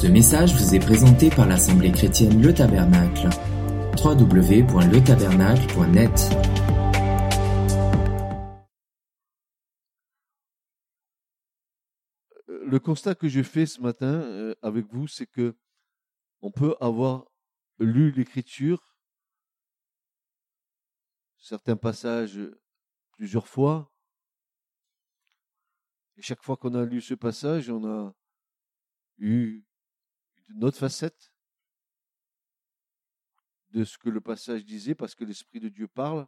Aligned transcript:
Ce 0.00 0.06
message 0.06 0.54
vous 0.54 0.74
est 0.74 0.78
présenté 0.78 1.28
par 1.28 1.46
l'Assemblée 1.46 1.92
chrétienne 1.92 2.40
Le 2.40 2.54
Tabernacle. 2.54 3.28
www.letabernacle.net 4.02 6.10
Le 12.48 12.78
constat 12.78 13.14
que 13.14 13.28
je 13.28 13.42
fais 13.42 13.66
ce 13.66 13.82
matin 13.82 14.22
euh, 14.22 14.54
avec 14.62 14.86
vous, 14.86 15.06
c'est 15.06 15.26
que 15.26 15.54
on 16.40 16.50
peut 16.50 16.74
avoir 16.80 17.30
lu 17.78 18.10
l'écriture, 18.10 18.96
certains 21.36 21.76
passages 21.76 22.40
plusieurs 23.18 23.46
fois, 23.46 23.92
et 26.16 26.22
chaque 26.22 26.42
fois 26.42 26.56
qu'on 26.56 26.72
a 26.72 26.86
lu 26.86 27.02
ce 27.02 27.12
passage, 27.12 27.68
on 27.68 27.84
a 27.84 28.14
eu 29.18 29.62
une 30.54 30.64
autre 30.64 30.78
facette? 30.78 31.32
De 33.70 33.84
ce 33.84 33.98
que 33.98 34.08
le 34.08 34.20
passage 34.20 34.64
disait, 34.64 34.94
parce 34.94 35.14
que 35.14 35.24
l'Esprit 35.24 35.60
de 35.60 35.68
Dieu 35.68 35.86
parle? 35.86 36.26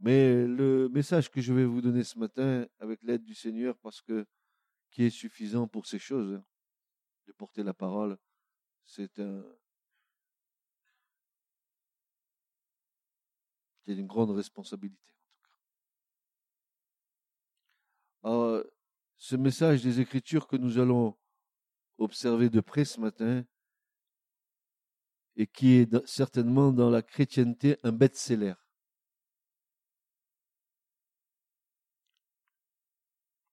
Mais 0.00 0.46
le 0.46 0.88
message 0.88 1.30
que 1.30 1.40
je 1.40 1.54
vais 1.54 1.64
vous 1.64 1.80
donner 1.80 2.04
ce 2.04 2.18
matin, 2.18 2.66
avec 2.78 3.02
l'aide 3.02 3.24
du 3.24 3.34
Seigneur, 3.34 3.78
parce 3.78 4.02
que 4.02 4.26
qui 4.90 5.04
est 5.04 5.10
suffisant 5.10 5.68
pour 5.68 5.86
ces 5.86 5.98
choses, 5.98 6.34
hein, 6.34 6.44
de 7.26 7.32
porter 7.32 7.62
la 7.62 7.74
parole, 7.74 8.18
c'est 8.84 9.18
un, 9.18 9.44
une 13.86 14.06
grande 14.06 14.30
responsabilité. 14.30 15.12
Alors, 18.22 18.64
ce 19.16 19.36
message 19.36 19.82
des 19.82 20.00
Écritures 20.00 20.46
que 20.46 20.56
nous 20.56 20.78
allons 20.78 21.16
observer 21.98 22.50
de 22.50 22.60
près 22.60 22.84
ce 22.84 23.00
matin, 23.00 23.44
et 25.36 25.46
qui 25.46 25.74
est 25.74 26.06
certainement 26.06 26.72
dans 26.72 26.90
la 26.90 27.02
chrétienté 27.02 27.78
un 27.82 27.92
best-seller. 27.92 28.54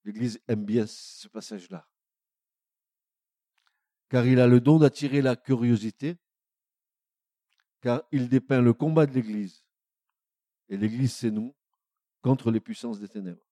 L'Église 0.05 0.41
aime 0.47 0.65
bien 0.65 0.85
ce 0.85 1.27
passage-là, 1.27 1.89
car 4.09 4.25
il 4.25 4.39
a 4.39 4.47
le 4.47 4.59
don 4.59 4.79
d'attirer 4.79 5.21
la 5.21 5.35
curiosité, 5.35 6.17
car 7.81 8.03
il 8.11 8.29
dépeint 8.29 8.61
le 8.61 8.73
combat 8.73 9.05
de 9.05 9.13
l'Église. 9.13 9.65
Et 10.69 10.77
l'Église, 10.77 11.13
c'est 11.15 11.31
nous, 11.31 11.55
contre 12.21 12.49
les 12.51 12.61
puissances 12.61 12.99
des 12.99 13.09
ténèbres. 13.09 13.45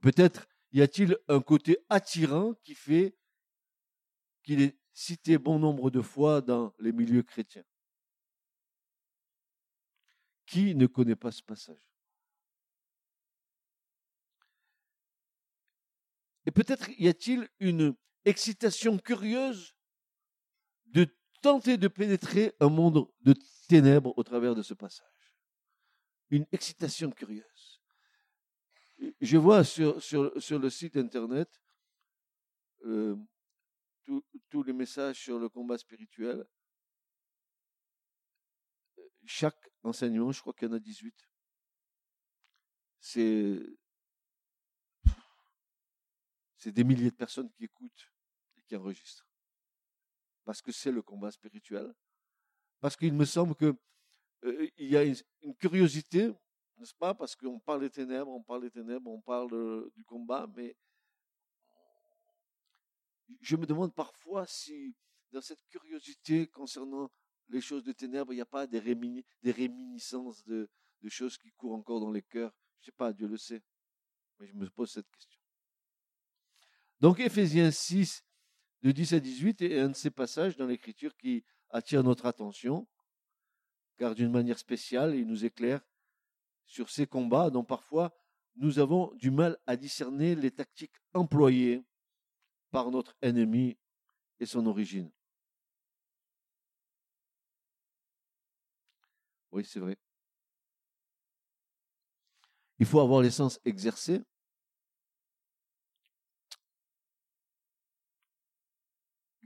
Peut-être 0.00 0.48
y 0.72 0.82
a-t-il 0.82 1.18
un 1.28 1.40
côté 1.40 1.78
attirant 1.88 2.54
qui 2.54 2.74
fait 2.74 3.16
qu'il 4.42 4.60
est 4.60 4.78
cité 4.92 5.38
bon 5.38 5.58
nombre 5.58 5.90
de 5.90 6.00
fois 6.00 6.40
dans 6.40 6.74
les 6.78 6.92
milieux 6.92 7.22
chrétiens? 7.22 7.64
Qui 10.46 10.74
ne 10.74 10.86
connaît 10.86 11.16
pas 11.16 11.32
ce 11.32 11.42
passage? 11.42 11.92
Et 16.44 16.50
peut-être 16.50 16.88
y 16.98 17.08
a-t-il 17.08 17.48
une 17.60 17.94
excitation 18.24 18.98
curieuse 18.98 19.74
de 20.86 21.06
tenter 21.40 21.76
de 21.76 21.88
pénétrer 21.88 22.54
un 22.60 22.68
monde 22.68 23.08
de 23.20 23.34
ténèbres 23.68 24.12
au 24.16 24.22
travers 24.22 24.54
de 24.54 24.62
ce 24.62 24.74
passage? 24.74 25.06
Une 26.30 26.46
excitation 26.50 27.10
curieuse. 27.10 27.51
Je 29.20 29.36
vois 29.36 29.64
sur, 29.64 29.98
le 30.58 30.70
site 30.70 30.96
internet 30.96 31.48
euh, 32.84 33.16
tous 34.48 34.62
les 34.62 34.72
messages 34.72 35.20
sur 35.20 35.38
le 35.38 35.48
combat 35.48 35.78
spirituel. 35.78 36.46
Chaque 39.24 39.70
enseignement, 39.82 40.32
je 40.32 40.40
crois 40.40 40.52
qu'il 40.52 40.68
y 40.68 40.70
en 40.70 40.74
a 40.74 40.80
18. 40.80 41.14
C'est 43.00 43.60
c'est 46.62 46.70
des 46.70 46.84
milliers 46.84 47.10
de 47.10 47.16
personnes 47.16 47.50
qui 47.50 47.64
écoutent 47.64 48.12
et 48.56 48.62
qui 48.62 48.76
enregistrent. 48.76 49.26
Parce 50.44 50.62
que 50.62 50.70
c'est 50.70 50.92
le 50.92 51.02
combat 51.02 51.32
spirituel. 51.32 51.92
Parce 52.78 52.96
qu'il 52.96 53.12
me 53.14 53.24
semble 53.24 53.56
que 53.56 53.76
euh, 54.44 54.68
y 54.78 54.96
a 54.96 55.02
une, 55.02 55.16
curiosité, 55.58 56.32
n'est-ce 56.82 56.94
pas? 56.94 57.14
Parce 57.14 57.36
qu'on 57.36 57.60
parle 57.60 57.80
des 57.80 57.90
ténèbres, 57.90 58.30
on 58.30 58.42
parle 58.42 58.62
des 58.62 58.70
ténèbres, 58.70 59.08
on 59.08 59.20
parle 59.20 59.90
du 59.94 60.04
combat, 60.04 60.48
mais 60.56 60.76
je 63.40 63.56
me 63.56 63.66
demande 63.66 63.94
parfois 63.94 64.46
si 64.46 64.94
dans 65.30 65.40
cette 65.40 65.64
curiosité 65.68 66.48
concernant 66.48 67.10
les 67.48 67.60
choses 67.60 67.84
de 67.84 67.92
ténèbres, 67.92 68.32
il 68.32 68.36
n'y 68.36 68.42
a 68.42 68.46
pas 68.46 68.66
des, 68.66 68.80
réminiscences 68.80 70.44
de, 70.44 70.68
choses 71.08 71.38
qui 71.38 71.52
courent 71.52 71.74
encore 71.74 72.00
dans 72.00 72.10
les 72.10 72.22
cœurs? 72.22 72.52
Je 72.80 72.82
ne 72.82 72.84
sais 72.86 72.96
pas, 72.96 73.12
Dieu 73.12 73.28
le 73.28 73.36
sait. 73.36 73.62
Mais 74.38 74.46
je 74.48 74.54
me 74.54 74.68
pose 74.68 74.90
cette 74.90 75.08
question. 75.08 75.40
Donc 77.00 77.20
Éphésiens 77.20 77.70
6, 77.70 78.24
de 78.82 78.90
10 78.90 79.14
à 79.14 79.20
18, 79.20 79.62
est 79.62 79.78
un 79.78 79.90
de 79.90 79.96
ces 79.96 80.10
passages 80.10 80.56
dans 80.56 80.66
l'Écriture 80.66 81.16
qui 81.16 81.44
attire 81.70 82.02
notre 82.02 82.26
attention, 82.26 82.88
car 83.98 84.16
d'une 84.16 84.32
manière 84.32 84.58
spéciale, 84.58 85.14
il 85.14 85.26
nous 85.28 85.44
éclaire 85.44 85.80
sur 86.66 86.90
ces 86.90 87.06
combats 87.06 87.50
dont 87.50 87.64
parfois 87.64 88.12
nous 88.56 88.78
avons 88.78 89.12
du 89.14 89.30
mal 89.30 89.58
à 89.66 89.76
discerner 89.76 90.34
les 90.34 90.50
tactiques 90.50 90.96
employées 91.14 91.84
par 92.70 92.90
notre 92.90 93.16
ennemi 93.22 93.76
et 94.40 94.46
son 94.46 94.66
origine. 94.66 95.10
Oui, 99.50 99.64
c'est 99.64 99.80
vrai. 99.80 99.96
Il 102.78 102.86
faut 102.86 103.00
avoir 103.00 103.22
les 103.22 103.30
sens 103.30 103.60
exercés 103.64 104.22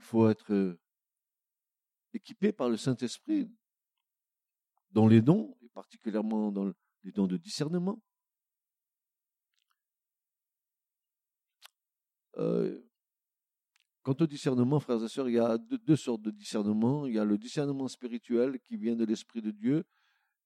faut 0.06 0.31
être 0.31 0.78
équipé 2.15 2.53
par 2.53 2.69
le 2.69 2.77
Saint-Esprit 2.77 3.50
dans 4.91 5.09
les 5.09 5.21
dons, 5.21 5.54
et 5.62 5.69
particulièrement 5.69 6.50
dans 6.53 6.72
les 7.06 7.12
dons 7.12 7.27
de 7.27 7.37
discernement. 7.37 8.03
quant 14.03 14.15
au 14.21 14.27
discernement, 14.27 14.78
frères 14.78 15.03
et 15.03 15.09
sœurs, 15.09 15.28
il 15.28 15.34
y 15.34 15.39
a 15.39 15.56
deux, 15.59 15.97
sortes 15.97 16.22
de 16.22 16.31
discernement. 16.31 17.06
Il 17.06 17.15
y 17.15 17.19
a 17.19 17.25
le 17.25 17.39
discernement 17.39 17.89
spirituel 17.89 18.61
qui 18.61 18.77
vient 18.77 18.95
de 18.95 19.05
l'Esprit 19.05 19.41
de 19.41 19.50
Dieu, 19.50 19.84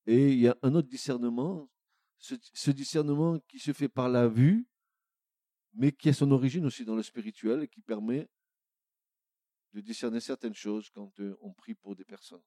et 0.06 0.32
il 0.32 0.38
y 0.38 0.48
a 0.48 0.56
un 0.62 0.74
autre 0.74 0.88
discernement, 0.88 1.68
ce 2.16 2.70
discernement 2.70 3.38
qui 3.40 3.58
se 3.58 3.72
fait 3.72 3.88
par 3.88 4.08
la 4.08 4.28
vue, 4.28 4.66
mais 5.74 5.92
qui 5.92 6.08
a 6.08 6.12
son 6.14 6.30
origine 6.30 6.64
aussi 6.64 6.84
dans 6.84 6.96
le 6.96 7.02
spirituel 7.02 7.64
et 7.64 7.68
qui 7.68 7.82
permet 7.82 8.30
de 9.72 9.80
discerner 9.80 10.20
certaines 10.20 10.54
choses 10.54 10.88
quand 10.88 11.12
on 11.40 11.52
prie 11.52 11.74
pour 11.74 11.94
des 11.96 12.04
personnes. 12.04 12.42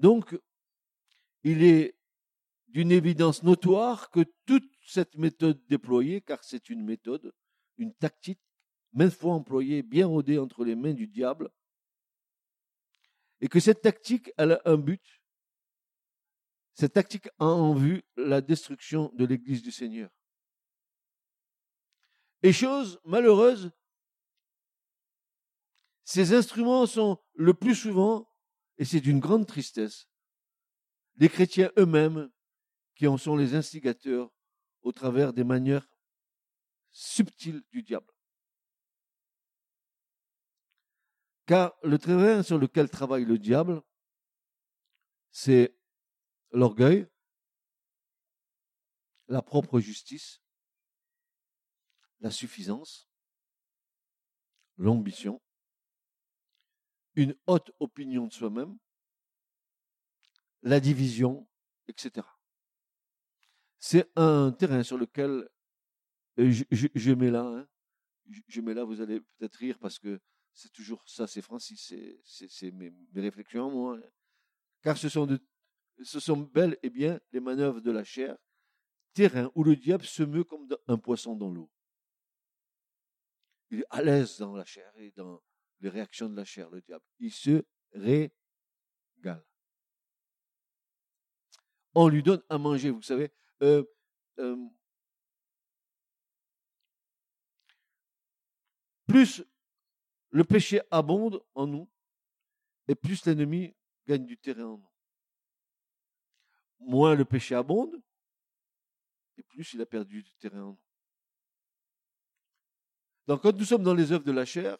Donc, 0.00 0.34
il 1.42 1.62
est 1.62 1.94
d'une 2.68 2.90
évidence 2.90 3.42
notoire 3.42 4.10
que 4.10 4.24
toute 4.46 4.68
cette 4.86 5.14
méthode 5.16 5.62
déployée, 5.66 6.22
car 6.22 6.42
c'est 6.42 6.70
une 6.70 6.82
méthode, 6.82 7.34
une 7.76 7.94
tactique, 7.94 8.40
maintes 8.92 9.12
fois 9.12 9.34
employée, 9.34 9.82
bien 9.82 10.06
rodée 10.06 10.38
entre 10.38 10.64
les 10.64 10.74
mains 10.74 10.94
du 10.94 11.06
diable, 11.06 11.50
et 13.42 13.48
que 13.48 13.60
cette 13.60 13.82
tactique, 13.82 14.32
elle 14.38 14.52
a 14.52 14.62
un 14.64 14.76
but. 14.76 15.22
Cette 16.74 16.94
tactique 16.94 17.28
a 17.38 17.44
en 17.44 17.74
vue 17.74 18.02
la 18.16 18.40
destruction 18.40 19.12
de 19.14 19.26
l'Église 19.26 19.62
du 19.62 19.70
Seigneur. 19.70 20.10
Et 22.42 22.54
chose 22.54 22.98
malheureuse, 23.04 23.70
ces 26.04 26.32
instruments 26.32 26.86
sont 26.86 27.18
le 27.34 27.52
plus 27.52 27.74
souvent, 27.74 28.29
et 28.80 28.86
c'est 28.86 29.02
d'une 29.02 29.20
grande 29.20 29.46
tristesse, 29.46 30.08
les 31.16 31.28
chrétiens 31.28 31.70
eux-mêmes 31.76 32.32
qui 32.94 33.06
en 33.06 33.18
sont 33.18 33.36
les 33.36 33.54
instigateurs 33.54 34.32
au 34.80 34.90
travers 34.90 35.34
des 35.34 35.44
manières 35.44 35.86
subtiles 36.90 37.62
du 37.70 37.82
diable. 37.82 38.10
Car 41.44 41.76
le 41.82 41.98
terrain 41.98 42.42
sur 42.42 42.56
lequel 42.56 42.88
travaille 42.88 43.26
le 43.26 43.38
diable, 43.38 43.82
c'est 45.30 45.76
l'orgueil, 46.50 47.06
la 49.28 49.42
propre 49.42 49.78
justice, 49.78 50.40
la 52.20 52.30
suffisance, 52.30 53.10
l'ambition, 54.78 55.38
une 57.14 57.34
haute 57.46 57.70
opinion 57.80 58.26
de 58.26 58.32
soi-même, 58.32 58.76
la 60.62 60.80
division, 60.80 61.48
etc. 61.88 62.26
C'est 63.78 64.10
un 64.16 64.52
terrain 64.52 64.82
sur 64.82 64.98
lequel 64.98 65.48
je, 66.36 67.12
mets 67.12 67.30
là, 67.30 67.42
hein, 67.42 67.68
je, 68.46 68.60
mets 68.60 68.74
là, 68.74 68.84
vous 68.84 69.00
allez 69.00 69.20
peut-être 69.20 69.56
rire 69.56 69.78
parce 69.78 69.98
que 69.98 70.20
c'est 70.52 70.72
toujours 70.72 71.02
ça, 71.08 71.26
c'est 71.26 71.42
Francis, 71.42 71.94
c'est 72.24 72.70
mes, 72.72 72.92
réflexions 73.14 73.70
moi. 73.70 73.96
Hein. 73.96 74.10
Car 74.82 74.96
ce 74.96 75.08
sont, 75.08 75.26
de, 75.26 75.40
ce 76.02 76.32
bel 76.32 76.78
et 76.82 76.90
bien 76.90 77.20
les 77.32 77.40
manœuvres 77.40 77.80
de 77.80 77.90
la 77.90 78.04
chair, 78.04 78.36
terrain 79.12 79.50
où 79.54 79.64
le 79.64 79.76
diable 79.76 80.04
se 80.04 80.22
meut 80.22 80.44
comme 80.44 80.68
un 80.86 80.98
poisson 80.98 81.36
dans 81.36 81.50
l'eau. 81.50 81.70
Il 83.70 83.80
est 83.80 83.86
à 83.90 84.02
l'aise 84.02 84.38
dans 84.38 84.54
la 84.54 84.64
chair 84.64 84.92
et 84.96 85.10
dans 85.12 85.40
les 85.80 85.88
réactions 85.88 86.28
de 86.28 86.36
la 86.36 86.44
chair, 86.44 86.70
le 86.70 86.80
diable. 86.80 87.04
Il 87.18 87.32
se 87.32 87.64
régale. 87.92 89.44
On 91.94 92.08
lui 92.08 92.22
donne 92.22 92.42
à 92.48 92.58
manger, 92.58 92.90
vous 92.90 93.02
savez. 93.02 93.32
Euh, 93.62 93.84
euh, 94.38 94.56
plus 99.06 99.42
le 100.30 100.44
péché 100.44 100.80
abonde 100.90 101.44
en 101.54 101.66
nous, 101.66 101.90
et 102.86 102.94
plus 102.94 103.24
l'ennemi 103.26 103.74
gagne 104.06 104.24
du 104.24 104.38
terrain 104.38 104.66
en 104.66 104.78
nous. 104.78 104.90
Moins 106.78 107.14
le 107.14 107.24
péché 107.24 107.54
abonde, 107.54 108.00
et 109.36 109.42
plus 109.42 109.74
il 109.74 109.80
a 109.80 109.86
perdu 109.86 110.22
du 110.22 110.34
terrain 110.36 110.62
en 110.62 110.70
nous. 110.72 110.80
Donc 113.26 113.42
quand 113.42 113.56
nous 113.56 113.64
sommes 113.64 113.82
dans 113.82 113.94
les 113.94 114.12
œuvres 114.12 114.24
de 114.24 114.32
la 114.32 114.44
chair, 114.44 114.78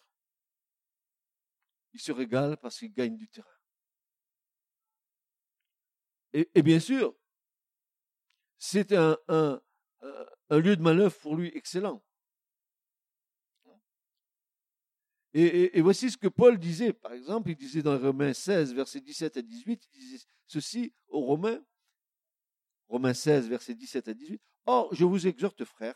il 1.93 2.01
se 2.01 2.13
régale 2.13 2.57
parce 2.59 2.79
qu'il 2.79 2.93
gagne 2.93 3.17
du 3.17 3.29
terrain. 3.29 3.49
Et, 6.33 6.63
bien 6.63 6.79
sûr, 6.79 7.17
c'est 8.57 8.93
un, 8.93 9.19
un 10.51 10.59
lieu 10.59 10.77
de 10.77 10.83
manœuvre 10.83 11.17
pour 11.19 11.35
lui 11.35 11.51
excellent. 11.55 12.03
Et, 15.33 15.81
voici 15.81 16.11
ce 16.11 16.17
que 16.17 16.27
Paul 16.27 16.59
disait, 16.59 16.93
par 16.93 17.13
exemple, 17.13 17.51
il 17.51 17.57
disait 17.57 17.83
dans 17.83 17.97
Romains 17.97 18.33
16, 18.33 18.75
versets 18.75 19.01
17 19.01 19.37
à 19.37 19.43
18, 19.43 19.89
il 19.93 20.01
disait 20.01 20.27
ceci 20.47 20.93
aux 21.09 21.21
Romains, 21.21 21.65
Romains 22.89 23.15
16, 23.15 23.49
versets 23.49 23.75
17 23.75 24.09
à 24.09 24.15
18, 24.15 24.43
Or, 24.67 24.93
je 24.93 25.05
vous 25.05 25.27
exhorte, 25.27 25.65
frères, 25.65 25.95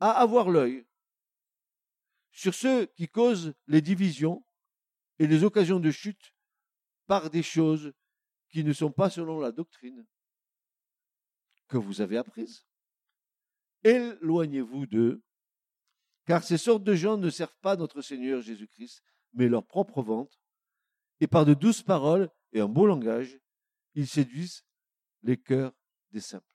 à 0.00 0.10
avoir 0.10 0.50
l'œil 0.50 0.84
sur 2.38 2.54
ceux 2.54 2.86
qui 2.86 3.08
causent 3.08 3.52
les 3.66 3.82
divisions 3.82 4.46
et 5.18 5.26
les 5.26 5.42
occasions 5.42 5.80
de 5.80 5.90
chute 5.90 6.32
par 7.08 7.30
des 7.30 7.42
choses 7.42 7.92
qui 8.48 8.62
ne 8.62 8.72
sont 8.72 8.92
pas 8.92 9.10
selon 9.10 9.40
la 9.40 9.50
doctrine 9.50 10.06
que 11.66 11.76
vous 11.76 12.00
avez 12.00 12.16
apprise. 12.16 12.64
Éloignez-vous 13.82 14.86
d'eux 14.86 15.20
car 16.26 16.44
ces 16.44 16.58
sortes 16.58 16.84
de 16.84 16.94
gens 16.94 17.16
ne 17.16 17.28
servent 17.28 17.58
pas 17.60 17.74
notre 17.74 18.02
Seigneur 18.02 18.40
Jésus-Christ, 18.40 19.02
mais 19.32 19.48
leur 19.48 19.66
propre 19.66 20.00
ventre, 20.00 20.38
et 21.18 21.26
par 21.26 21.44
de 21.44 21.54
douces 21.54 21.82
paroles 21.82 22.30
et 22.52 22.60
un 22.60 22.68
beau 22.68 22.86
langage, 22.86 23.36
ils 23.94 24.06
séduisent 24.06 24.64
les 25.22 25.38
cœurs 25.38 25.74
des 26.12 26.20
simples. 26.20 26.46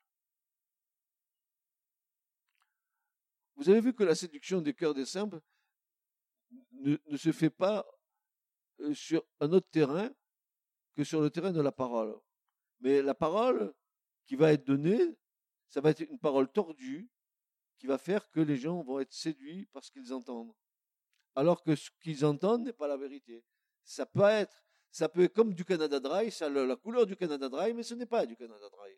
Vous 3.58 3.68
avez 3.68 3.82
vu 3.82 3.94
que 3.94 4.04
la 4.04 4.16
séduction 4.16 4.62
des 4.62 4.74
cœurs 4.74 4.94
des 4.94 5.06
simples 5.06 5.42
ne, 6.84 7.18
se 7.18 7.32
fait 7.32 7.50
pas 7.50 7.86
sur 8.94 9.24
un 9.40 9.52
autre 9.54 9.70
terrain 9.70 10.10
que 10.96 11.04
sur 11.04 11.22
le 11.22 11.30
terrain 11.30 11.52
de 11.52 11.62
la 11.62 11.72
parole. 11.72 12.16
Mais 12.80 13.02
la 13.02 13.16
parole 13.16 13.74
qui 14.26 14.36
va 14.36 14.54
être 14.54 14.66
donnée, 14.66 15.18
ça 15.70 15.82
va 15.82 15.92
être 15.92 16.02
une 16.02 16.20
parole 16.20 16.52
tordue, 16.52 17.10
qui 17.80 17.88
va 17.88 17.98
faire 17.98 18.30
que 18.30 18.40
les 18.40 18.58
gens 18.58 18.82
vont 18.82 19.00
être 19.00 19.14
séduits 19.14 19.66
par 19.68 19.84
ce 19.84 19.92
qu'ils 19.92 20.14
entendent. 20.14 20.54
Alors 21.36 21.64
que 21.64 21.76
ce 21.76 21.90
qu'ils 22.02 22.24
entendent 22.26 22.64
n'est 22.64 22.74
pas 22.74 22.88
la 22.88 22.98
vérité. 22.98 23.44
Ça 23.84 24.06
peut 24.06 24.22
être, 24.24 24.64
ça 24.92 25.10
peut 25.10 25.24
être 25.24 25.34
comme 25.34 25.54
du 25.54 25.66
Canada 25.66 26.00
Dry, 26.00 26.32
ça 26.32 26.46
a 26.46 26.50
la 26.50 26.76
couleur 26.76 27.06
du 27.06 27.16
Canada 27.16 27.50
Dry, 27.50 27.74
mais 27.74 27.84
ce 27.84 27.96
n'est 27.96 28.06
pas 28.06 28.26
du 28.26 28.36
Canada 28.38 28.70
Dry. 28.70 28.98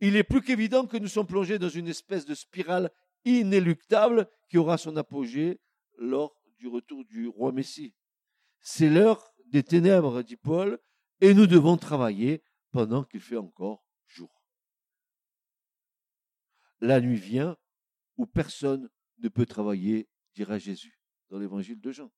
Il 0.00 0.16
est 0.16 0.24
plus 0.24 0.42
qu'évident 0.42 0.86
que 0.86 0.96
nous 0.96 1.08
sommes 1.08 1.26
plongés 1.26 1.58
dans 1.58 1.68
une 1.68 1.88
espèce 1.88 2.24
de 2.24 2.34
spirale 2.34 2.90
inéluctable 3.28 4.28
qui 4.48 4.58
aura 4.58 4.78
son 4.78 4.96
apogée 4.96 5.60
lors 5.96 6.34
du 6.58 6.68
retour 6.68 7.04
du 7.04 7.28
roi 7.28 7.52
Messie. 7.52 7.94
C'est 8.60 8.90
l'heure 8.90 9.32
des 9.46 9.62
ténèbres, 9.62 10.22
dit 10.22 10.36
Paul, 10.36 10.78
et 11.20 11.34
nous 11.34 11.46
devons 11.46 11.76
travailler 11.76 12.42
pendant 12.70 13.04
qu'il 13.04 13.20
fait 13.20 13.36
encore 13.36 13.84
jour 14.06 14.38
la 16.80 17.00
nuit 17.00 17.16
vient 17.16 17.56
où 18.16 18.26
personne 18.26 18.88
ne 19.18 19.28
peut 19.28 19.46
travailler, 19.46 20.08
dira 20.34 20.58
Jésus 20.58 21.00
dans 21.30 21.38
l'évangile 21.38 21.80
de 21.80 21.92
Jean. 21.92 22.10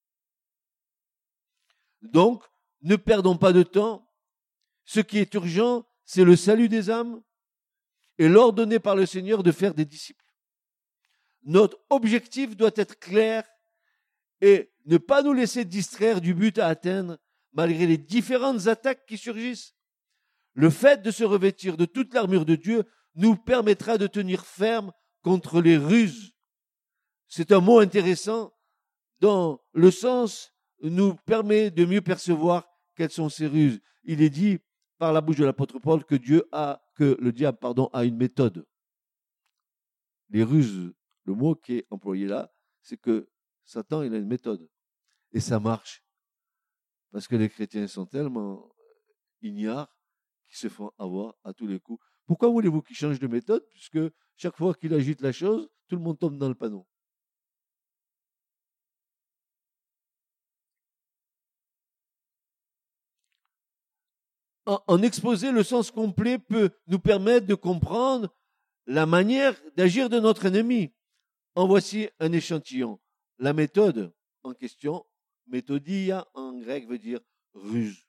Donc, 2.03 2.45
ne 2.83 2.97
perdons 2.97 3.37
pas 3.37 3.53
de 3.53 3.63
temps. 3.63 4.11
Ce 4.85 5.01
qui 5.01 5.19
est 5.19 5.35
urgent, 5.35 5.87
c'est 6.05 6.25
le 6.25 6.37
salut 6.37 6.69
des 6.69 6.91
âmes 6.91 7.23
et 8.19 8.29
l'ordre 8.29 8.57
donné 8.57 8.79
par 8.79 8.97
le 8.97 9.07
Seigneur 9.07 9.43
de 9.43 9.53
faire 9.53 9.75
des 9.75 9.85
disciples. 9.85 10.25
Notre 11.45 11.79
objectif 11.89 12.57
doit 12.57 12.71
être 12.75 12.99
clair 12.99 13.45
et 14.41 14.71
ne 14.87 14.99
pas 14.99 15.23
nous 15.23 15.33
laisser 15.33 15.65
distraire 15.65 16.21
du 16.21 16.35
but 16.35 16.59
à 16.59 16.67
atteindre 16.67 17.19
malgré 17.53 17.87
les 17.87 17.99
différentes 17.99 18.67
attaques 18.67 19.07
qui 19.07 19.19
surgissent. 19.19 19.75
Le 20.55 20.71
fait 20.71 21.03
de 21.03 21.11
se 21.11 21.25
revêtir 21.25 21.77
de 21.77 21.85
toute 21.85 22.15
l'armure 22.15 22.45
de 22.45 22.57
Dieu 22.57 22.85
nous 23.15 23.37
permettra 23.37 23.99
de 23.99 24.07
tenir 24.07 24.45
ferme 24.45 24.93
contre 25.23 25.61
les 25.61 25.77
ruses. 25.77 26.33
C'est 27.29 27.53
un 27.53 27.61
mot 27.61 27.79
intéressant 27.79 28.53
dans 29.21 29.61
le 29.73 29.91
sens 29.91 30.53
nous 30.83 31.15
permet 31.15 31.71
de 31.71 31.85
mieux 31.85 32.01
percevoir 32.01 32.69
quelles 32.95 33.11
sont 33.11 33.29
ces 33.29 33.47
ruses. 33.47 33.81
Il 34.05 34.23
est 34.23 34.31
dit 34.31 34.59
par 34.99 35.13
la 35.13 35.21
bouche 35.21 35.37
de 35.37 35.45
l'apôtre 35.45 35.79
Paul 35.79 36.05
que 36.05 36.15
Dieu 36.15 36.49
a, 36.53 36.83
que 36.95 37.17
le 37.21 37.33
diable, 37.33 37.59
pardon, 37.59 37.89
a 37.93 38.05
une 38.05 38.17
méthode. 38.17 38.67
Les 40.31 40.43
ruses, 40.43 40.93
le 41.25 41.35
mot 41.35 41.55
qui 41.55 41.79
est 41.79 41.87
employé 41.91 42.27
là, 42.27 42.53
c'est 42.83 42.97
que 42.97 43.29
Satan, 43.65 44.03
il 44.03 44.15
a 44.15 44.19
une 44.19 44.27
méthode. 44.27 44.69
Et 45.33 45.41
ça 45.41 45.61
marche. 45.61 46.03
Parce 47.13 47.29
que 47.29 47.37
les 47.37 47.49
chrétiens 47.49 47.87
sont 47.87 48.07
tellement 48.07 48.73
ignares 49.43 49.95
qu'ils 50.49 50.59
se 50.59 50.69
font 50.69 50.91
avoir 50.99 51.35
à 51.45 51.53
tous 51.53 51.67
les 51.67 51.81
coups. 51.81 52.03
Pourquoi 52.27 52.49
voulez-vous 52.49 52.83
qu'il 52.83 52.97
change 52.97 53.19
de 53.19 53.27
méthode? 53.27 53.67
Puisque 53.71 53.99
chaque 54.37 54.57
fois 54.57 54.75
qu'il 54.75 54.95
agite 54.95 55.21
la 55.21 55.33
chose, 55.33 55.69
tout 55.89 55.97
le 55.97 56.03
monde 56.03 56.19
tombe 56.19 56.39
dans 56.39 56.49
le 56.49 56.55
panneau. 56.55 56.87
En, 64.67 65.03
exposer 65.03 65.51
le 65.51 65.65
sens 65.65 65.91
complet 65.91 66.39
peut 66.39 66.71
nous 66.87 67.01
permettre 67.01 67.47
de 67.47 67.57
comprendre 67.57 68.33
la 68.87 69.05
manière 69.05 69.61
d'agir 69.77 70.09
de 70.09 70.21
notre 70.21 70.47
ennemi. 70.47 70.93
En 71.55 71.67
voici 71.67 72.09
un 72.21 72.33
échantillon. 72.33 73.01
La 73.39 73.53
méthode 73.53 74.15
en 74.43 74.55
question, 74.55 75.05
méthodia 75.47 76.29
en 76.35 76.59
grec 76.59 76.87
veut 76.89 76.99
dire 76.99 77.21
ruse. 77.55 78.07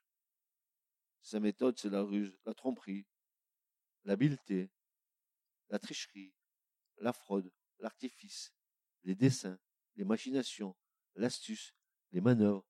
Sa 1.22 1.40
méthode, 1.40 1.78
c'est 1.78 1.90
la 1.90 2.02
ruse, 2.02 2.36
la 2.46 2.54
tromperie, 2.54 3.06
l'habileté, 4.04 4.70
la 5.68 5.78
tricherie, 5.78 6.32
la 6.98 7.12
fraude, 7.12 7.52
l'artifice, 7.78 8.54
les 9.04 9.14
dessins, 9.14 9.58
les 9.96 10.04
machinations, 10.04 10.76
l'astuce, 11.14 11.74
les 12.12 12.20
manœuvres, 12.20 12.66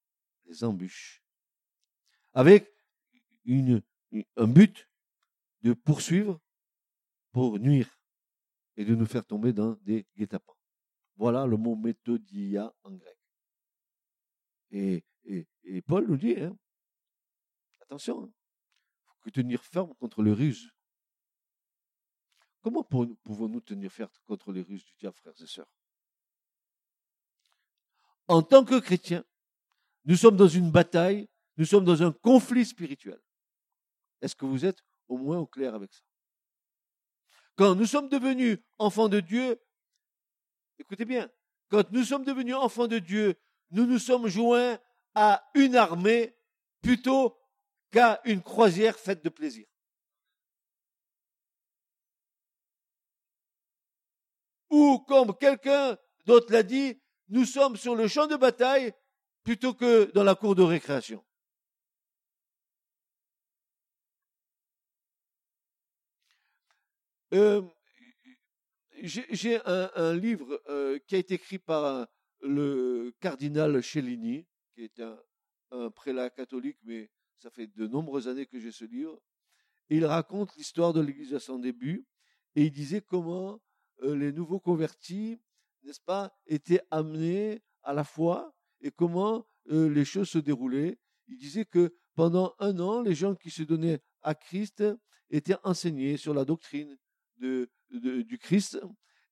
les 0.47 0.65
embûches, 0.65 1.23
avec 2.33 2.75
un 4.37 4.47
but 4.47 4.89
de 5.63 5.73
poursuivre 5.75 6.41
pour 7.33 7.59
nuire 7.59 8.01
et 8.77 8.85
de 8.85 8.95
nous 8.95 9.07
faire 9.07 9.25
tomber 9.25 9.53
dans 9.53 9.73
des 9.83 10.07
guet-apens. 10.17 10.52
Voilà 11.17 11.47
le 11.47 11.57
mot 11.57 11.77
méthodia 11.77 12.75
en 12.83 12.93
grec. 12.93 13.19
Et, 14.71 15.05
et, 15.25 15.83
Paul 15.83 16.07
nous 16.09 16.17
dit, 16.17 16.35
hein, 16.41 16.57
attention, 17.81 18.27
il 18.27 19.05
faut 19.05 19.21
que 19.21 19.31
tenir 19.31 19.63
ferme 19.63 19.95
contre 19.95 20.23
le 20.23 20.33
ruse. 20.33 20.73
Comment 22.63 22.83
pouvons-nous 22.85 23.61
tenir 23.61 23.93
ferme 23.93 24.11
contre 24.27 24.53
les 24.53 24.63
ruses 24.63 24.85
du 24.85 24.95
diable, 24.95 25.17
frères 25.17 25.41
et 25.41 25.47
sœurs? 25.47 25.71
En 28.29 28.43
tant 28.43 28.65
que 28.65 28.79
chrétiens, 28.81 29.25
nous 30.05 30.17
sommes 30.17 30.37
dans 30.37 30.49
une 30.49 30.71
bataille, 30.71 31.29
nous 31.57 31.67
sommes 31.67 31.85
dans 31.85 32.03
un 32.03 32.13
conflit 32.13 32.65
spirituel. 32.65 33.21
Est-ce 34.21 34.35
que 34.35 34.47
vous 34.47 34.65
êtes 34.65 34.83
au 35.09 35.19
moins 35.19 35.39
au 35.39 35.47
clair 35.47 35.75
avec 35.75 35.93
ça? 35.93 36.03
Quand 37.57 37.75
nous 37.75 37.87
sommes 37.87 38.09
devenus 38.09 38.59
enfants 38.79 39.09
de 39.09 39.21
Dieu, 39.21 39.61
écoutez 40.79 41.05
bien, 41.05 41.31
quand 41.69 41.91
nous 41.91 42.05
sommes 42.05 42.25
devenus 42.25 42.55
enfants 42.55 42.87
de 42.87 42.99
Dieu, 42.99 43.35
nous 43.71 43.87
nous 43.87 43.99
sommes 43.99 44.29
joints 44.29 44.79
à 45.15 45.49
une 45.55 45.77
armée 45.77 46.37
plutôt 46.83 47.39
qu'à 47.91 48.21
une 48.25 48.43
croisière 48.43 48.99
faite 48.99 49.25
de 49.25 49.29
plaisir. 49.29 49.67
Ou 54.71 54.99
comme 55.01 55.37
quelqu'un 55.37 55.99
d'autre 56.25 56.53
l'a 56.53 56.63
dit, 56.63 57.01
nous 57.29 57.45
sommes 57.45 57.77
sur 57.77 57.95
le 57.95 58.09
champ 58.09 58.27
de 58.27 58.37
bataille 58.37 58.93
plutôt 59.45 59.75
que 59.75 60.11
dans 60.13 60.25
la 60.25 60.35
cour 60.35 60.55
de 60.55 60.63
récréation. 60.63 61.23
Euh, 67.35 67.63
j'ai 69.03 69.61
un, 69.65 70.15
livre 70.15 70.63
euh, 70.69 70.99
qui 71.07 71.17
a 71.17 71.19
été 71.19 71.35
écrit 71.35 71.59
par 71.59 72.07
le 72.41 73.13
cardinal 73.21 73.83
Cellini, 73.83 74.47
qui 74.75 74.85
est 74.85 75.01
un, 75.71 75.91
prélat 75.91 76.31
catholique, 76.31 76.79
mais 76.85 77.11
ça 77.39 77.51
fait 77.51 77.67
de 77.67 77.87
nombreuses 77.87 78.29
années 78.29 78.47
que 78.47 78.59
j'ai 78.59 78.71
ce 78.71 78.85
livre. 78.85 79.21
Il 79.89 80.05
raconte 80.05 80.55
l'histoire 80.57 80.93
de 80.93 81.01
l'Église 81.01 81.35
à 81.35 81.41
son 81.41 81.59
début, 81.59 82.07
et 82.55 82.65
il 82.65 82.71
disait 82.71 83.01
comment 83.01 83.61
euh, 84.03 84.15
les 84.15 84.33
nouveaux 84.33 84.61
convertis, 84.61 85.41
n'est-ce 85.83 86.01
pas, 86.01 86.33
étaient 86.47 86.83
amenés 86.91 87.63
à 87.83 87.95
la 87.95 88.05
foi 88.05 88.55
et 88.81 88.91
comment 88.91 89.47
euh, 89.71 89.89
les 89.89 90.05
choses 90.05 90.29
se 90.29 90.39
déroulaient. 90.39 90.99
Il 91.27 91.39
disait 91.39 91.65
que 91.65 91.97
pendant 92.15 92.55
un 92.59 92.79
an, 92.79 93.03
les 93.03 93.15
gens 93.15 93.35
qui 93.35 93.51
se 93.51 93.63
donnaient 93.63 94.01
à 94.21 94.35
Christ 94.35 94.85
étaient 95.31 95.57
enseignés 95.65 96.17
sur 96.19 96.35
la 96.35 96.45
doctrine 96.45 96.99
de, 97.39 97.71
du 97.93 98.39
Christ, 98.39 98.81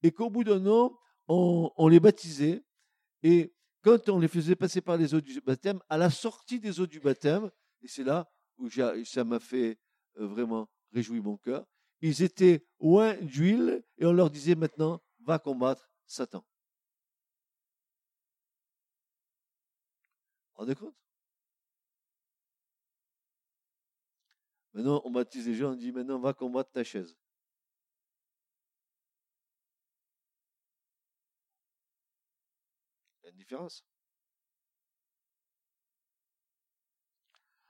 et 0.02 0.12
qu'au 0.12 0.30
bout 0.30 0.44
d'un 0.44 0.66
an, 0.66 0.96
on, 1.28 1.88
les 1.88 2.00
baptisait, 2.00 2.64
et 3.22 3.54
quand 3.82 4.08
on 4.08 4.18
les 4.18 4.28
faisait 4.28 4.56
passer 4.56 4.80
par 4.80 4.96
les 4.96 5.14
eaux 5.14 5.20
du 5.20 5.40
baptême, 5.40 5.80
à 5.88 5.96
la 5.96 6.10
sortie 6.10 6.60
des 6.60 6.80
eaux 6.80 6.86
du 6.86 7.00
baptême, 7.00 7.50
et 7.82 7.88
c'est 7.88 8.04
là 8.04 8.30
où 8.58 8.68
ça 8.68 9.24
m'a 9.24 9.40
fait 9.40 9.78
euh, 10.18 10.26
vraiment 10.26 10.68
réjouir 10.92 11.22
mon 11.22 11.36
cœur, 11.36 11.64
ils 12.00 12.22
étaient 12.22 12.66
loin 12.80 13.14
d'huile, 13.16 13.82
et 13.98 14.06
on 14.06 14.12
leur 14.12 14.30
disait 14.30 14.54
maintenant, 14.54 15.02
va 15.20 15.38
combattre 15.38 15.88
Satan. 16.06 16.44
Vous 20.38 20.52
vous 20.52 20.58
rendez 20.58 20.74
compte? 20.74 20.94
Maintenant, 24.72 25.02
on 25.04 25.10
baptise 25.10 25.46
les 25.46 25.54
gens, 25.54 25.72
on 25.72 25.76
dit 25.76 25.92
maintenant, 25.92 26.18
va 26.18 26.32
combattre 26.32 26.70
ta 26.70 26.84
chaise. 26.84 27.16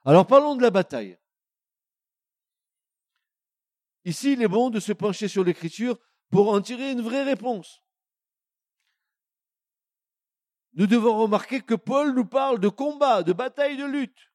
Alors 0.05 0.27
parlons 0.27 0.57
de 0.57 0.63
la 0.63 0.71
bataille. 0.71 1.19
Ici, 4.05 4.33
il 4.33 4.43
est 4.43 4.49
bon 4.49 4.71
de 4.71 4.81
se 4.81 4.93
pencher 4.93 5.29
sur 5.29 5.45
l'écriture 5.45 5.99
pour 6.31 6.49
en 6.53 6.61
tirer 6.61 6.93
une 6.93 7.03
vraie 7.03 7.23
réponse. 7.23 7.83
Nous 10.73 10.87
devons 10.87 11.19
remarquer 11.19 11.61
que 11.61 11.75
Paul 11.75 12.15
nous 12.15 12.25
parle 12.25 12.61
de 12.61 12.69
combat, 12.69 13.23
de 13.23 13.33
bataille, 13.33 13.77
de 13.77 13.85
lutte. 13.85 14.33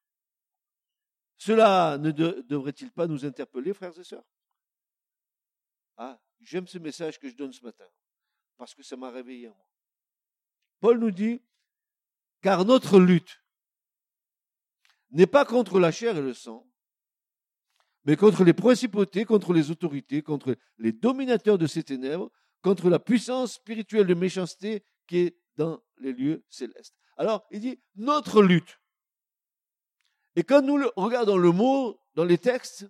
Cela 1.38 1.98
ne 1.98 2.10
devrait-il 2.12 2.92
pas 2.92 3.06
nous 3.06 3.24
interpeller, 3.24 3.72
frères 3.74 3.98
et 3.98 4.04
sœurs? 4.04 4.24
Ah, 5.96 6.20
j'aime 6.40 6.66
ce 6.66 6.78
message 6.78 7.18
que 7.18 7.28
je 7.28 7.34
donne 7.34 7.52
ce 7.52 7.64
matin, 7.64 7.88
parce 8.56 8.74
que 8.74 8.82
ça 8.82 8.96
m'a 8.96 9.10
réveillé 9.10 9.48
en 9.48 9.54
moi. 9.54 9.75
Paul 10.80 10.98
nous 10.98 11.10
dit, 11.10 11.42
car 12.42 12.64
notre 12.64 12.98
lutte 12.98 13.42
n'est 15.10 15.26
pas 15.26 15.44
contre 15.44 15.80
la 15.80 15.90
chair 15.90 16.16
et 16.16 16.22
le 16.22 16.34
sang, 16.34 16.66
mais 18.04 18.16
contre 18.16 18.44
les 18.44 18.52
principautés, 18.52 19.24
contre 19.24 19.52
les 19.52 19.70
autorités, 19.70 20.22
contre 20.22 20.56
les 20.78 20.92
dominateurs 20.92 21.58
de 21.58 21.66
ces 21.66 21.82
ténèbres, 21.82 22.30
contre 22.62 22.88
la 22.88 22.98
puissance 22.98 23.54
spirituelle 23.54 24.06
de 24.06 24.14
méchanceté 24.14 24.84
qui 25.06 25.18
est 25.18 25.38
dans 25.56 25.82
les 25.98 26.12
lieux 26.12 26.44
célestes. 26.48 26.94
Alors, 27.16 27.46
il 27.50 27.60
dit 27.60 27.80
notre 27.96 28.42
lutte. 28.42 28.80
Et 30.36 30.44
quand 30.44 30.62
nous 30.62 30.84
regardons 30.96 31.36
le 31.36 31.50
mot 31.50 31.98
dans 32.14 32.24
les 32.24 32.38
textes, 32.38 32.86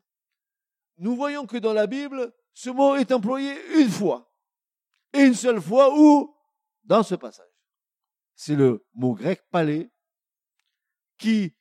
nous 0.99 1.15
voyons 1.15 1.47
que 1.47 1.59
dans 1.59 1.73
la 1.73 1.87
Bible, 1.87 2.35
ce 2.53 2.71
mot 2.71 2.97
est 2.97 3.13
employé 3.13 3.55
une 3.79 3.91
fois. 3.91 4.33
Et 5.13 5.21
une 5.21 5.35
seule 5.35 5.61
fois 5.61 5.97
où 5.97 6.35
Dans 6.85 7.03
ce 7.03 7.15
passage 7.15 7.56
c'est 8.37 8.55
le 8.55 8.87
mot 8.95 9.15
grec 9.15 9.43
palais, 9.51 9.91
qui, 11.19 11.55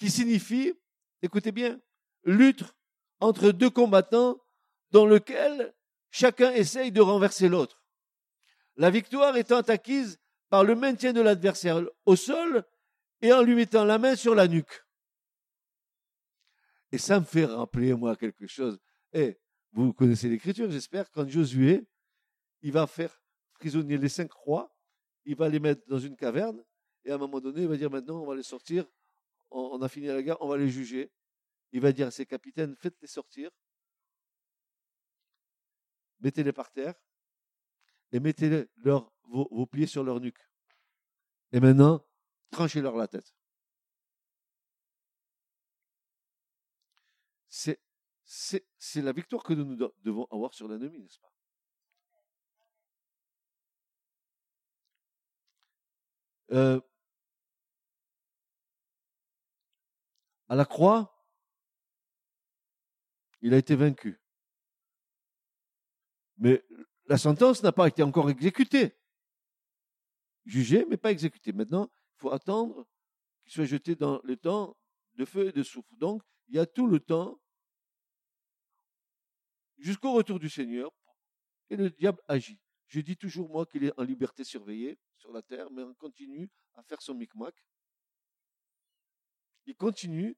signifie, 0.00 0.72
écoutez 1.20 1.52
bien, 1.52 1.80
lutte 2.24 2.64
entre 3.18 3.50
deux 3.50 3.68
combattants 3.68 4.40
dans 4.92 5.04
lequel 5.04 5.74
chacun 6.10 6.52
essaye 6.52 6.92
de 6.92 7.00
renverser 7.00 7.48
l'autre. 7.48 7.84
La 8.76 8.90
victoire 8.90 9.36
étant 9.36 9.60
acquise 9.60 10.18
par 10.48 10.64
le 10.64 10.74
maintien 10.74 11.12
de 11.12 11.20
l'adversaire 11.20 11.82
au 12.06 12.16
sol 12.16 12.64
et 13.20 13.32
en 13.32 13.42
lui 13.42 13.54
mettant 13.54 13.84
la 13.84 13.98
main 13.98 14.16
sur 14.16 14.34
la 14.34 14.48
nuque. 14.48 14.84
Et 16.92 16.98
ça 16.98 17.20
me 17.20 17.24
fait 17.24 17.44
rappeler, 17.44 17.94
moi, 17.94 18.16
quelque 18.16 18.46
chose. 18.46 18.80
Eh, 19.12 19.38
vous 19.72 19.92
connaissez 19.92 20.28
l'écriture, 20.28 20.70
j'espère, 20.70 21.10
quand 21.10 21.28
Josué, 21.28 21.86
il 22.62 22.72
va 22.72 22.86
faire 22.86 23.22
prisonnier 23.54 23.98
les 23.98 24.08
cinq 24.08 24.32
rois, 24.32 24.74
il 25.24 25.36
va 25.36 25.48
les 25.48 25.60
mettre 25.60 25.86
dans 25.86 25.98
une 25.98 26.16
caverne, 26.16 26.64
et 27.04 27.10
à 27.10 27.14
un 27.14 27.18
moment 27.18 27.40
donné, 27.40 27.62
il 27.62 27.68
va 27.68 27.76
dire 27.76 27.90
maintenant, 27.90 28.22
on 28.22 28.26
va 28.26 28.34
les 28.34 28.42
sortir, 28.42 28.86
on, 29.50 29.80
a 29.82 29.88
fini 29.88 30.06
la 30.06 30.22
guerre, 30.22 30.40
on 30.40 30.48
va 30.48 30.56
les 30.56 30.68
juger. 30.68 31.10
Il 31.72 31.80
va 31.80 31.92
dire 31.92 32.08
à 32.08 32.10
ses 32.10 32.26
capitaines, 32.26 32.76
faites-les 32.76 33.08
sortir, 33.08 33.50
mettez-les 36.20 36.52
par 36.52 36.70
terre, 36.72 36.94
et 38.12 38.20
mettez 38.20 38.66
vos, 38.78 39.08
vos 39.24 39.86
sur 39.86 40.04
leur 40.04 40.20
nuque. 40.20 40.40
Et 41.52 41.60
maintenant, 41.60 42.04
tranchez-leur 42.50 42.96
la 42.96 43.08
tête. 43.08 43.34
C'est 47.48 49.02
la 49.02 49.12
victoire 49.12 49.42
que 49.42 49.54
nous 49.54 49.76
devons 50.02 50.26
avoir 50.30 50.54
sur 50.54 50.68
l'ennemi, 50.68 51.00
n'est-ce 51.00 51.18
pas? 51.18 51.32
Euh, 56.52 56.80
à 60.48 60.56
la 60.56 60.64
croix, 60.64 61.16
il 63.40 63.54
a 63.54 63.58
été 63.58 63.76
vaincu. 63.76 64.20
Mais 66.38 66.64
la 67.06 67.18
sentence 67.18 67.62
n'a 67.62 67.70
pas 67.70 67.86
été 67.86 68.02
encore 68.02 68.30
exécutée. 68.30 68.96
Jugée, 70.44 70.84
mais 70.88 70.96
pas 70.96 71.12
exécutée. 71.12 71.52
Maintenant, 71.52 71.88
il 72.14 72.18
faut 72.18 72.32
attendre 72.32 72.86
qu'il 73.42 73.52
soit 73.52 73.66
jeté 73.66 73.94
dans 73.94 74.20
le 74.24 74.36
temps 74.36 74.76
de 75.14 75.24
feu 75.24 75.48
et 75.48 75.52
de 75.52 75.62
souffle. 75.62 75.94
Donc, 75.96 76.22
il 76.48 76.56
y 76.56 76.58
a 76.58 76.66
tout 76.66 76.88
le 76.88 76.98
temps 76.98 77.40
jusqu'au 79.78 80.12
retour 80.12 80.40
du 80.40 80.48
Seigneur 80.48 80.90
et 81.68 81.76
le 81.76 81.90
diable 81.90 82.20
agit. 82.26 82.58
Je 82.88 83.00
dis 83.00 83.16
toujours, 83.16 83.48
moi, 83.48 83.66
qu'il 83.66 83.84
est 83.84 83.92
en 83.98 84.02
liberté 84.02 84.42
surveillée 84.42 84.98
sur 85.20 85.32
la 85.32 85.42
terre, 85.42 85.70
mais 85.70 85.82
on 85.82 85.94
continue 85.94 86.50
à 86.74 86.82
faire 86.82 87.00
son 87.00 87.14
micmac. 87.14 87.54
Il 89.66 89.76
continue. 89.76 90.36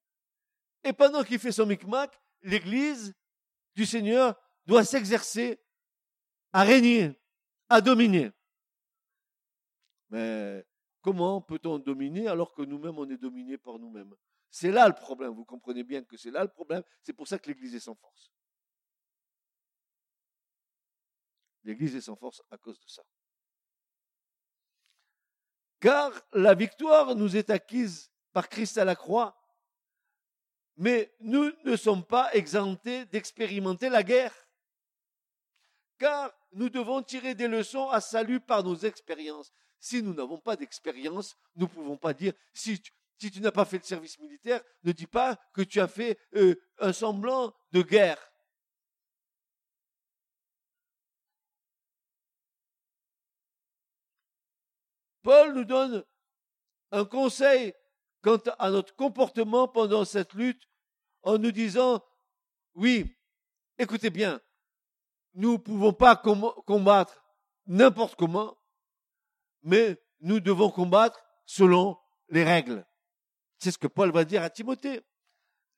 Et 0.84 0.92
pendant 0.92 1.22
qu'il 1.22 1.38
fait 1.38 1.52
son 1.52 1.66
micmac, 1.66 2.20
l'Église 2.42 3.14
du 3.74 3.86
Seigneur 3.86 4.38
doit 4.66 4.84
s'exercer 4.84 5.62
à 6.52 6.64
régner, 6.64 7.18
à 7.68 7.80
dominer. 7.80 8.32
Mais 10.10 10.66
comment 11.00 11.40
peut-on 11.40 11.78
dominer 11.78 12.26
alors 12.26 12.52
que 12.52 12.62
nous-mêmes, 12.62 12.98
on 12.98 13.08
est 13.08 13.16
dominé 13.16 13.56
par 13.56 13.78
nous-mêmes? 13.78 14.14
C'est 14.50 14.70
là 14.70 14.86
le 14.88 14.94
problème. 14.94 15.32
Vous 15.32 15.46
comprenez 15.46 15.84
bien 15.84 16.04
que 16.04 16.16
c'est 16.16 16.30
là 16.30 16.42
le 16.42 16.50
problème. 16.50 16.82
C'est 17.02 17.14
pour 17.14 17.26
ça 17.26 17.38
que 17.38 17.48
l'Église 17.48 17.74
est 17.74 17.80
sans 17.80 17.94
force. 17.94 18.30
L'Église 21.64 21.94
est 21.94 22.02
sans 22.02 22.16
force 22.16 22.42
à 22.50 22.58
cause 22.58 22.78
de 22.78 22.88
ça. 22.88 23.02
Car 25.82 26.12
la 26.32 26.54
victoire 26.54 27.16
nous 27.16 27.36
est 27.36 27.50
acquise 27.50 28.12
par 28.32 28.48
Christ 28.48 28.78
à 28.78 28.84
la 28.84 28.94
croix, 28.94 29.36
mais 30.76 31.12
nous 31.18 31.50
ne 31.64 31.74
sommes 31.74 32.04
pas 32.04 32.32
exemptés 32.34 33.04
d'expérimenter 33.06 33.88
la 33.88 34.04
guerre. 34.04 34.32
Car 35.98 36.32
nous 36.52 36.68
devons 36.68 37.02
tirer 37.02 37.34
des 37.34 37.48
leçons 37.48 37.88
à 37.88 38.00
salut 38.00 38.38
par 38.38 38.62
nos 38.62 38.76
expériences. 38.76 39.52
Si 39.80 40.04
nous 40.04 40.14
n'avons 40.14 40.38
pas 40.38 40.54
d'expérience, 40.54 41.36
nous 41.56 41.66
ne 41.66 41.72
pouvons 41.72 41.96
pas 41.96 42.14
dire, 42.14 42.32
si 42.54 42.80
tu, 43.18 43.40
n'as 43.40 43.50
pas 43.50 43.64
fait 43.64 43.78
le 43.78 43.84
service 43.84 44.20
militaire, 44.20 44.62
ne 44.84 44.92
dis 44.92 45.08
pas 45.08 45.36
que 45.52 45.62
tu 45.62 45.80
as 45.80 45.88
fait 45.88 46.16
euh, 46.36 46.54
un 46.78 46.92
semblant 46.92 47.52
de 47.72 47.82
guerre. 47.82 48.31
Paul 55.23 55.55
nous 55.55 55.64
donne 55.64 56.05
un 56.91 57.05
conseil 57.05 57.73
quant 58.23 58.38
à 58.59 58.71
notre 58.71 58.95
comportement 58.95 59.69
pendant 59.69 60.05
cette 60.05 60.35
lutte 60.35 60.69
en 61.23 61.38
nous 61.38 61.52
disant, 61.52 62.02
oui, 62.75 63.17
écoutez 63.79 64.11
bien, 64.11 64.41
nous 65.35 65.52
ne 65.52 65.57
pouvons 65.59 65.93
pas 65.93 66.17
combattre 66.17 67.25
n'importe 67.67 68.17
comment, 68.17 68.59
mais 69.62 70.00
nous 70.21 70.41
devons 70.41 70.71
combattre 70.71 71.25
selon 71.47 71.99
les 72.29 72.45
règles. 72.45 72.85
C'est 73.59 73.71
ce 73.71 73.79
que 73.79 73.87
Paul 73.87 74.11
va 74.11 74.25
dire 74.25 74.43
à 74.43 74.50
Timothée. 74.50 75.02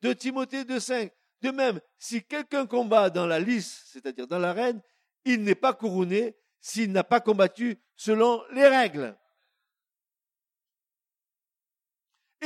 De 0.01 0.13
Timothée 0.13 0.65
2.5. 0.65 1.11
De 1.43 1.51
même, 1.51 1.81
si 1.99 2.25
quelqu'un 2.25 2.67
combat 2.67 3.11
dans 3.11 3.27
la 3.27 3.39
lice, 3.39 3.85
c'est-à-dire 3.87 4.27
dans 4.27 4.39
l'arène, 4.39 4.81
il 5.25 5.43
n'est 5.43 5.55
pas 5.55 5.75
couronné 5.75 6.37
s'il 6.61 6.93
n'a 6.93 7.05
pas 7.05 7.21
combattu 7.21 7.79
selon 7.97 8.43
les 8.53 8.67
règles. 8.67 9.17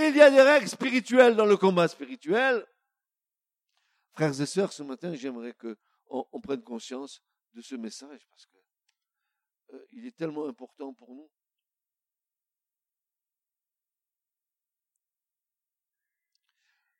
Il 0.00 0.16
y 0.16 0.20
a 0.20 0.30
des 0.30 0.42
règles 0.42 0.68
spirituelles 0.68 1.34
dans 1.34 1.44
le 1.44 1.56
combat 1.56 1.88
spirituel. 1.88 2.64
Frères 4.12 4.40
et 4.40 4.46
sœurs, 4.46 4.72
ce 4.72 4.84
matin, 4.84 5.12
j'aimerais 5.14 5.54
qu'on 5.54 5.74
on 6.32 6.40
prenne 6.40 6.62
conscience 6.62 7.20
de 7.54 7.60
ce 7.60 7.74
message 7.74 8.20
parce 8.30 8.46
que 8.46 8.56
euh, 9.74 10.06
est 10.06 10.16
tellement 10.16 10.46
important 10.46 10.94
pour 10.94 11.14
nous. 11.14 11.28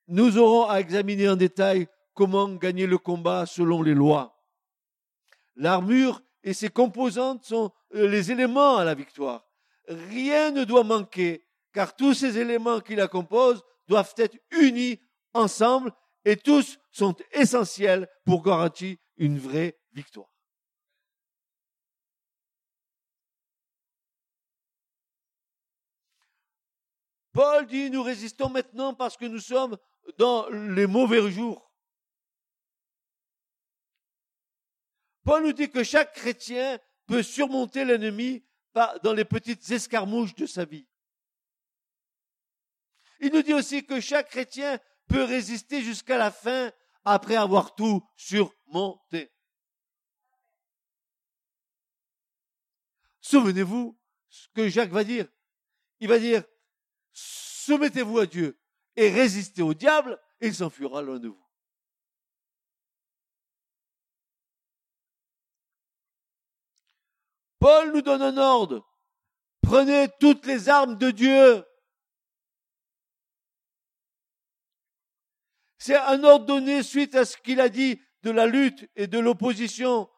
Nous 0.09 0.37
aurons 0.39 0.69
à 0.69 0.81
examiner 0.81 1.29
en 1.29 1.37
détail 1.37 1.87
comment 2.15 2.49
gagner 2.49 2.87
le 2.87 2.99
combat 2.99 3.47
selon 3.47 3.83
les 3.83 3.95
lois. 3.95 4.43
L'armure 5.55 6.23
et 6.43 6.53
ses 6.53 6.71
composantes 6.71 7.45
sont 7.45 7.71
euh, 7.95 8.09
les 8.09 8.33
éléments 8.33 8.77
à 8.77 8.85
la 8.85 8.95
victoire. 8.95 9.47
Rien 9.87 10.51
ne 10.51 10.65
doit 10.65 10.85
manquer, 10.85 11.48
car 11.73 11.95
tous 11.97 12.15
ces 12.15 12.39
éléments 12.39 12.81
qui 12.81 12.95
la 12.95 13.09
composent 13.09 13.63
doivent 13.87 14.15
être 14.17 14.37
unis 14.51 15.01
ensemble 15.35 15.93
et 16.25 16.37
tous 16.37 16.79
sont 16.91 17.17
essentiels 17.33 18.09
pour 18.25 18.43
garantir 18.43 18.97
une 19.17 19.39
vraie 19.39 19.79
victoire. 19.93 20.29
Paul 27.33 27.67
dit, 27.67 27.91
nous 27.91 28.03
résistons 28.03 28.49
maintenant 28.49 28.95
parce 28.95 29.17
que 29.17 29.27
nous 29.27 29.39
sommes 29.39 29.77
dans 30.17 30.49
les 30.49 30.87
mauvais 30.87 31.31
jours. 31.31 31.73
Paul 35.25 35.45
nous 35.45 35.53
dit 35.53 35.71
que 35.71 35.85
chaque 35.85 36.15
chrétien 36.15 36.79
peut 37.07 37.23
surmonter 37.23 37.85
l'ennemi 37.85 38.45
dans 39.03 39.13
les 39.13 39.25
petites 39.25 39.71
escarmouches 39.71 40.35
de 40.35 40.47
sa 40.47 40.65
vie. 40.65 40.87
Il 43.21 43.33
nous 43.33 43.43
dit 43.43 43.55
aussi 43.55 43.85
que 43.85 44.01
chaque 44.01 44.31
chrétien 44.31 44.79
peut 45.09 45.25
résister 45.25 45.83
jusqu'à 45.83 46.19
la 46.19 46.31
fin 46.31 46.71
après 47.05 47.37
avoir 47.37 47.75
tout 47.75 48.03
surmonté. 48.17 49.33
Souvenez-vous 53.21 53.99
ce 54.29 54.49
que 54.55 54.69
Jacques 54.69 54.91
va 54.91 55.05
dire. 55.05 55.27
Il 56.01 56.09
va 56.09 56.19
dire, 56.19 56.45
soumettez-vous 57.13 58.19
à 58.19 58.27
Dieu 58.27 58.59
et 58.97 59.11
résistez 59.11 59.63
au 59.63 59.75
diable, 59.75 60.19
et 60.41 60.49
il 60.49 60.55
s'enfuira 60.55 61.03
loin 61.03 61.19
de 61.19 61.29
vous. 61.29 61.49
Paul 67.59 67.93
nous 67.93 68.03
donne 68.03 68.23
un 68.23 68.37
ordre. 68.39 68.89
Prenez 69.63 70.09
toutes 70.21 70.47
les 70.47 70.69
armes 70.69 70.97
de 70.97 71.11
Dieu. 71.11 71.65
C'est 75.79 75.97
un 75.97 76.23
ordre 76.25 76.47
donné 76.47 76.83
suite 76.83 77.15
à 77.15 77.25
ce 77.25 77.37
qu'il 77.37 77.61
a 77.61 77.69
dit 77.69 78.01
de 78.23 78.31
la 78.31 78.47
lutte 78.47 78.89
et 78.97 79.07
de 79.07 79.19
l'opposition. 79.19 80.09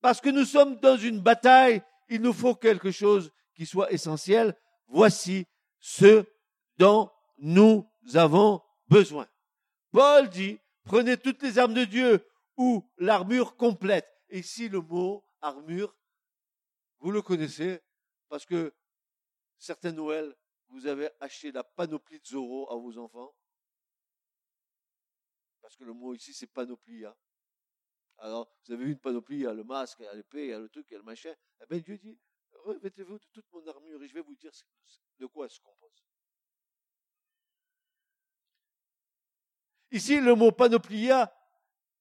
Parce 0.00 0.20
que 0.20 0.28
nous 0.28 0.44
sommes 0.44 0.76
dans 0.80 0.96
une 0.96 1.20
bataille, 1.20 1.82
il 2.08 2.20
nous 2.20 2.32
faut 2.32 2.54
quelque 2.54 2.90
chose 2.90 3.30
qui 3.54 3.66
soit 3.66 3.92
essentiel. 3.92 4.56
Voici 4.88 5.46
ce 5.78 6.24
dont 6.76 7.10
nous 7.38 7.86
avons 8.14 8.60
besoin. 8.88 9.28
Paul 9.92 10.28
dit, 10.28 10.58
prenez 10.84 11.16
toutes 11.16 11.42
les 11.42 11.58
armes 11.58 11.74
de 11.74 11.84
Dieu 11.84 12.26
ou 12.56 12.84
l'armure 12.98 13.56
complète. 13.56 14.08
Et 14.28 14.40
ici, 14.40 14.68
le 14.68 14.80
mot 14.80 15.24
armure 15.40 15.94
vous 17.00 17.10
le 17.10 17.22
connaissez 17.22 17.80
parce 18.28 18.44
que 18.44 18.74
certains 19.56 19.92
Noël, 19.92 20.36
vous 20.68 20.86
avez 20.86 21.08
acheté 21.18 21.50
la 21.50 21.64
panoplie 21.64 22.20
de 22.20 22.26
Zoro 22.26 22.70
à 22.70 22.76
vos 22.76 22.98
enfants. 22.98 23.34
Parce 25.70 25.76
que 25.76 25.84
le 25.84 25.92
mot 25.92 26.14
ici, 26.14 26.34
c'est 26.34 26.48
panoplie. 26.48 27.04
Hein. 27.04 27.14
Alors, 28.18 28.52
vous 28.66 28.72
avez 28.72 28.86
vu 28.86 28.90
une 28.90 28.98
panoplie, 28.98 29.36
il 29.36 29.42
y 29.42 29.46
a 29.46 29.54
le 29.54 29.62
masque, 29.62 29.98
il 30.00 30.04
y 30.04 30.08
a 30.08 30.14
l'épée, 30.14 30.46
il 30.46 30.50
y 30.50 30.52
a 30.52 30.58
le 30.58 30.68
truc, 30.68 30.84
il 30.90 30.94
y 30.94 30.96
a 30.96 30.98
le 30.98 31.04
machin. 31.04 31.32
Eh 31.60 31.66
bien, 31.70 31.78
Dieu 31.78 31.96
dit, 31.96 32.18
revêtez-vous 32.64 33.20
de 33.20 33.24
toute 33.32 33.46
mon 33.52 33.64
armure 33.68 34.02
et 34.02 34.08
je 34.08 34.14
vais 34.14 34.20
vous 34.20 34.34
dire 34.34 34.50
de 35.20 35.26
quoi 35.26 35.44
elle 35.44 35.50
se 35.52 35.60
compose. 35.60 36.04
Ici, 39.92 40.18
le 40.18 40.34
mot 40.34 40.50
panoplia, 40.50 41.32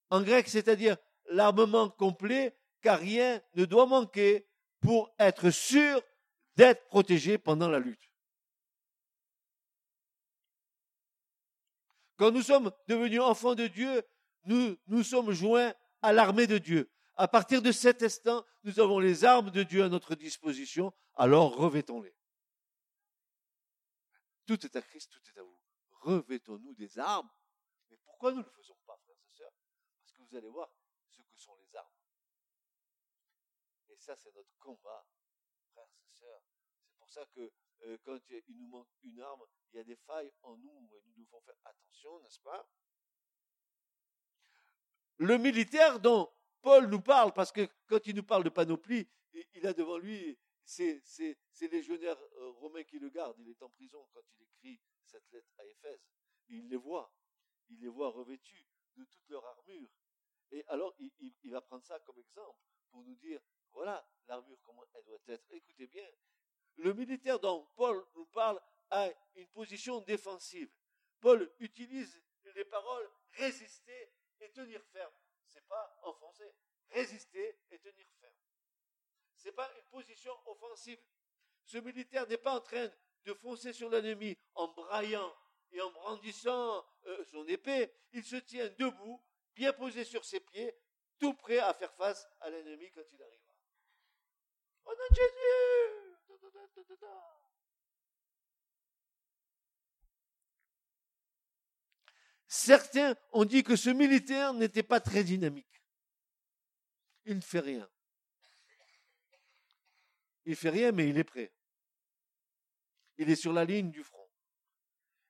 en 0.09 0.23
grec, 0.23 0.49
c'est-à-dire 0.49 0.97
l'armement 1.25 1.91
complet, 1.91 2.57
car 2.81 2.97
rien 2.97 3.39
ne 3.53 3.65
doit 3.65 3.85
manquer 3.85 4.49
pour 4.81 5.13
être 5.19 5.51
sûr 5.51 6.01
d'être 6.55 6.87
protégé 6.87 7.37
pendant 7.37 7.69
la 7.69 7.77
lutte. 7.77 8.08
Quand 12.19 12.31
nous 12.31 12.43
sommes 12.43 12.71
devenus 12.87 13.21
enfants 13.21 13.55
de 13.55 13.67
Dieu, 13.67 14.03
nous 14.43 14.77
nous 14.87 15.03
sommes 15.03 15.31
joints 15.31 15.73
à 16.01 16.13
l'armée 16.13 16.45
de 16.45 16.57
Dieu. 16.57 16.91
À 17.15 17.27
partir 17.27 17.61
de 17.61 17.71
cet 17.71 18.03
instant, 18.03 18.45
nous 18.63 18.79
avons 18.79 18.99
les 18.99 19.25
armes 19.25 19.49
de 19.49 19.63
Dieu 19.63 19.83
à 19.83 19.89
notre 19.89 20.15
disposition, 20.15 20.93
alors 21.15 21.55
revêtons-les. 21.55 22.13
Tout 24.45 24.65
est 24.65 24.75
à 24.75 24.81
Christ, 24.81 25.09
tout 25.11 25.21
est 25.29 25.39
à 25.39 25.43
vous. 25.43 25.57
Revêtons-nous 26.01 26.73
des 26.75 26.99
armes. 26.99 27.29
Mais 27.89 27.97
pourquoi 28.03 28.31
nous 28.31 28.39
ne 28.39 28.43
le 28.43 28.51
faisons 28.51 28.77
pas, 28.85 28.97
frères 28.97 29.15
et 29.25 29.37
sœurs? 29.37 29.53
Parce 29.99 30.11
que 30.11 30.21
vous 30.21 30.35
allez 30.35 30.49
voir 30.49 30.69
ce 31.07 31.21
que 31.21 31.37
sont 31.37 31.55
les 31.55 31.75
armes 31.75 31.87
ça, 33.99 34.15
c'est 34.15 34.33
notre 34.33 34.57
combat, 34.57 35.05
frères 35.71 35.89
et 36.01 36.09
sœurs. 36.09 36.41
C'est 36.83 36.97
pour 36.97 37.09
ça 37.09 37.25
que 37.27 37.51
euh, 37.83 37.97
quand 38.03 38.19
il 38.29 38.57
nous 38.57 38.67
manque 38.67 38.89
une 39.03 39.19
arme, 39.21 39.41
il 39.71 39.77
y 39.77 39.79
a 39.79 39.83
des 39.83 39.95
failles 39.95 40.31
en 40.43 40.57
nous 40.57 40.89
et 40.93 41.01
nous 41.05 41.23
devons 41.23 41.41
faire 41.41 41.55
attention, 41.65 42.19
n'est-ce 42.21 42.39
pas? 42.39 42.67
Le 45.17 45.37
militaire 45.37 45.99
dont 45.99 46.31
Paul 46.61 46.87
nous 46.87 47.01
parle, 47.01 47.33
parce 47.33 47.51
que 47.51 47.67
quand 47.87 48.05
il 48.07 48.15
nous 48.15 48.23
parle 48.23 48.43
de 48.43 48.49
panoplie, 48.49 49.07
il 49.53 49.67
a 49.67 49.73
devant 49.73 49.97
lui 49.97 50.37
ces, 50.63 51.01
légionnaires 51.61 52.19
romains 52.59 52.83
qui 52.83 52.99
le 52.99 53.09
gardent. 53.09 53.37
Il 53.39 53.49
est 53.49 53.61
en 53.61 53.69
prison 53.69 54.07
quand 54.13 54.21
il 54.37 54.43
écrit 54.43 54.81
cette 55.05 55.29
lettre 55.31 55.51
à 55.57 55.65
Éphèse. 55.65 56.01
il 56.47 56.67
les 56.69 56.77
voit. 56.77 57.13
Il 57.69 57.79
les 57.81 57.87
voit 57.87 58.09
revêtus 58.09 58.65
de 58.95 59.03
toute 59.03 59.29
leur 59.29 59.45
armure. 59.45 59.89
Et 60.51 60.63
alors, 60.67 60.95
il 60.97 61.51
va 61.51 61.61
prendre 61.61 61.83
ça 61.83 61.99
comme 61.99 62.17
exemple 62.17 62.59
pour 62.89 63.03
nous 63.03 63.15
dire 63.15 63.41
voilà 63.73 64.07
l'armure, 64.27 64.57
comment 64.63 64.83
elle 64.93 65.03
doit 65.05 65.21
être. 65.27 65.45
Écoutez 65.51 65.87
bien, 65.87 66.07
le 66.79 66.93
militaire 66.93 67.39
dont 67.39 67.67
Paul 67.75 68.03
nous 68.15 68.25
parle 68.27 68.59
a 68.89 69.09
une 69.35 69.47
position 69.47 70.01
défensive. 70.01 70.69
Paul 71.19 71.49
utilise 71.59 72.21
les 72.55 72.65
paroles 72.65 73.09
résister 73.33 74.11
et 74.39 74.49
tenir 74.49 74.81
ferme. 74.85 75.13
C'est 75.47 75.67
pas 75.67 75.99
enfoncer. 76.03 76.51
Résister 76.89 77.57
et 77.69 77.79
tenir 77.79 78.07
ferme. 78.19 78.33
C'est 79.35 79.51
pas 79.51 79.69
une 79.77 79.85
position 79.89 80.33
offensive. 80.45 80.99
Ce 81.65 81.77
militaire 81.77 82.27
n'est 82.27 82.37
pas 82.37 82.55
en 82.55 82.61
train 82.61 82.89
de 83.25 83.33
foncer 83.33 83.73
sur 83.73 83.89
l'ennemi 83.89 84.37
en 84.55 84.69
braillant 84.69 85.35
et 85.71 85.81
en 85.81 85.91
brandissant 85.91 86.85
euh, 87.05 87.23
son 87.25 87.47
épée. 87.47 87.91
Il 88.13 88.23
se 88.23 88.37
tient 88.37 88.67
debout, 88.79 89.21
bien 89.53 89.73
posé 89.73 90.03
sur 90.03 90.25
ses 90.25 90.39
pieds, 90.39 90.73
tout 91.19 91.33
prêt 91.33 91.59
à 91.59 91.73
faire 91.73 91.93
face 91.93 92.27
à 92.39 92.49
l'ennemi 92.49 92.89
quand 92.91 93.03
il 93.11 93.21
arrive. 93.21 93.39
Certains 102.47 103.15
ont 103.31 103.45
dit 103.45 103.63
que 103.63 103.75
ce 103.75 103.89
militaire 103.89 104.53
n'était 104.53 104.83
pas 104.83 104.99
très 104.99 105.23
dynamique. 105.23 105.83
Il 107.25 107.35
ne 107.35 107.41
fait 107.41 107.59
rien. 107.59 107.87
Il 110.45 110.51
ne 110.51 110.55
fait 110.55 110.69
rien, 110.69 110.91
mais 110.91 111.07
il 111.09 111.17
est 111.17 111.23
prêt. 111.23 111.53
Il 113.17 113.29
est 113.29 113.35
sur 113.35 113.53
la 113.53 113.65
ligne 113.65 113.91
du 113.91 114.03
front. 114.03 114.27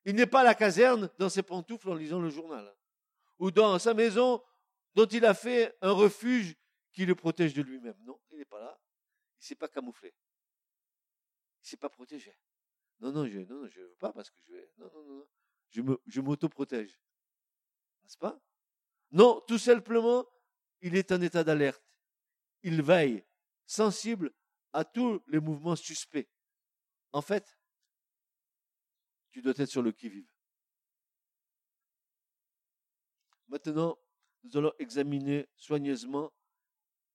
Il 0.06 0.16
n'est 0.16 0.28
pas 0.28 0.42
à 0.42 0.44
la 0.46 0.56
caserne 0.56 1.10
dans 1.18 1.30
ses 1.30 1.44
pantoufles 1.44 1.90
en 1.90 1.96
lisant 1.96 2.22
le 2.22 2.30
journal. 2.30 2.74
Ou 3.40 3.52
dans 3.52 3.78
sa 3.80 3.94
maison 3.94 4.42
dont 4.96 5.06
il 5.08 5.26
a 5.26 5.34
fait 5.34 5.78
un 5.82 5.92
refuge 5.92 6.56
qui 6.94 7.06
le 7.06 7.16
protège 7.16 7.54
de 7.54 7.62
lui-même. 7.62 7.98
Non, 8.02 8.20
il 8.32 8.38
n'est 8.38 8.46
pas 8.46 8.60
là 8.60 8.80
il 9.40 9.44
ne 9.44 9.48
s'est 9.48 9.56
pas 9.56 9.70
camouflé. 9.70 10.14
S'est 11.70 11.78
pas 11.78 11.90
protégé. 11.90 12.36
Non, 13.00 13.12
non, 13.12 13.28
je 13.28 13.38
ne 13.38 13.46
non, 13.46 13.68
je 13.68 13.82
veux 13.82 13.96
pas 14.00 14.12
parce 14.12 14.32
que 14.32 14.42
je 14.42 14.54
vais. 14.54 14.72
Non, 14.80 14.90
non, 14.92 15.04
non. 15.04 15.28
Je, 15.70 15.84
me, 15.84 16.02
je 16.08 16.20
m'auto-protège. 16.20 17.00
N'est-ce 18.02 18.18
pas? 18.18 18.42
Non, 19.12 19.40
tout 19.48 19.60
simplement, 19.60 20.26
il 20.82 20.96
est 20.96 21.12
en 21.12 21.22
état 21.22 21.44
d'alerte. 21.44 21.84
Il 22.64 22.82
veille, 22.82 23.24
sensible 23.68 24.34
à 24.74 24.84
tous 24.84 25.22
les 25.28 25.40
mouvements 25.40 25.76
suspects. 25.76 26.28
En 27.12 27.22
fait, 27.22 27.56
tu 29.30 29.44
dois 29.44 29.54
être 29.56 29.70
sur 29.70 29.84
le 29.84 29.92
qui-vive. 29.92 30.28
Maintenant, 33.48 34.00
nous 34.42 34.58
allons 34.58 34.74
examiner 34.80 35.48
soigneusement 35.56 36.34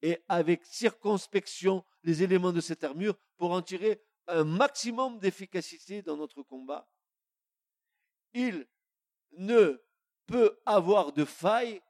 et 0.00 0.22
avec 0.28 0.64
circonspection 0.64 1.84
les 2.04 2.22
éléments 2.22 2.52
de 2.52 2.60
cette 2.60 2.84
armure 2.84 3.18
pour 3.36 3.50
en 3.50 3.60
tirer 3.60 4.00
un 4.26 4.44
maximum 4.44 5.18
d'efficacité 5.18 6.02
dans 6.02 6.16
notre 6.16 6.42
combat. 6.42 6.88
Il 8.32 8.66
ne 9.32 9.80
peut 10.26 10.58
avoir 10.64 11.12
de 11.12 11.24
faille 11.24 11.80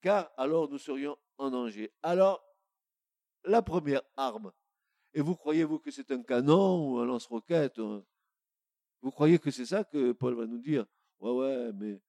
car 0.00 0.30
alors 0.36 0.70
nous 0.70 0.78
serions 0.78 1.16
en 1.38 1.50
danger. 1.50 1.92
Alors, 2.02 2.44
la 3.44 3.62
première 3.62 4.02
arme, 4.16 4.52
et 5.14 5.20
vous 5.20 5.34
croyez-vous 5.34 5.78
que 5.78 5.90
c'est 5.90 6.10
un 6.10 6.22
canon 6.22 6.92
ou 6.92 6.98
un 6.98 7.06
lance-roquette 7.06 7.80
Vous 9.00 9.10
croyez 9.10 9.38
que 9.38 9.50
c'est 9.50 9.66
ça 9.66 9.84
que 9.84 10.12
Paul 10.12 10.34
va 10.34 10.46
nous 10.46 10.58
dire? 10.58 10.86
Ouais, 11.20 11.32
ouais, 11.32 11.72
mais 11.72 12.00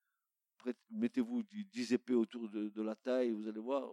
mettez-vous 0.90 1.42
10 1.42 1.92
épées 1.94 2.14
autour 2.14 2.48
de, 2.48 2.82
la 2.82 2.94
taille, 2.94 3.30
vous 3.30 3.48
allez 3.48 3.60
voir, 3.60 3.90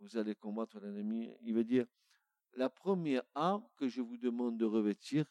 vous 0.00 0.16
allez, 0.16 0.34
combattre 0.34 0.80
l'ennemi. 0.80 1.30
Il 1.42 1.54
veut 1.54 1.64
dire, 1.64 1.86
la 2.56 2.68
première 2.68 3.22
arme 3.34 3.66
que 3.76 3.88
je 3.88 4.00
vous 4.00 4.16
demande 4.16 4.56
de 4.58 4.64
revêtir, 4.64 5.26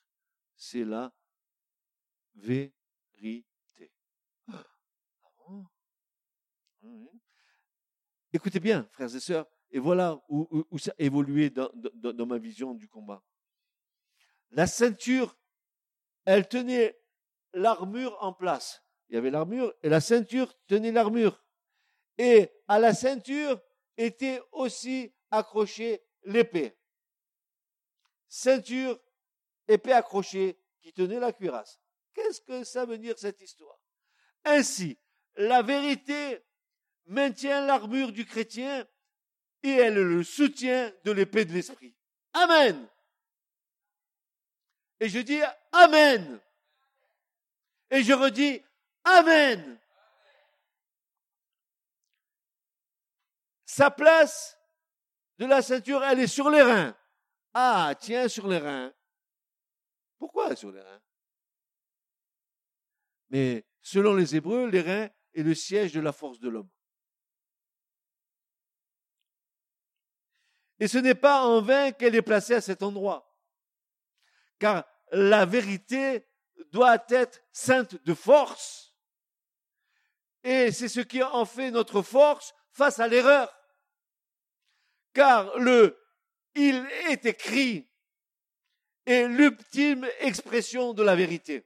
c'est 0.56 0.84
la 0.84 1.14
vérité. 2.36 2.74
Ah 4.52 4.64
Écoutez 8.32 8.60
bien, 8.60 8.88
frères 8.92 9.16
et 9.16 9.20
sœurs, 9.20 9.48
et 9.72 9.80
voilà 9.80 10.22
où, 10.28 10.78
ça 10.78 10.92
a 10.92 11.04
évolué 11.04 11.50
dans 11.50 12.26
ma 12.26 12.38
vision 12.38 12.74
du 12.74 12.88
combat. 12.88 13.24
La 14.52 14.68
ceinture, 14.68 15.38
elle 16.26 16.48
tenait 16.48 17.00
l'armure 17.54 18.18
en 18.22 18.34
place. 18.34 18.84
Il 19.10 19.16
y 19.16 19.18
avait 19.18 19.32
l'armure 19.32 19.74
et 19.82 19.90
la 19.90 20.02
ceinture 20.02 20.54
tenait 20.68 20.92
l'armure. 20.92 21.44
Et 22.18 22.52
à 22.68 22.80
la 22.80 22.94
ceinture 22.94 23.62
était 23.98 24.42
aussi 24.52 25.14
accrochée 25.32 26.04
l'épée. 26.24 26.78
Ceinture, 28.36 29.00
épée 29.68 29.94
accrochée 29.94 30.58
qui 30.82 30.92
tenait 30.92 31.20
la 31.20 31.32
cuirasse. 31.32 31.80
Qu'est-ce 32.16 32.42
que 32.42 32.64
ça 32.64 32.84
veut 32.84 32.98
dire 32.98 33.14
cette 33.20 33.40
histoire? 33.40 33.78
Ainsi, 34.44 34.98
la 35.36 35.62
vérité 35.62 36.44
maintient 37.06 37.64
l'armure 37.64 38.12
du 38.12 38.26
chrétien 38.26 38.88
et 39.62 39.70
elle 39.70 40.02
le 40.02 40.24
soutient 40.24 40.92
de 41.04 41.12
l'épée 41.12 41.46
de 41.46 41.54
l'esprit. 41.54 41.96
Amen. 42.34 42.90
Et 45.00 45.10
je 45.10 45.20
dis 45.20 45.42
Amen. 45.72 46.40
Et 47.92 48.02
je 48.02 48.14
redis 48.14 48.64
Amen. 49.04 49.80
Sa 53.68 53.92
place 53.92 54.58
de 55.38 55.46
la 55.46 55.62
ceinture, 55.62 56.04
elle 56.04 56.20
est 56.20 56.26
sur 56.26 56.50
les 56.50 56.64
reins. 56.64 56.98
Ah, 57.54 57.94
tiens, 58.00 58.28
sur 58.28 58.48
les 58.48 58.58
reins. 58.58 58.94
Pourquoi 60.18 60.56
sur 60.56 60.72
les 60.72 60.82
reins 60.82 61.02
Mais 63.30 63.66
selon 63.82 64.16
les 64.16 64.36
Hébreux, 64.36 64.70
les 64.70 64.82
reins 64.82 65.10
est 65.34 65.44
le 65.44 65.54
siège 65.54 65.94
de 65.94 66.02
la 66.02 66.12
force 66.12 66.40
de 66.40 66.50
l'homme. 66.50 66.70
Et 70.80 70.88
ce 70.88 70.98
n'est 70.98 71.16
pas 71.16 71.46
en 71.46 71.62
vain 71.62 71.92
qu'elle 71.92 72.16
est 72.16 72.22
placée 72.22 72.56
à 72.56 72.62
cet 72.62 72.84
endroit. 72.84 73.38
Car 74.60 74.86
la 75.12 75.46
vérité 75.46 76.28
doit 76.72 77.04
être 77.10 77.42
sainte 77.52 77.96
de 78.04 78.14
force. 78.14 78.96
Et 80.44 80.72
c'est 80.72 80.90
ce 80.90 81.00
qui 81.00 81.22
en 81.22 81.46
fait 81.46 81.72
notre 81.72 82.02
force 82.02 82.54
face 82.72 83.00
à 83.00 83.08
l'erreur. 83.08 83.54
Car 85.14 85.58
le 85.60 86.03
il 86.56 86.76
est 87.10 87.26
écrit 87.26 87.88
est 89.06 89.28
l'ultime 89.28 90.08
expression 90.20 90.94
de 90.94 91.04
la 91.04 91.16
vérité. 91.16 91.66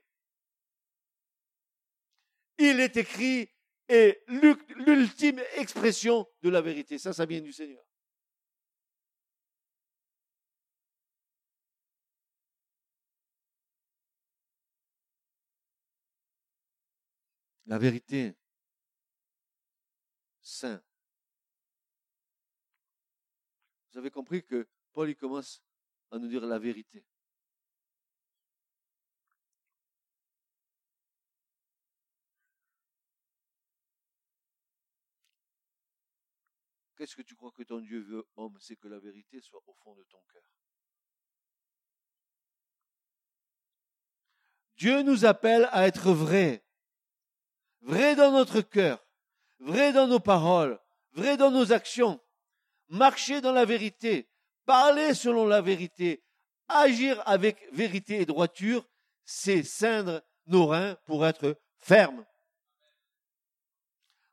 Il 2.58 2.80
est 2.80 2.96
écrit 2.96 3.48
est 3.88 4.22
l'ultime 4.28 5.40
expression 5.56 6.26
de 6.42 6.50
la 6.50 6.60
vérité. 6.60 6.98
Ça, 6.98 7.12
ça 7.12 7.24
vient 7.24 7.40
du 7.40 7.52
Seigneur. 7.52 7.82
La 17.66 17.78
vérité, 17.78 18.34
saint. 20.40 20.82
Vous 23.92 23.98
avez 23.98 24.10
compris 24.10 24.42
que 24.42 24.66
Paul 24.98 25.10
il 25.10 25.16
commence 25.16 25.62
à 26.10 26.18
nous 26.18 26.26
dire 26.26 26.44
la 26.44 26.58
vérité. 26.58 27.06
Qu'est-ce 36.96 37.14
que 37.14 37.22
tu 37.22 37.36
crois 37.36 37.52
que 37.52 37.62
ton 37.62 37.78
Dieu 37.78 38.00
veut, 38.00 38.26
homme? 38.34 38.58
C'est 38.58 38.74
que 38.74 38.88
la 38.88 38.98
vérité 38.98 39.40
soit 39.40 39.62
au 39.68 39.72
fond 39.74 39.94
de 39.94 40.02
ton 40.02 40.20
cœur. 40.32 40.42
Dieu 44.74 45.02
nous 45.02 45.24
appelle 45.24 45.68
à 45.70 45.86
être 45.86 46.10
vrais. 46.10 46.64
Vrai 47.82 48.16
dans 48.16 48.32
notre 48.32 48.62
cœur, 48.62 49.06
vrai 49.60 49.92
dans 49.92 50.08
nos 50.08 50.18
paroles, 50.18 50.80
vrai 51.12 51.36
dans 51.36 51.52
nos 51.52 51.70
actions, 51.70 52.20
marcher 52.88 53.40
dans 53.40 53.52
la 53.52 53.64
vérité, 53.64 54.28
parler 54.68 55.14
selon 55.14 55.46
la 55.46 55.62
vérité, 55.62 56.22
agir 56.68 57.26
avec 57.26 57.72
vérité 57.72 58.20
et 58.20 58.26
droiture, 58.26 58.86
c'est 59.24 59.62
ceindre 59.62 60.22
nos 60.44 60.66
reins 60.66 60.94
pour 61.06 61.26
être 61.26 61.58
fermes. 61.78 62.26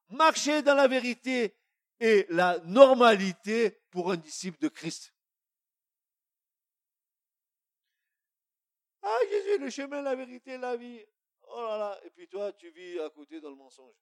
Marcher 0.10 0.62
dans 0.62 0.76
la 0.76 0.90
vérité 0.90 1.56
et 2.02 2.26
la 2.28 2.60
normalité 2.66 3.80
pour 3.90 4.12
un 4.12 4.18
disciple 4.18 4.60
de 4.60 4.68
Christ. 4.68 5.14
Ah 9.04 9.20
Jésus, 9.30 9.58
le 9.58 9.70
chemin, 9.70 10.02
la 10.02 10.16
vérité, 10.16 10.58
la 10.58 10.76
vie. 10.76 11.02
Oh 11.44 11.62
là 11.62 11.78
là, 11.78 12.00
et 12.04 12.10
puis 12.10 12.28
toi, 12.28 12.52
tu 12.52 12.70
vis 12.72 13.00
à 13.00 13.10
côté 13.10 13.40
dans 13.40 13.52
le 13.52 13.56
mensonge. 13.56 13.96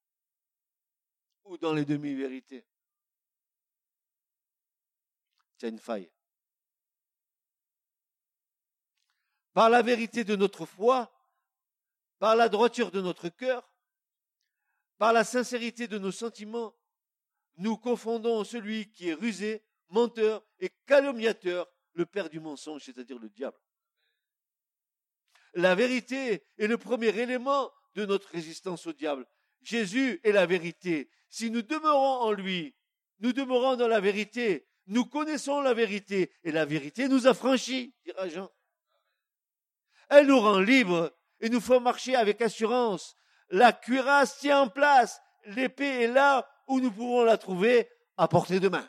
Ou 1.44 1.60
dans 1.60 1.74
les 1.74 1.86
demi-vérités. 1.86 2.66
Tu 5.60 5.68
une 5.68 5.78
faille. 5.78 6.10
Par 9.54 9.70
la 9.70 9.82
vérité 9.82 10.24
de 10.24 10.36
notre 10.36 10.66
foi, 10.66 11.12
par 12.20 12.36
la 12.36 12.50
droiture 12.50 12.92
de 12.92 13.02
notre 13.02 13.30
cœur, 13.30 13.70
par 14.98 15.14
la 15.14 15.24
sincérité 15.24 15.88
de 15.88 15.98
nos 15.98 16.12
sentiments, 16.12 16.76
nous 17.58 17.78
confondons 17.78 18.44
celui 18.44 18.90
qui 18.92 19.10
est 19.10 19.14
rusé, 19.14 19.64
menteur 19.90 20.44
et 20.60 20.70
calomniateur, 20.86 21.68
le 21.94 22.06
père 22.06 22.30
du 22.30 22.40
mensonge, 22.40 22.84
c'est-à-dire 22.84 23.20
le 23.20 23.30
diable. 23.30 23.58
La 25.54 25.76
vérité 25.76 26.44
est 26.58 26.68
le 26.68 26.78
premier 26.80 27.10
élément 27.20 27.72
de 27.94 28.06
notre 28.06 28.30
résistance 28.30 28.88
au 28.88 28.94
diable. 28.94 29.28
Jésus 29.62 30.20
est 30.24 30.32
la 30.32 30.48
vérité. 30.48 31.12
Si 31.30 31.52
nous 31.52 31.62
demeurons 31.62 32.22
en 32.22 32.32
lui, 32.32 32.76
nous 33.20 33.34
demeurons 33.34 33.76
dans 33.76 33.88
la 33.88 34.00
vérité, 34.00 34.68
nous 34.88 35.06
connaissons 35.06 35.62
la 35.62 35.74
vérité, 35.74 36.32
et 36.44 36.52
la 36.52 36.66
vérité 36.66 37.08
nous 37.08 37.28
affranchit, 37.28 37.94
dira 38.04 38.28
Jean. 38.28 38.50
Elle 40.10 40.28
nous 40.28 40.40
rend 40.40 40.60
libres 40.60 41.12
et 41.40 41.50
nous 41.50 41.62
fait 41.62 41.80
marcher 41.80 42.16
avec 42.16 42.42
assurance. 42.42 43.16
La 43.50 43.74
cuirasse 43.74 44.40
tient 44.40 44.62
en 44.62 44.70
place, 44.70 45.22
l'épée 45.46 46.04
est 46.04 46.08
là 46.08 46.48
où 46.68 46.80
nous 46.80 46.92
pouvons 46.92 47.24
la 47.24 47.38
trouver 47.38 47.90
à 48.18 48.28
portée 48.28 48.60
de 48.60 48.70
main. 48.70 48.88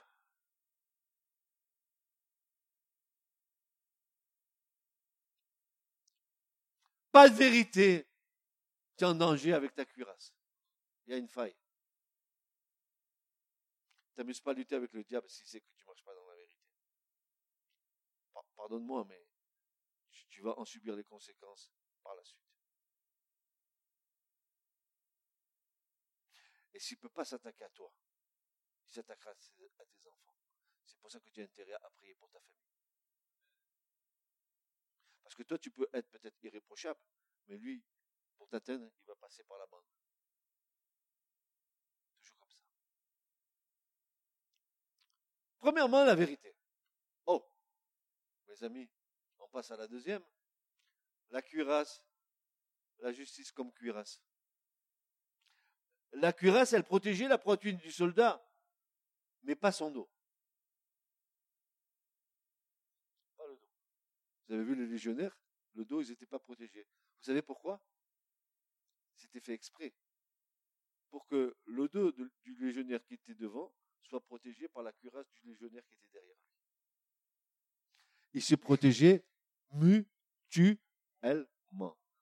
pas 7.14 7.28
de 7.28 7.34
vérité, 7.36 8.08
tu 8.98 9.04
es 9.04 9.06
en 9.06 9.14
danger 9.14 9.52
avec 9.52 9.72
ta 9.72 9.84
cuirasse. 9.84 10.34
Il 11.06 11.12
y 11.12 11.14
a 11.14 11.16
une 11.16 11.28
faille. 11.28 11.54
T'amuses 14.16 14.40
pas 14.40 14.50
à 14.50 14.54
lutter 14.54 14.74
avec 14.74 14.92
le 14.92 15.04
diable 15.04 15.28
si 15.30 15.46
c'est 15.46 15.60
que 15.60 15.66
tu 15.76 15.84
ne 15.84 15.86
marches 15.86 16.02
pas 16.02 16.12
dans 16.12 16.26
la 16.26 16.34
vérité. 16.34 16.58
Pardonne-moi, 18.56 19.04
mais 19.08 19.23
tu 20.34 20.42
vas 20.42 20.58
en 20.58 20.64
subir 20.64 20.96
les 20.96 21.04
conséquences 21.04 21.72
par 22.02 22.12
la 22.16 22.24
suite. 22.24 22.42
Et 26.72 26.80
s'il 26.80 26.96
ne 26.96 27.02
peut 27.02 27.08
pas 27.08 27.24
s'attaquer 27.24 27.62
à 27.62 27.68
toi, 27.68 27.94
il 28.88 28.92
s'attaquera 28.92 29.30
à 29.30 29.34
tes 29.36 30.08
enfants. 30.08 30.34
C'est 30.84 30.98
pour 30.98 31.12
ça 31.12 31.20
que 31.20 31.30
tu 31.30 31.40
as 31.40 31.44
intérêt 31.44 31.74
à 31.74 31.88
prier 31.90 32.16
pour 32.16 32.28
ta 32.30 32.40
famille. 32.40 32.66
Parce 35.22 35.36
que 35.36 35.44
toi, 35.44 35.56
tu 35.56 35.70
peux 35.70 35.88
être 35.92 36.10
peut-être 36.10 36.42
irréprochable, 36.42 36.98
mais 37.46 37.56
lui, 37.56 37.84
pour 38.36 38.48
t'atteindre, 38.48 38.90
il 39.02 39.06
va 39.06 39.14
passer 39.14 39.44
par 39.44 39.58
la 39.58 39.66
bande. 39.66 39.86
Toujours 42.18 42.38
comme 42.40 42.50
ça. 42.50 42.64
Premièrement, 45.60 46.04
la 46.04 46.16
vérité. 46.16 46.56
Oh, 47.26 47.48
mes 48.48 48.64
amis, 48.64 48.90
passe 49.54 49.70
à 49.70 49.76
la 49.76 49.86
deuxième. 49.86 50.22
La 51.30 51.40
cuirasse, 51.40 52.04
la 52.98 53.12
justice 53.12 53.52
comme 53.52 53.72
cuirasse. 53.72 54.20
La 56.10 56.32
cuirasse, 56.32 56.72
elle 56.72 56.82
protégeait 56.82 57.28
la 57.28 57.38
poitrine 57.38 57.76
du 57.76 57.92
soldat, 57.92 58.44
mais 59.42 59.54
pas 59.54 59.70
son 59.70 59.92
dos. 59.92 60.10
Pas 63.36 63.46
le 63.46 63.56
dos. 63.56 63.70
Vous 64.46 64.54
avez 64.54 64.64
vu 64.64 64.74
les 64.74 64.86
légionnaires? 64.86 65.38
Le 65.74 65.84
dos, 65.84 66.02
ils 66.02 66.10
n'étaient 66.10 66.26
pas 66.26 66.40
protégés. 66.40 66.88
Vous 67.18 67.24
savez 67.24 67.42
pourquoi? 67.42 67.80
C'était 69.14 69.40
fait 69.40 69.54
exprès. 69.54 69.94
Pour 71.10 71.26
que 71.26 71.56
le 71.66 71.88
dos 71.88 72.10
du 72.10 72.56
légionnaire 72.58 73.04
qui 73.04 73.14
était 73.14 73.34
devant 73.34 73.72
soit 74.02 74.20
protégé 74.20 74.66
par 74.68 74.82
la 74.82 74.92
cuirasse 74.92 75.30
du 75.30 75.46
légionnaire 75.46 75.84
qui 75.86 75.94
était 75.94 76.08
derrière. 76.08 76.36
Il 78.32 78.42
se 78.42 78.56
protégeait 78.56 79.24
mutuellement. 79.74 80.78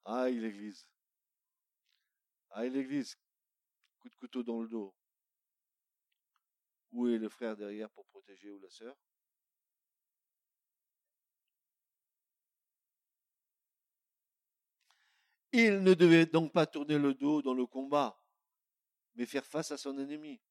Aïe 0.05 0.39
l'église. 0.39 0.87
Aïe 2.51 2.69
l'église. 2.69 3.17
Coup 3.99 4.09
de 4.09 4.15
couteau 4.15 4.43
dans 4.43 4.61
le 4.61 4.67
dos. 4.67 4.93
Où 6.91 7.07
est 7.07 7.17
le 7.17 7.29
frère 7.29 7.55
derrière 7.55 7.89
pour 7.91 8.05
protéger 8.07 8.51
ou 8.51 8.59
la 8.59 8.69
sœur? 8.69 8.95
Il 15.51 15.83
ne 15.83 15.93
devait 15.93 16.25
donc 16.25 16.51
pas 16.51 16.65
tourner 16.65 16.97
le 16.97 17.13
dos 17.13 17.43
dans 17.43 17.53
le 17.53 17.67
combat, 17.67 18.19
mais 19.13 19.27
faire 19.27 19.45
face 19.45 19.71
à 19.71 19.77
son 19.77 19.99
ennemi. 19.99 20.41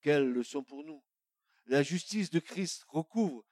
Quelle 0.00 0.32
leçon 0.32 0.64
pour 0.64 0.82
nous? 0.82 1.02
La 1.66 1.82
justice 1.84 2.30
de 2.30 2.40
Christ 2.40 2.84
recouvre 2.88 3.44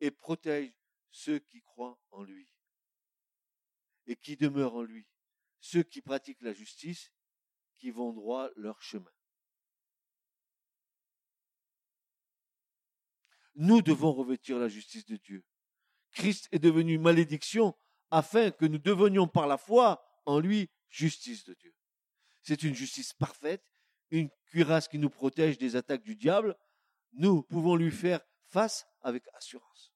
et 0.00 0.10
protège 0.10 0.72
ceux 1.10 1.38
qui 1.38 1.62
croient 1.62 1.98
en 2.10 2.22
lui 2.22 2.48
et 4.06 4.16
qui 4.16 4.36
demeurent 4.36 4.74
en 4.74 4.82
lui, 4.82 5.06
ceux 5.60 5.82
qui 5.82 6.02
pratiquent 6.02 6.42
la 6.42 6.52
justice, 6.52 7.12
qui 7.76 7.90
vont 7.90 8.12
droit 8.12 8.50
leur 8.56 8.80
chemin. 8.82 9.10
Nous 13.54 13.82
devons 13.82 14.12
revêtir 14.12 14.58
la 14.58 14.68
justice 14.68 15.04
de 15.06 15.16
Dieu. 15.16 15.44
Christ 16.12 16.48
est 16.52 16.58
devenu 16.58 16.98
malédiction 16.98 17.76
afin 18.10 18.50
que 18.50 18.64
nous 18.64 18.78
devenions 18.78 19.28
par 19.28 19.46
la 19.46 19.58
foi 19.58 20.02
en 20.26 20.38
lui 20.38 20.70
justice 20.88 21.44
de 21.44 21.54
Dieu. 21.54 21.74
C'est 22.42 22.62
une 22.62 22.74
justice 22.74 23.12
parfaite, 23.12 23.64
une 24.10 24.30
cuirasse 24.46 24.88
qui 24.88 24.98
nous 24.98 25.10
protège 25.10 25.58
des 25.58 25.76
attaques 25.76 26.02
du 26.02 26.16
diable. 26.16 26.56
Nous 27.12 27.42
pouvons 27.42 27.76
lui 27.76 27.90
faire 27.90 28.20
face 28.46 28.86
avec 29.02 29.24
assurance. 29.34 29.89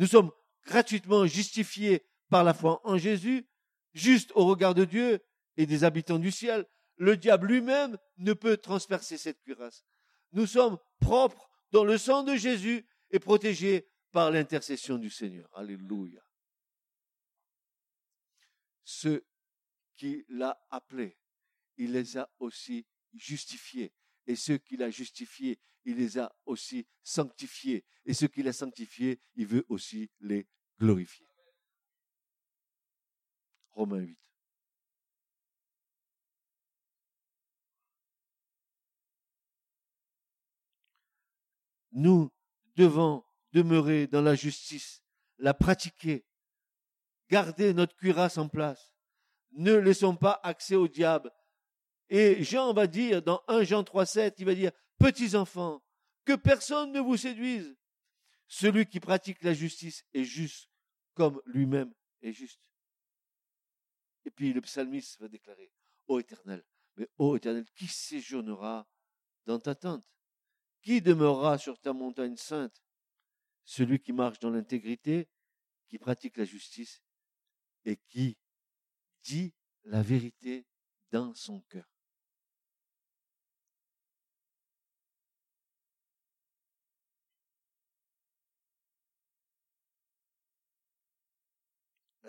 Nous 0.00 0.06
sommes 0.06 0.32
gratuitement 0.64 1.26
justifiés 1.26 2.06
par 2.30 2.42
la 2.42 2.54
foi 2.54 2.80
en 2.84 2.96
Jésus, 2.96 3.46
juste 3.92 4.32
au 4.34 4.46
regard 4.46 4.74
de 4.74 4.86
Dieu 4.86 5.20
et 5.58 5.66
des 5.66 5.84
habitants 5.84 6.18
du 6.18 6.30
ciel. 6.30 6.66
Le 6.96 7.18
diable 7.18 7.48
lui-même 7.48 7.98
ne 8.16 8.32
peut 8.32 8.56
transpercer 8.56 9.18
cette 9.18 9.42
cuirasse. 9.42 9.84
Nous 10.32 10.46
sommes 10.46 10.78
propres 11.00 11.50
dans 11.70 11.84
le 11.84 11.98
sang 11.98 12.22
de 12.22 12.34
Jésus 12.34 12.88
et 13.10 13.18
protégés 13.18 13.90
par 14.10 14.30
l'intercession 14.30 14.96
du 14.96 15.10
Seigneur. 15.10 15.50
Alléluia. 15.52 16.22
Ceux 18.84 19.26
qui 19.96 20.24
l'a 20.30 20.58
appelé, 20.70 21.18
il 21.76 21.92
les 21.92 22.16
a 22.16 22.30
aussi 22.38 22.86
justifiés. 23.12 23.92
Et 24.26 24.36
ceux 24.36 24.58
qu'il 24.58 24.82
a 24.82 24.90
justifiés, 24.90 25.58
il 25.84 25.96
les 25.96 26.18
a 26.18 26.32
aussi 26.46 26.86
sanctifiés. 27.02 27.84
Et 28.04 28.14
ceux 28.14 28.28
qu'il 28.28 28.48
a 28.48 28.52
sanctifiés, 28.52 29.20
il 29.34 29.46
veut 29.46 29.64
aussi 29.68 30.10
les 30.20 30.46
glorifier. 30.78 31.26
Romains 33.72 34.00
8. 34.00 34.18
Nous 41.92 42.30
devons 42.76 43.24
demeurer 43.52 44.06
dans 44.06 44.22
la 44.22 44.34
justice, 44.34 45.02
la 45.38 45.54
pratiquer, 45.54 46.24
garder 47.28 47.74
notre 47.74 47.96
cuirasse 47.96 48.38
en 48.38 48.48
place. 48.48 48.94
Ne 49.52 49.74
laissons 49.74 50.16
pas 50.16 50.40
accès 50.42 50.76
au 50.76 50.86
diable. 50.86 51.32
Et 52.10 52.42
Jean 52.42 52.72
va 52.74 52.86
dire 52.86 53.22
dans 53.22 53.42
1 53.46 53.62
Jean 53.62 53.84
3, 53.84 54.04
7, 54.04 54.34
il 54.38 54.44
va 54.44 54.54
dire, 54.54 54.72
petits 54.98 55.36
enfants, 55.36 55.82
que 56.24 56.34
personne 56.34 56.92
ne 56.92 57.00
vous 57.00 57.16
séduise. 57.16 57.76
Celui 58.48 58.86
qui 58.86 58.98
pratique 58.98 59.42
la 59.42 59.54
justice 59.54 60.04
est 60.12 60.24
juste 60.24 60.68
comme 61.14 61.40
lui-même 61.46 61.94
est 62.20 62.32
juste. 62.32 62.60
Et 64.24 64.30
puis 64.30 64.52
le 64.52 64.60
psalmiste 64.60 65.20
va 65.20 65.28
déclarer, 65.28 65.72
Ô 66.08 66.18
éternel, 66.18 66.64
mais 66.96 67.08
ô 67.16 67.36
éternel, 67.36 67.64
qui 67.74 67.86
séjournera 67.86 68.88
dans 69.46 69.60
ta 69.60 69.74
tente? 69.74 70.10
Qui 70.82 71.00
demeurera 71.00 71.58
sur 71.58 71.78
ta 71.78 71.92
montagne 71.92 72.36
sainte? 72.36 72.82
Celui 73.64 74.00
qui 74.00 74.12
marche 74.12 74.40
dans 74.40 74.50
l'intégrité, 74.50 75.28
qui 75.88 75.98
pratique 75.98 76.36
la 76.36 76.44
justice 76.44 77.02
et 77.84 77.96
qui 77.96 78.36
dit 79.22 79.54
la 79.84 80.02
vérité 80.02 80.66
dans 81.10 81.34
son 81.34 81.60
cœur. 81.62 81.88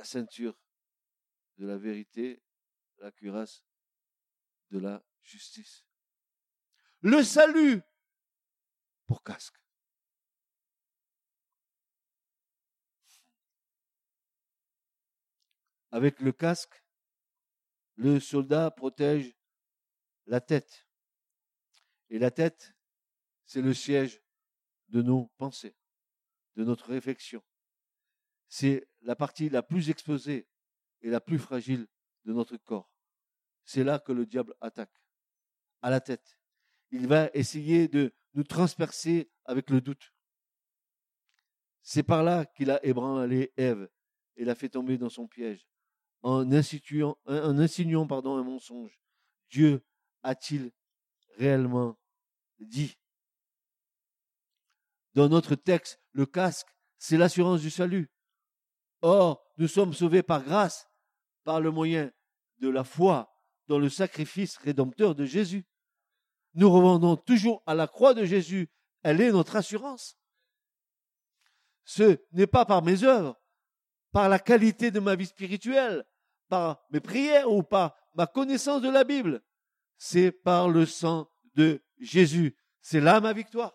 La 0.02 0.06
ceinture 0.06 0.60
de 1.60 1.68
la 1.68 1.78
vérité, 1.78 2.42
la 2.98 3.12
cuirasse 3.12 3.64
de 4.72 4.80
la 4.80 5.06
justice. 5.22 5.86
Le 7.02 7.24
salut 7.24 7.84
pour 9.06 9.22
casque. 9.22 9.62
Avec 15.92 16.20
le 16.20 16.32
casque, 16.32 16.84
le 17.94 18.20
soldat 18.20 18.72
protège 18.72 19.38
la 20.26 20.42
tête. 20.42 20.88
Et 22.10 22.18
la 22.18 22.32
tête, 22.32 22.74
c'est 23.46 23.62
le 23.62 23.76
siège 23.76 24.20
de 24.88 25.04
nos 25.04 25.28
pensées, 25.38 25.76
de 26.56 26.64
notre 26.64 26.88
réflexion. 26.90 27.44
C'est 28.54 28.86
la 29.04 29.16
partie 29.16 29.48
la 29.48 29.64
plus 29.64 29.90
exposée 29.90 30.46
et 31.02 31.10
la 31.10 31.22
plus 31.22 31.40
fragile 31.40 31.88
de 32.26 32.34
notre 32.34 32.58
corps. 32.58 32.92
C'est 33.64 33.86
là 33.86 33.98
que 33.98 34.12
le 34.12 34.26
diable 34.26 34.54
attaque, 34.60 34.92
à 35.82 35.90
la 35.90 36.02
tête. 36.02 36.38
Il 36.92 37.08
va 37.08 37.30
essayer 37.34 37.88
de 37.88 38.14
nous 38.34 38.44
transpercer 38.44 39.32
avec 39.46 39.70
le 39.70 39.80
doute. 39.80 40.14
C'est 41.82 42.04
par 42.04 42.24
là 42.24 42.46
qu'il 42.46 42.72
a 42.72 42.86
ébranlé 42.86 43.54
Ève 43.56 43.90
et 44.36 44.44
l'a 44.44 44.54
fait 44.54 44.68
tomber 44.68 44.98
dans 44.98 45.10
son 45.10 45.30
piège, 45.30 45.66
en, 46.22 46.52
insinuant 46.52 47.16
pardon, 48.06 48.36
un 48.36 48.44
mensonge. 48.44 49.00
Dieu 49.50 49.82
a-t-il 50.24 50.74
réellement 51.38 51.98
dit? 52.60 52.98
Dans 55.14 55.30
notre 55.30 55.56
texte, 55.56 56.02
le 56.12 56.26
casque, 56.26 56.68
c'est 56.98 57.18
l'assurance 57.18 57.62
du 57.62 57.70
salut. 57.70 58.12
Or, 59.02 59.44
nous 59.58 59.68
sommes 59.68 59.94
sauvés 59.94 60.24
par 60.24 60.44
grâce 60.44 60.88
par 61.44 61.60
le 61.60 61.72
moyen 61.72 62.12
de 62.60 62.70
la 62.70 62.84
foi 62.84 63.32
dans 63.68 63.80
le 63.80 63.90
sacrifice 63.90 64.58
rédempteur 64.58 65.16
de 65.16 65.26
Jésus. 65.26 65.66
Nous 66.54 66.70
revenons 66.72 67.16
toujours 67.16 67.64
à 67.66 67.74
la 67.74 67.88
croix 67.88 68.14
de 68.14 68.26
Jésus. 68.26 68.70
Elle 69.04 69.22
est 69.22 69.32
notre 69.32 69.56
assurance. 69.56 70.18
Ce 71.84 72.20
n'est 72.32 72.48
pas 72.48 72.66
par 72.66 72.84
mes 72.84 73.04
œuvres, 73.04 73.40
par 74.12 74.30
la 74.30 74.40
qualité 74.40 74.92
de 74.92 75.00
ma 75.00 75.16
vie 75.16 75.26
spirituelle, 75.26 76.06
par 76.48 76.86
mes 76.92 77.00
prières 77.00 77.52
ou 77.52 77.64
par 77.64 77.96
ma 78.14 78.28
connaissance 78.28 78.82
de 78.82 78.90
la 78.90 79.04
Bible. 79.04 79.42
C'est 79.98 80.32
par 80.32 80.70
le 80.70 80.86
sang 80.86 81.32
de 81.56 81.82
Jésus. 81.98 82.58
C'est 82.82 83.00
là 83.00 83.20
ma 83.20 83.34
victoire. 83.34 83.74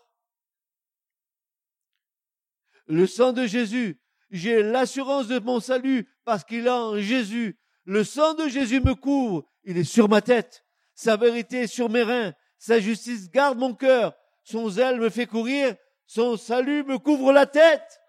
Le 2.85 3.05
sang 3.07 3.33
de 3.33 3.45
Jésus 3.45 3.99
j'ai 4.29 4.63
l'assurance 4.63 5.27
de 5.27 5.39
mon 5.39 5.59
salut 5.59 6.09
parce 6.25 6.43
qu'il 6.43 6.67
a 6.67 6.75
en 6.75 6.99
Jésus. 6.99 7.59
Le 7.85 8.03
sang 8.03 8.33
de 8.33 8.47
Jésus 8.47 8.81
me 8.81 8.95
couvre. 8.95 9.45
Il 9.63 9.77
est 9.77 9.83
sur 9.83 10.09
ma 10.09 10.21
tête. 10.21 10.65
Sa 10.95 11.15
vérité 11.15 11.61
est 11.61 11.67
sur 11.67 11.89
mes 11.89 12.03
reins. 12.03 12.33
Sa 12.57 12.79
justice 12.79 13.29
garde 13.29 13.57
mon 13.57 13.73
cœur. 13.73 14.13
Son 14.43 14.69
zèle 14.69 14.99
me 14.99 15.09
fait 15.09 15.27
courir. 15.27 15.75
Son 16.05 16.37
salut 16.37 16.83
me 16.83 16.97
couvre 16.97 17.31
la 17.31 17.45
tête. 17.45 18.01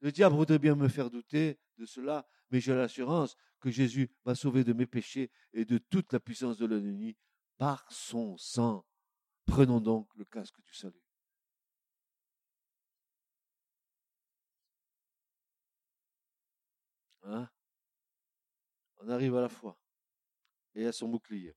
Le 0.00 0.12
diable 0.12 0.36
voudrait 0.36 0.58
bien 0.58 0.76
me 0.76 0.88
faire 0.88 1.10
douter 1.10 1.58
de 1.76 1.84
cela, 1.84 2.26
mais 2.50 2.60
j'ai 2.60 2.74
l'assurance 2.74 3.36
que 3.60 3.70
Jésus 3.70 4.10
m'a 4.24 4.34
sauvé 4.34 4.62
de 4.62 4.72
mes 4.72 4.86
péchés 4.86 5.30
et 5.52 5.64
de 5.64 5.78
toute 5.78 6.12
la 6.12 6.20
puissance 6.20 6.56
de 6.56 6.66
l'ennemi 6.66 7.16
par 7.56 7.84
son 7.90 8.36
sang. 8.36 8.84
Prenons 9.46 9.80
donc 9.80 10.08
le 10.14 10.24
casque 10.24 10.60
du 10.62 10.74
salut. 10.74 11.07
Hein? 17.30 17.46
On 19.00 19.08
arrive 19.10 19.36
à 19.36 19.42
la 19.42 19.50
foi 19.50 19.78
et 20.74 20.86
à 20.86 20.92
son 20.92 21.08
bouclier. 21.08 21.54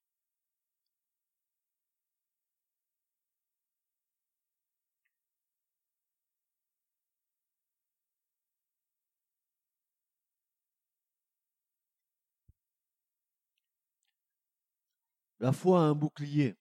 La 15.40 15.54
foi 15.54 15.80
a 15.80 15.84
un 15.84 15.96
bouclier. 15.96 16.58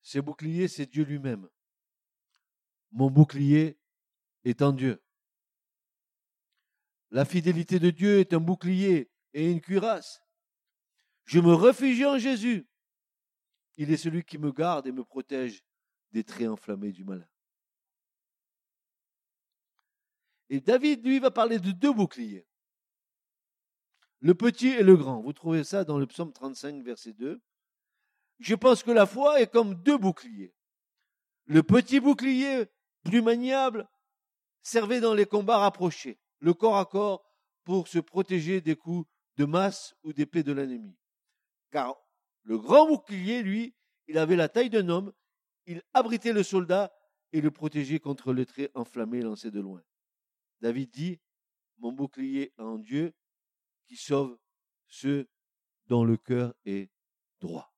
Ce 0.00 0.20
bouclier, 0.20 0.68
c'est 0.68 0.86
Dieu 0.86 1.04
lui-même. 1.04 1.48
Mon 2.92 3.10
bouclier 3.10 3.78
est 4.44 4.62
en 4.62 4.72
Dieu. 4.72 5.02
La 7.10 7.24
fidélité 7.24 7.78
de 7.78 7.90
Dieu 7.90 8.20
est 8.20 8.34
un 8.34 8.40
bouclier 8.40 9.10
et 9.32 9.50
une 9.50 9.60
cuirasse. 9.60 10.22
Je 11.24 11.40
me 11.40 11.54
réfugie 11.54 12.06
en 12.06 12.18
Jésus. 12.18 12.66
Il 13.76 13.90
est 13.92 13.96
celui 13.96 14.24
qui 14.24 14.38
me 14.38 14.52
garde 14.52 14.86
et 14.86 14.92
me 14.92 15.04
protège 15.04 15.64
des 16.12 16.24
traits 16.24 16.48
enflammés 16.48 16.92
du 16.92 17.04
malin. 17.04 17.28
Et 20.50 20.60
David, 20.60 21.04
lui, 21.04 21.18
va 21.18 21.30
parler 21.30 21.58
de 21.58 21.70
deux 21.70 21.92
boucliers. 21.92 22.46
Le 24.20 24.34
petit 24.34 24.68
et 24.68 24.82
le 24.82 24.96
grand. 24.96 25.20
Vous 25.20 25.32
trouvez 25.32 25.64
ça 25.64 25.84
dans 25.84 25.98
le 25.98 26.06
psaume 26.06 26.32
35, 26.32 26.82
verset 26.82 27.12
2. 27.12 27.40
Je 28.40 28.54
pense 28.54 28.82
que 28.82 28.90
la 28.90 29.06
foi 29.06 29.40
est 29.40 29.50
comme 29.50 29.74
deux 29.74 29.98
boucliers. 29.98 30.54
Le 31.44 31.62
petit 31.62 32.00
bouclier, 32.00 32.66
plus 33.04 33.22
maniable, 33.22 33.88
servait 34.62 35.00
dans 35.00 35.14
les 35.14 35.26
combats 35.26 35.58
rapprochés, 35.58 36.18
le 36.40 36.54
corps 36.54 36.78
à 36.78 36.86
corps, 36.86 37.24
pour 37.64 37.86
se 37.88 37.98
protéger 37.98 38.60
des 38.60 38.76
coups 38.76 39.06
de 39.36 39.44
masse 39.44 39.94
ou 40.02 40.12
d'épée 40.12 40.42
de 40.42 40.52
l'ennemi. 40.52 40.96
Car 41.70 41.96
le 42.42 42.58
grand 42.58 42.86
bouclier, 42.86 43.42
lui, 43.42 43.74
il 44.06 44.16
avait 44.16 44.36
la 44.36 44.48
taille 44.48 44.70
d'un 44.70 44.88
homme, 44.88 45.12
il 45.66 45.82
abritait 45.92 46.32
le 46.32 46.42
soldat 46.42 46.90
et 47.32 47.42
le 47.42 47.50
protégeait 47.50 48.00
contre 48.00 48.32
le 48.32 48.46
trait 48.46 48.70
enflammé 48.74 49.20
lancé 49.20 49.50
de 49.50 49.60
loin. 49.60 49.82
David 50.60 50.90
dit, 50.90 51.20
mon 51.76 51.92
bouclier 51.92 52.52
en 52.56 52.78
Dieu, 52.78 53.14
qui 53.86 53.96
sauve 53.96 54.38
ceux 54.86 55.28
dont 55.86 56.04
le 56.04 56.16
cœur 56.16 56.54
est 56.64 56.90
droit. 57.40 57.74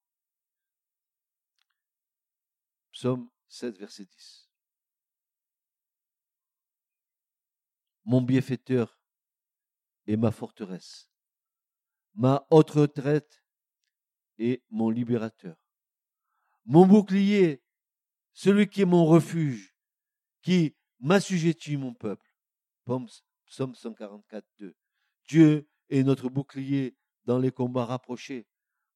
Psaume 2.92 3.28
7, 3.48 3.78
verset 3.78 4.04
10. 4.04 4.49
Mon 8.10 8.22
bienfaiteur 8.22 8.98
est 10.08 10.16
ma 10.16 10.32
forteresse, 10.32 11.08
ma 12.16 12.44
haute 12.50 12.70
retraite 12.70 13.44
est 14.36 14.64
mon 14.68 14.90
libérateur. 14.90 15.56
Mon 16.64 16.88
bouclier, 16.88 17.62
celui 18.32 18.68
qui 18.68 18.82
est 18.82 18.84
mon 18.84 19.06
refuge, 19.06 19.76
qui 20.42 20.74
m'assujettit 20.98 21.76
mon 21.76 21.94
peuple. 21.94 22.28
Psaume 23.46 23.76
144, 23.76 24.44
2. 24.58 24.74
Dieu 25.28 25.70
et 25.88 26.02
notre 26.02 26.28
bouclier 26.28 26.96
dans 27.26 27.38
les 27.38 27.52
combats 27.52 27.84
rapprochés, 27.84 28.44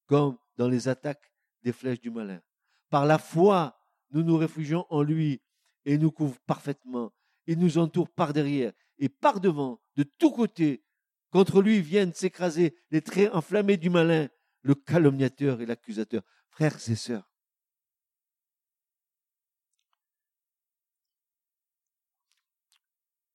comme 0.07 0.37
dans 0.57 0.68
les 0.68 0.88
attaques 0.88 1.33
des 1.62 1.72
flèches 1.72 2.00
du 2.00 2.11
malin. 2.11 2.42
Par 2.90 3.07
la 3.07 3.18
foi, 3.18 3.79
nous 4.11 4.24
nous 4.24 4.37
réfugions 4.37 4.87
en 4.90 5.05
lui 5.05 5.40
et 5.85 5.98
nous 5.98 6.11
couvre 6.11 6.40
parfaitement. 6.40 7.12
Il 7.46 7.61
nous 7.61 7.79
entoure 7.79 8.11
par 8.11 8.33
derrière 8.33 8.72
et 8.99 9.09
par 9.09 9.41
devant, 9.41 9.81
de 9.97 10.03
tous 10.03 10.31
côtés. 10.33 10.85
Contre 11.31 11.63
lui 11.63 11.81
viennent 11.81 12.15
s'écraser 12.15 12.77
les 12.91 13.03
traits 13.03 13.33
enflammés 13.33 13.77
du 13.77 13.91
malin, 13.91 14.29
le 14.63 14.75
calomniateur 14.75 15.61
et 15.61 15.67
l'accusateur. 15.67 16.23
Frères 16.51 16.79
et 16.89 16.95
sœurs, 16.95 17.29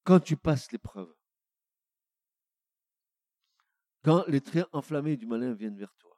quand 0.05 0.21
tu 0.21 0.37
passes 0.37 0.71
l'épreuve, 0.71 1.13
quand 4.01 4.25
les 4.27 4.41
traits 4.41 4.67
enflammés 4.71 5.17
du 5.17 5.27
malin 5.27 5.53
viennent 5.53 5.77
vers 5.77 5.93
toi. 5.97 6.17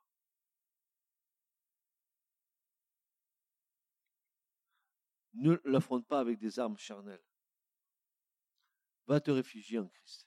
Ne 5.33 5.59
l'affronte 5.65 6.07
pas 6.07 6.19
avec 6.19 6.37
des 6.39 6.59
armes 6.59 6.77
charnelles. 6.77 7.23
Va 9.11 9.19
te 9.19 9.29
réfugier 9.29 9.77
en 9.77 9.89
Christ. 9.89 10.25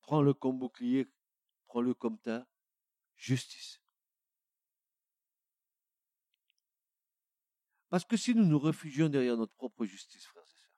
Prends-le 0.00 0.34
comme 0.34 0.58
bouclier, 0.58 1.06
prends-le 1.68 1.94
comme 1.94 2.18
ta 2.18 2.48
justice. 3.14 3.80
Parce 7.88 8.04
que 8.04 8.16
si 8.16 8.34
nous 8.34 8.44
nous 8.44 8.58
réfugions 8.58 9.08
derrière 9.08 9.36
notre 9.36 9.54
propre 9.54 9.84
justice, 9.84 10.26
frères 10.26 10.42
et 10.42 10.56
sœurs, 10.56 10.74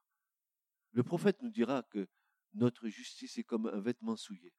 le 0.90 1.02
prophète 1.02 1.40
nous 1.40 1.48
dira 1.48 1.82
que 1.84 2.06
notre 2.52 2.88
justice 2.88 3.38
est 3.38 3.44
comme 3.44 3.68
un 3.68 3.80
vêtement 3.80 4.16
souillé. 4.16 4.52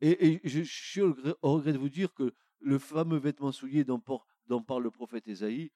Et, 0.00 0.40
je, 0.44 0.62
suis 0.62 1.00
au 1.00 1.14
regret 1.42 1.72
de 1.72 1.78
vous 1.78 1.88
dire 1.88 2.14
que 2.14 2.32
le 2.60 2.78
fameux 2.78 3.18
vêtement 3.18 3.50
souillé 3.50 3.82
dont, 3.82 3.98
parle 3.98 4.84
le 4.84 4.92
prophète 4.92 5.26
Ésaïe, 5.26 5.72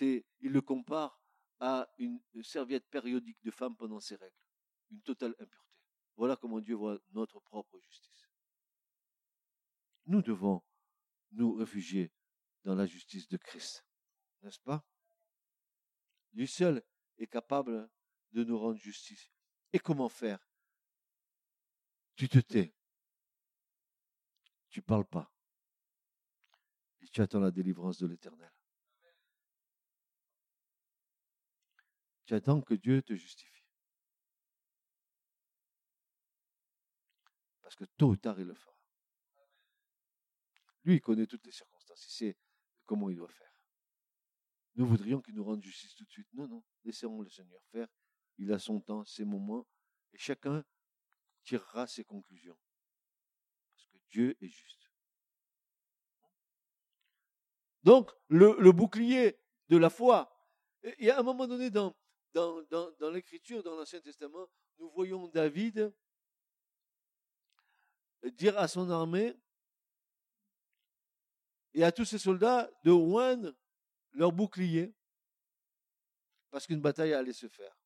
il 0.00 0.24
le 0.40 0.60
compare 0.60 1.20
à 1.60 1.88
une 1.98 2.20
serviette 2.42 2.88
périodique 2.88 3.42
de 3.42 3.50
femme 3.50 3.76
pendant 3.76 4.00
ses 4.00 4.16
règles, 4.16 4.36
une 4.90 5.02
totale 5.02 5.34
impureté. 5.38 5.80
Voilà 6.16 6.36
comment 6.36 6.60
Dieu 6.60 6.74
voit 6.74 6.98
notre 7.12 7.40
propre 7.40 7.78
justice. 7.80 8.28
Nous 10.06 10.22
devons 10.22 10.62
nous 11.32 11.54
réfugier 11.54 12.12
dans 12.62 12.74
la 12.74 12.86
justice 12.86 13.28
de 13.28 13.36
Christ, 13.36 13.84
n'est-ce 14.42 14.60
pas? 14.60 14.84
Lui 16.32 16.46
seul 16.46 16.82
est 17.18 17.26
capable 17.26 17.90
de 18.32 18.44
nous 18.44 18.58
rendre 18.58 18.78
justice. 18.78 19.30
Et 19.72 19.78
comment 19.78 20.08
faire? 20.08 20.46
Tu 22.16 22.28
te 22.28 22.38
tais. 22.38 22.74
Tu 24.68 24.82
parles 24.82 25.06
pas. 25.06 25.32
Et 27.00 27.08
tu 27.08 27.20
attends 27.20 27.40
la 27.40 27.50
délivrance 27.50 27.98
de 27.98 28.06
l'Éternel. 28.06 28.53
Tu 32.26 32.34
attends 32.34 32.60
que 32.60 32.74
Dieu 32.74 33.02
te 33.02 33.14
justifie. 33.14 33.64
Parce 37.60 37.76
que 37.76 37.84
tôt 37.96 38.10
ou 38.10 38.16
tard, 38.16 38.38
il 38.40 38.46
le 38.46 38.54
fera. 38.54 38.76
Lui, 40.84 40.96
il 40.96 41.00
connaît 41.00 41.26
toutes 41.26 41.44
les 41.46 41.52
circonstances. 41.52 42.04
Il 42.06 42.12
sait 42.12 42.38
comment 42.84 43.10
il 43.10 43.16
doit 43.16 43.28
faire. 43.28 43.52
Nous 44.76 44.86
voudrions 44.86 45.20
qu'il 45.20 45.34
nous 45.34 45.44
rende 45.44 45.62
justice 45.62 45.94
tout 45.94 46.04
de 46.04 46.10
suite. 46.10 46.28
Non, 46.34 46.48
non. 46.48 46.62
Laissons 46.84 47.20
le 47.20 47.30
Seigneur 47.30 47.62
faire 47.70 47.88
il 48.38 48.52
a 48.52 48.58
son 48.58 48.80
temps, 48.80 49.04
ses 49.04 49.24
moments, 49.24 49.66
et 50.12 50.18
chacun 50.18 50.64
tirera 51.44 51.86
ses 51.86 52.04
conclusions. 52.04 52.58
Parce 53.70 53.86
que 53.86 53.96
Dieu 54.10 54.36
est 54.40 54.48
juste. 54.48 54.90
Donc, 57.82 58.10
le, 58.28 58.72
bouclier 58.72 59.38
de 59.68 59.76
la 59.76 59.90
foi, 59.90 60.34
il 60.98 61.06
y 61.06 61.10
a 61.10 61.18
un 61.18 61.22
moment 61.22 61.46
donné 61.46 61.70
dans, 61.70 61.94
dans, 62.34 63.10
l'Écriture, 63.12 63.62
dans 63.62 63.76
l'Ancien 63.76 64.00
Testament, 64.00 64.48
nous 64.78 64.90
voyons 64.90 65.28
David 65.28 65.94
dire 68.24 68.58
à 68.58 68.66
son 68.68 68.90
armée 68.90 69.36
et 71.72 71.84
à 71.84 71.92
tous 71.92 72.04
ses 72.04 72.18
soldats 72.18 72.70
de 72.82 72.90
oindre 72.90 73.54
leur 74.12 74.32
bouclier 74.32 74.92
parce 76.50 76.66
qu'une 76.66 76.80
bataille 76.80 77.12
allait 77.12 77.32
se 77.32 77.48
faire. 77.48 77.76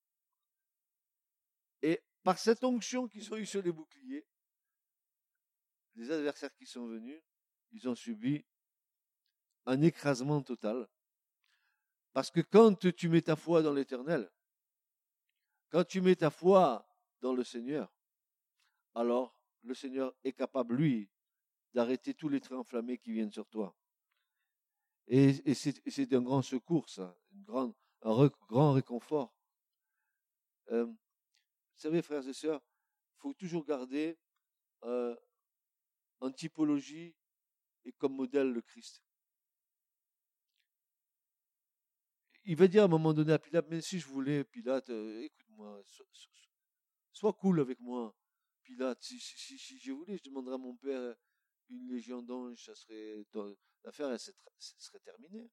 Et 1.82 2.02
par 2.22 2.38
cette 2.38 2.64
onction 2.64 3.08
qu'ils 3.08 3.32
ont 3.32 3.36
eue 3.36 3.46
sur 3.46 3.62
les 3.62 3.72
boucliers, 3.72 4.26
les 5.94 6.10
adversaires 6.10 6.54
qui 6.54 6.66
sont 6.66 6.86
venus, 6.86 7.22
ils 7.72 7.88
ont 7.88 7.94
subi 7.94 8.44
un 9.66 9.80
écrasement 9.82 10.42
total. 10.42 10.88
Parce 12.12 12.30
que 12.30 12.40
quand 12.40 12.90
tu 12.94 13.08
mets 13.08 13.22
ta 13.22 13.36
foi 13.36 13.62
dans 13.62 13.72
l'éternel, 13.72 14.30
quand 15.70 15.84
tu 15.84 16.00
mets 16.00 16.16
ta 16.16 16.30
foi 16.30 16.88
dans 17.20 17.34
le 17.34 17.44
Seigneur, 17.44 17.92
alors 18.94 19.38
le 19.62 19.74
Seigneur 19.74 20.14
est 20.24 20.32
capable, 20.32 20.76
lui, 20.76 21.10
d'arrêter 21.74 22.14
tous 22.14 22.28
les 22.28 22.40
traits 22.40 22.58
enflammés 22.58 22.98
qui 22.98 23.12
viennent 23.12 23.32
sur 23.32 23.46
toi. 23.48 23.76
Et, 25.06 25.54
c'est 25.54 26.12
un 26.12 26.22
grand 26.22 26.42
secours, 26.42 26.88
ça, 26.88 27.18
un 28.02 28.30
grand 28.48 28.72
réconfort. 28.72 29.34
Euh, 30.70 30.84
vous 30.84 30.96
savez, 31.76 32.02
frères 32.02 32.26
et 32.26 32.32
sœurs, 32.32 32.60
il 33.16 33.20
faut 33.20 33.34
toujours 33.34 33.64
garder 33.64 34.18
euh, 34.84 35.16
en 36.20 36.30
typologie 36.30 37.14
et 37.84 37.92
comme 37.92 38.14
modèle 38.14 38.52
le 38.52 38.60
Christ. 38.60 39.02
Il 42.50 42.56
va 42.56 42.66
dire 42.66 42.80
à 42.80 42.84
un 42.86 42.88
moment 42.88 43.12
donné 43.12 43.34
à 43.34 43.38
Pilate, 43.38 43.66
mais 43.68 43.82
si 43.82 44.00
je 44.00 44.06
voulais, 44.06 44.42
Pilate, 44.42 44.88
euh, 44.88 45.20
écoute-moi, 45.20 45.82
sois, 47.12 47.34
cool 47.34 47.60
avec 47.60 47.78
moi. 47.78 48.16
Pilate, 48.62 49.02
si, 49.02 49.78
je 49.78 49.92
voulais, 49.92 50.16
je 50.16 50.22
demanderais 50.22 50.54
à 50.54 50.58
mon 50.58 50.74
père 50.74 51.14
une 51.68 51.86
légion 51.90 52.22
d'anges, 52.22 52.64
ça 52.64 52.74
serait 52.74 53.22
l'affaire 53.84 54.18
serait 54.18 55.00
terminée. 55.00 55.50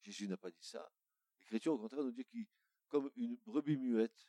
Jésus 0.00 0.26
n'a 0.26 0.36
pas 0.36 0.50
dit 0.50 0.64
ça. 0.64 0.92
L'Écriture, 1.38 1.74
au 1.74 1.78
contraire, 1.78 2.02
nous 2.02 2.10
dit 2.10 2.24
qu'il, 2.24 2.44
comme 2.88 3.08
une 3.14 3.36
brebis 3.36 3.76
muette, 3.76 4.28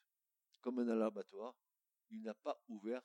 comme 0.61 0.77
un 0.77 0.87
alabatoire, 0.89 1.55
il 2.11 2.21
n'a 2.21 2.35
pas 2.35 2.63
ouvert. 2.67 3.01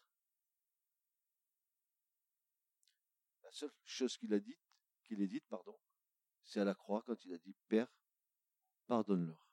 La 3.45 3.51
seule 3.51 3.73
chose 3.83 4.19
qu'il 4.19 4.35
a 4.35 4.41
dite, 4.41 4.61
qu'il 5.05 5.23
ait 5.23 5.27
dite, 5.27 5.47
pardon, 5.49 5.81
c'est 6.49 6.61
à 6.61 6.65
la 6.65 6.75
croix 6.75 7.03
quand 7.03 7.25
il 7.27 7.35
a 7.35 7.39
dit 7.39 7.55
Père, 7.69 7.87
pardonne-leur. 8.87 9.47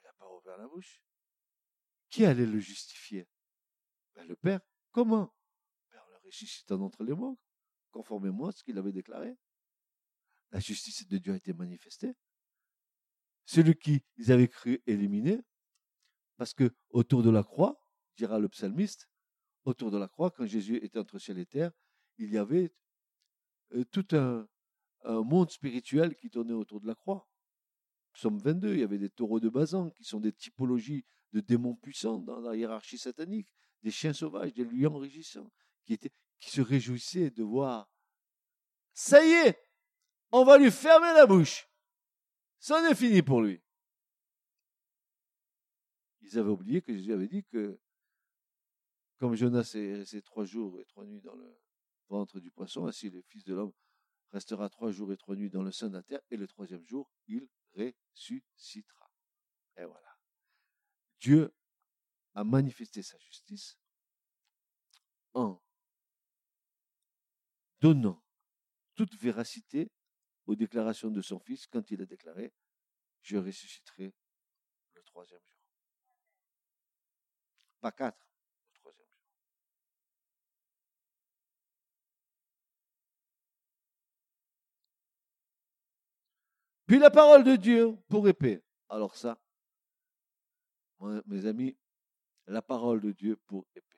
Il 0.00 0.04
n'a 0.04 0.12
pas 0.14 0.28
ouvert 0.32 0.56
la 0.56 0.66
bouche. 0.66 1.02
Qui 2.08 2.24
allait 2.24 2.46
le 2.46 2.58
justifier? 2.58 3.28
Ben, 4.14 4.26
Le 4.26 4.36
Père. 4.36 4.60
Comment? 4.90 5.34
Ben, 5.90 6.00
En 6.00 6.08
le 6.08 6.16
ressuscitant 6.24 6.78
d'entre 6.78 7.04
les 7.04 7.12
morts, 7.12 7.36
conformément 7.90 8.46
à 8.46 8.52
ce 8.52 8.64
qu'il 8.64 8.78
avait 8.78 8.92
déclaré. 8.92 9.36
La 10.50 10.60
justice 10.60 11.06
de 11.08 11.18
Dieu 11.18 11.34
a 11.34 11.36
été 11.36 11.52
manifestée. 11.52 12.14
Celui 13.44 13.76
qui 13.76 14.02
ils 14.16 14.32
avaient 14.32 14.48
cru 14.48 14.82
éliminer, 14.86 15.42
parce 16.36 16.54
que 16.54 16.74
autour 16.88 17.22
de 17.22 17.30
la 17.30 17.42
croix, 17.42 17.78
dira 18.16 18.38
le 18.38 18.48
psalmiste, 18.48 19.10
autour 19.64 19.90
de 19.90 19.98
la 19.98 20.08
croix, 20.08 20.30
quand 20.30 20.46
Jésus 20.46 20.76
était 20.76 20.98
entre 20.98 21.18
ciel 21.18 21.38
et 21.38 21.46
terre, 21.46 21.72
il 22.16 22.30
y 22.30 22.38
avait 22.38 22.72
euh, 23.72 23.84
tout 23.84 24.06
un, 24.12 24.48
un, 25.04 25.22
monde 25.22 25.50
spirituel 25.50 26.14
qui 26.16 26.30
tournait 26.30 26.52
autour 26.52 26.80
de 26.80 26.86
la 26.86 26.94
croix. 26.94 27.28
Psaume 28.12 28.38
22, 28.38 28.74
il 28.74 28.80
y 28.80 28.82
avait 28.82 28.98
des 28.98 29.10
taureaux 29.10 29.40
de 29.40 29.48
Bazan, 29.48 29.90
qui 29.90 30.04
sont 30.04 30.20
des 30.20 30.32
typologies 30.32 31.04
de 31.32 31.40
démons 31.40 31.74
puissants 31.74 32.18
dans 32.18 32.40
la 32.40 32.54
hiérarchie 32.56 32.98
satanique, 32.98 33.52
des 33.82 33.90
chiens 33.90 34.12
sauvages, 34.12 34.52
des 34.54 34.64
lions 34.64 34.98
régissants, 34.98 35.50
qui, 35.84 35.98
qui 36.38 36.50
se 36.50 36.60
réjouissaient 36.60 37.30
de 37.30 37.42
voir, 37.42 37.90
ça 38.92 39.24
y 39.24 39.30
est, 39.30 39.58
on 40.30 40.44
va 40.44 40.58
lui 40.58 40.70
fermer 40.70 41.12
la 41.12 41.26
bouche. 41.26 41.68
Ça 42.58 42.88
est 42.88 42.94
fini 42.94 43.22
pour 43.22 43.42
lui. 43.42 43.60
Ils 46.22 46.38
avaient 46.38 46.50
oublié 46.50 46.80
que 46.80 46.94
Jésus 46.94 47.12
avait 47.12 47.28
dit 47.28 47.44
que, 47.44 47.78
comme 49.18 49.34
Jonas 49.34 49.72
est 49.74 49.96
resté 49.96 50.22
trois 50.22 50.44
jours 50.44 50.80
et 50.80 50.84
trois 50.86 51.04
nuits 51.04 51.20
dans 51.20 51.34
le 51.34 51.58
ventre 52.08 52.40
du 52.40 52.50
poisson, 52.50 52.86
ainsi 52.86 53.10
le 53.10 53.20
Fils 53.22 53.44
de 53.44 53.54
l'homme 53.54 53.72
restera 54.34 54.68
trois 54.68 54.90
jours 54.90 55.12
et 55.12 55.16
trois 55.16 55.36
nuits 55.36 55.48
dans 55.48 55.62
le 55.62 55.70
sein 55.70 55.88
de 55.88 55.94
la 55.94 56.02
terre, 56.02 56.20
et 56.30 56.36
le 56.36 56.46
troisième 56.46 56.84
jour, 56.84 57.08
il 57.28 57.48
ressuscitera. 57.76 59.10
Et 59.76 59.84
voilà. 59.84 60.18
Dieu 61.20 61.54
a 62.34 62.42
manifesté 62.44 63.02
sa 63.02 63.16
justice 63.18 63.78
en 65.34 65.62
donnant 67.80 68.22
toute 68.94 69.14
véracité 69.14 69.90
aux 70.46 70.56
déclarations 70.56 71.10
de 71.10 71.22
son 71.22 71.38
fils 71.38 71.66
quand 71.66 71.90
il 71.90 72.02
a 72.02 72.06
déclaré 72.06 72.52
Je 73.22 73.36
ressusciterai 73.36 74.14
le 74.94 75.02
troisième 75.04 75.40
jour. 75.48 75.62
Pas 77.80 77.92
quatre, 77.92 78.28
le 78.66 78.72
troisième 78.74 79.06
jour. 79.06 79.24
Puis 86.86 86.98
la 86.98 87.10
parole 87.10 87.44
de 87.44 87.56
Dieu 87.56 87.96
pour 88.08 88.28
épée. 88.28 88.62
Alors 88.88 89.16
ça, 89.16 89.38
mes 91.26 91.46
amis, 91.46 91.76
la 92.46 92.62
parole 92.62 93.00
de 93.00 93.12
Dieu 93.12 93.36
pour 93.46 93.66
épée. 93.74 93.94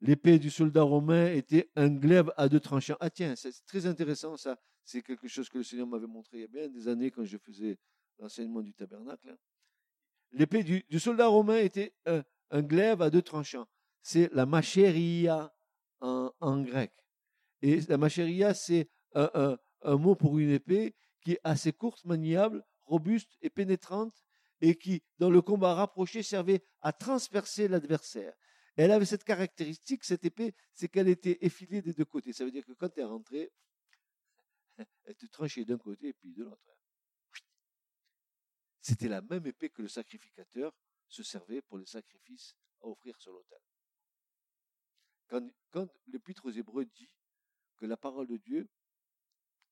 L'épée 0.00 0.38
du 0.38 0.48
soldat 0.48 0.82
romain 0.82 1.32
était 1.32 1.70
un 1.74 1.88
glaive 1.88 2.32
à 2.36 2.48
deux 2.48 2.60
tranchants. 2.60 2.96
Ah 3.00 3.10
tiens, 3.10 3.34
c'est 3.34 3.52
très 3.66 3.84
intéressant 3.86 4.36
ça. 4.36 4.56
C'est 4.84 5.02
quelque 5.02 5.26
chose 5.26 5.48
que 5.48 5.58
le 5.58 5.64
Seigneur 5.64 5.88
m'avait 5.88 6.06
montré 6.06 6.38
il 6.38 6.40
y 6.42 6.44
a 6.44 6.48
bien 6.48 6.68
des 6.68 6.86
années 6.86 7.10
quand 7.10 7.24
je 7.24 7.36
faisais 7.36 7.78
l'enseignement 8.18 8.62
du 8.62 8.72
tabernacle. 8.72 9.36
L'épée 10.30 10.62
du, 10.62 11.00
soldat 11.00 11.26
romain 11.26 11.58
était 11.58 11.94
un, 12.06 12.62
glaive 12.62 13.02
à 13.02 13.10
deux 13.10 13.22
tranchants. 13.22 13.66
C'est 14.02 14.32
la 14.32 14.46
macheria 14.46 15.52
en, 16.00 16.62
grec. 16.62 16.92
Et 17.62 17.80
la 17.82 17.98
macheria, 17.98 18.54
c'est 18.54 18.88
un, 19.14 19.56
mot 19.84 20.14
pour 20.14 20.38
une 20.38 20.50
épée 20.50 20.94
qui 21.22 21.32
est 21.32 21.40
assez 21.44 21.72
courte, 21.72 22.04
maniable, 22.04 22.64
robuste 22.84 23.36
et 23.42 23.50
pénétrante, 23.50 24.24
et 24.60 24.76
qui, 24.76 25.02
dans 25.18 25.30
le 25.30 25.40
combat 25.40 25.74
rapproché, 25.74 26.22
servait 26.22 26.64
à 26.80 26.92
transpercer 26.92 27.68
l'adversaire 27.68 28.34
elle 28.78 28.92
avait 28.92 29.06
cette 29.06 29.24
caractéristique, 29.24 30.04
cette 30.04 30.24
épée, 30.24 30.54
c'est 30.72 30.88
qu'elle 30.88 31.08
était 31.08 31.36
effilée 31.40 31.82
des 31.82 31.92
deux 31.92 32.04
côtés. 32.04 32.32
Ça 32.32 32.44
veut 32.44 32.52
dire 32.52 32.64
que 32.64 32.72
quand 32.72 32.96
elle 32.96 33.06
rentrée, 33.06 33.52
elle 35.04 35.16
te 35.16 35.26
tranchait 35.26 35.64
d'un 35.64 35.78
côté 35.78 36.08
et 36.08 36.12
puis 36.12 36.32
de 36.32 36.44
l'autre. 36.44 36.76
C'était 38.80 39.08
la 39.08 39.20
même 39.20 39.44
épée 39.46 39.68
que 39.68 39.82
le 39.82 39.88
sacrificateur 39.88 40.72
se 41.08 41.24
servait 41.24 41.60
pour 41.60 41.78
les 41.78 41.86
sacrifices 41.86 42.54
à 42.80 42.86
offrir 42.86 43.20
sur 43.20 43.32
l'autel. 43.32 43.58
Quand, 45.26 45.50
quand 45.72 45.88
l'épître 46.06 46.46
aux 46.46 46.52
Hébreux 46.52 46.84
dit 46.84 47.10
que 47.78 47.86
la 47.86 47.96
parole 47.96 48.26
de 48.26 48.36
Dieu, 48.36 48.68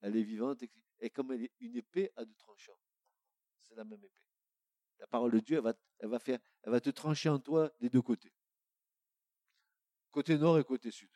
elle 0.00 0.16
est 0.16 0.22
vivante 0.22 0.62
et 1.00 1.10
comme 1.10 1.32
elle 1.32 1.42
est 1.42 1.52
une 1.60 1.76
épée 1.76 2.10
à 2.16 2.24
deux 2.24 2.34
tranchants, 2.34 2.78
c'est 3.60 3.74
la 3.74 3.84
même 3.84 4.02
épée. 4.02 4.24
La 4.98 5.06
parole 5.06 5.32
de 5.32 5.40
Dieu, 5.40 5.60
va, 5.60 5.74
elle 5.98 6.08
va, 6.08 6.18
faire, 6.18 6.38
elle 6.62 6.70
va 6.70 6.80
te 6.80 6.90
trancher 6.90 7.28
en 7.28 7.38
toi 7.38 7.70
des 7.80 7.90
deux 7.90 8.00
côtés 8.00 8.32
côté 10.16 10.38
nord 10.38 10.58
et 10.58 10.64
côté 10.64 10.90
sud. 10.90 11.10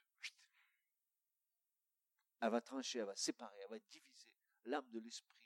Elle 2.42 2.50
va 2.50 2.60
trancher, 2.60 2.98
elle 2.98 3.06
va 3.06 3.16
séparer, 3.16 3.56
elle 3.62 3.70
va 3.70 3.78
diviser 3.78 4.28
l'âme 4.64 4.90
de 4.90 4.98
l'esprit, 4.98 5.40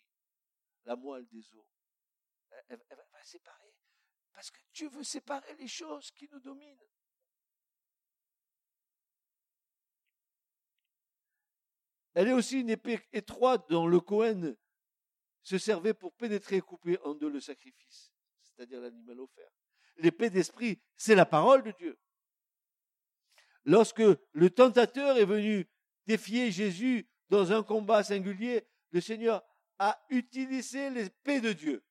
la 0.85 0.97
moelle 0.97 1.29
des 1.29 1.55
os. 1.55 1.65
Elle, 2.67 2.83
va 2.89 3.23
séparer. 3.23 3.77
Parce 4.33 4.51
que 4.51 4.61
Dieu 4.73 4.89
veut 4.89 5.05
séparer 5.05 5.55
les 5.55 5.69
choses 5.69 6.11
qui 6.11 6.29
nous 6.33 6.41
dominent. 6.41 6.85
Elle 12.15 12.29
est 12.29 12.33
aussi 12.33 12.61
une 12.61 12.71
épée 12.71 13.01
étroite 13.13 13.69
dont 13.69 13.87
le 13.87 14.01
Cohen 14.01 14.55
se 15.43 15.59
servait 15.59 15.95
pour 15.95 16.13
pénétrer 16.15 16.57
et 16.57 16.61
couper 16.61 16.99
en 17.05 17.15
deux 17.15 17.29
le 17.29 17.41
sacrifice, 17.41 18.13
c'est-à-dire 18.43 18.81
l'animal 18.81 19.21
offert. 19.21 19.51
L'épée 19.97 20.31
d'esprit, 20.31 20.81
c'est 20.97 21.15
la 21.15 21.27
parole 21.27 21.63
de 21.63 21.73
Dieu 21.73 21.99
lorsque 23.65 24.03
le 24.33 24.51
tentateur 24.51 25.17
est 25.17 25.25
venu 25.25 25.69
défier 26.07 26.51
Jésus 26.51 27.09
dans 27.29 27.53
un 27.53 27.63
combat 27.63 28.05
singulier, 28.05 28.67
le 28.91 29.01
Seigneur 29.01 29.43
a 29.79 30.01
utilisé 30.11 30.91
l'épée 30.91 31.41
de 31.41 31.53
Dieu. 31.53 31.85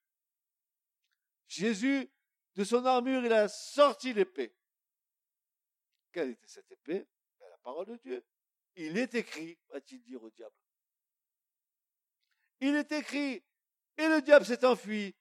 Jésus, 1.48 2.10
de 2.56 2.64
son 2.64 2.86
armure, 2.86 3.26
il 3.26 3.34
a 3.34 3.48
sorti 3.48 4.14
l'épée. 4.14 4.56
Quelle 6.12 6.30
était 6.30 6.48
cette 6.48 6.72
épée? 6.72 7.08
Ben, 7.40 7.50
La 7.50 7.58
parole 7.58 7.88
de 7.88 7.96
Dieu. 7.98 8.24
Il 8.76 8.98
est 8.98 9.14
écrit, 9.14 9.58
va-t-il 9.70 10.02
dire 10.04 10.24
au 10.24 10.30
diable. 10.32 10.56
Il 12.60 12.76
est 12.76 12.92
écrit, 12.92 13.44
et 13.98 14.08
le 14.08 14.22
diable 14.22 14.46
s'est 14.46 14.66
enfui, 14.66 15.16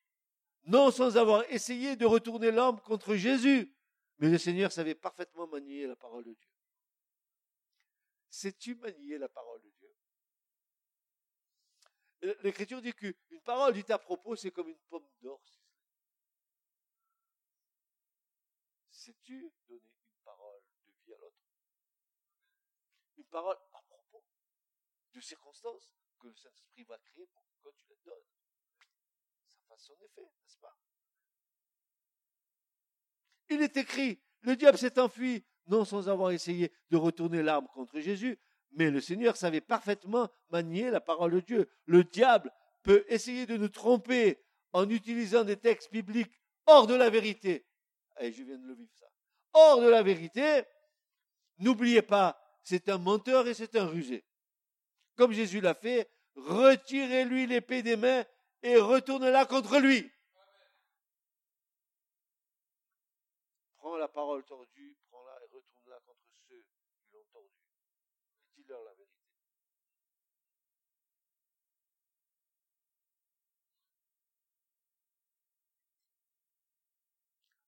non 0.64 0.90
sans 0.90 1.16
avoir 1.16 1.44
essayé 1.50 1.96
de 1.96 2.06
retourner 2.06 2.50
l'homme 2.50 2.80
contre 2.80 3.16
Jésus. 3.16 3.74
Mais 4.18 4.30
le 4.30 4.38
Seigneur 4.38 4.70
savait 4.70 4.94
parfaitement 4.94 5.46
manier 5.48 5.86
la 5.86 5.96
parole 5.96 6.24
de 6.24 6.32
Dieu. 6.32 6.50
Sais-tu 8.28 8.76
manier 8.76 9.18
la 9.18 9.28
parole 9.28 9.60
de 9.60 9.70
Dieu? 9.70 9.94
L'Écriture 12.42 12.80
dit 12.80 12.92
qu'une 12.94 13.40
parole 13.44 13.74
dite 13.74 13.90
à 13.90 13.98
propos, 13.98 14.36
c'est 14.36 14.52
comme 14.52 14.68
une 14.68 14.78
pomme 14.88 15.08
d'or. 15.20 15.42
Sais-tu 18.88 19.52
donner 19.66 19.82
une 19.82 20.24
parole 20.24 20.62
de 20.86 20.92
vie 21.04 21.12
à 21.12 21.18
l'autre 21.18 21.42
Une 23.16 23.21
parole 23.32 23.56
à 23.72 23.82
propos 23.88 24.22
de 25.14 25.20
circonstances 25.20 25.90
que 26.20 26.28
le 26.28 26.36
Saint-Esprit 26.36 26.84
va 26.84 26.98
créer 26.98 27.26
pour 27.32 27.42
que 27.62 27.76
tu 27.76 27.86
la 27.88 27.96
donnes. 28.04 28.24
fasse 29.68 29.84
son 29.86 29.94
effet, 29.94 30.22
n'est-ce 30.22 30.58
pas? 30.58 30.76
Il 33.48 33.62
est 33.62 33.76
écrit, 33.76 34.22
le 34.42 34.54
diable 34.54 34.78
s'est 34.78 35.00
enfui, 35.00 35.44
non 35.66 35.84
sans 35.84 36.08
avoir 36.08 36.30
essayé 36.30 36.72
de 36.90 36.96
retourner 36.96 37.42
l'arme 37.42 37.66
contre 37.68 38.00
Jésus, 38.00 38.38
mais 38.72 38.90
le 38.90 39.00
Seigneur 39.00 39.36
savait 39.36 39.60
parfaitement 39.60 40.30
manier 40.50 40.90
la 40.90 41.00
parole 41.00 41.32
de 41.32 41.40
Dieu. 41.40 41.70
Le 41.86 42.04
diable 42.04 42.52
peut 42.82 43.04
essayer 43.08 43.46
de 43.46 43.56
nous 43.56 43.68
tromper 43.68 44.44
en 44.72 44.88
utilisant 44.88 45.44
des 45.44 45.56
textes 45.56 45.90
bibliques 45.90 46.38
hors 46.66 46.86
de 46.86 46.94
la 46.94 47.10
vérité. 47.10 47.66
Et 48.20 48.32
je 48.32 48.42
viens 48.42 48.58
de 48.58 48.66
le 48.66 48.74
vivre 48.74 48.92
ça. 48.94 49.06
Hors 49.54 49.80
de 49.80 49.88
la 49.88 50.02
vérité, 50.02 50.62
n'oubliez 51.58 52.02
pas, 52.02 52.41
c'est 52.62 52.88
un 52.88 52.98
menteur 52.98 53.46
et 53.48 53.54
c'est 53.54 53.76
un 53.76 53.86
rusé. 53.86 54.24
Comme 55.16 55.32
Jésus 55.32 55.60
l'a 55.60 55.74
fait, 55.74 56.10
retirez-lui 56.34 57.46
l'épée 57.46 57.82
des 57.82 57.96
mains 57.96 58.24
et 58.62 58.76
retournez-la 58.76 59.44
contre 59.46 59.78
lui. 59.78 60.10
Prends 63.76 63.96
la 63.96 64.08
parole 64.08 64.44
tordue, 64.44 64.96
prends-la 65.10 65.38
et 65.42 65.46
retourne-la 65.46 66.00
contre 66.00 66.20
ceux 66.48 66.62
qui 66.62 67.12
l'ont 67.12 67.24
tordue. 67.32 67.50
Dis-leur 68.56 68.82
la 68.84 68.94
vérité. 68.94 69.12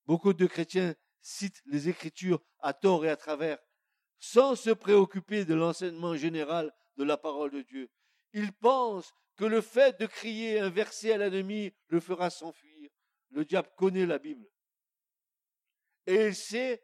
Beaucoup 0.05 0.33
de 0.33 0.45
chrétiens 0.45 0.95
citent 1.19 1.63
les 1.65 1.89
Écritures 1.89 2.41
à 2.59 2.73
tort 2.73 3.05
et 3.05 3.09
à 3.09 3.17
travers, 3.17 3.57
sans 4.19 4.55
se 4.55 4.69
préoccuper 4.71 5.45
de 5.45 5.53
l'enseignement 5.53 6.15
général 6.15 6.73
de 6.97 7.03
la 7.03 7.17
parole 7.17 7.51
de 7.51 7.61
Dieu. 7.61 7.89
Ils 8.33 8.53
pensent 8.53 9.13
que 9.35 9.45
le 9.45 9.61
fait 9.61 9.99
de 9.99 10.05
crier 10.05 10.59
un 10.59 10.69
verset 10.69 11.13
à 11.13 11.17
l'ennemi 11.17 11.73
le 11.87 11.99
fera 11.99 12.29
s'enfuir. 12.29 12.89
Le 13.31 13.43
diable 13.43 13.69
connaît 13.75 14.05
la 14.05 14.17
Bible. 14.17 14.47
Et 16.07 16.27
il 16.27 16.35
sait 16.35 16.83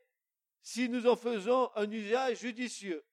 si 0.62 0.90
nous 0.90 1.08
en 1.08 1.16
faisons 1.16 1.72
un 1.76 1.90
usage 1.90 2.40
judicieux. 2.40 3.04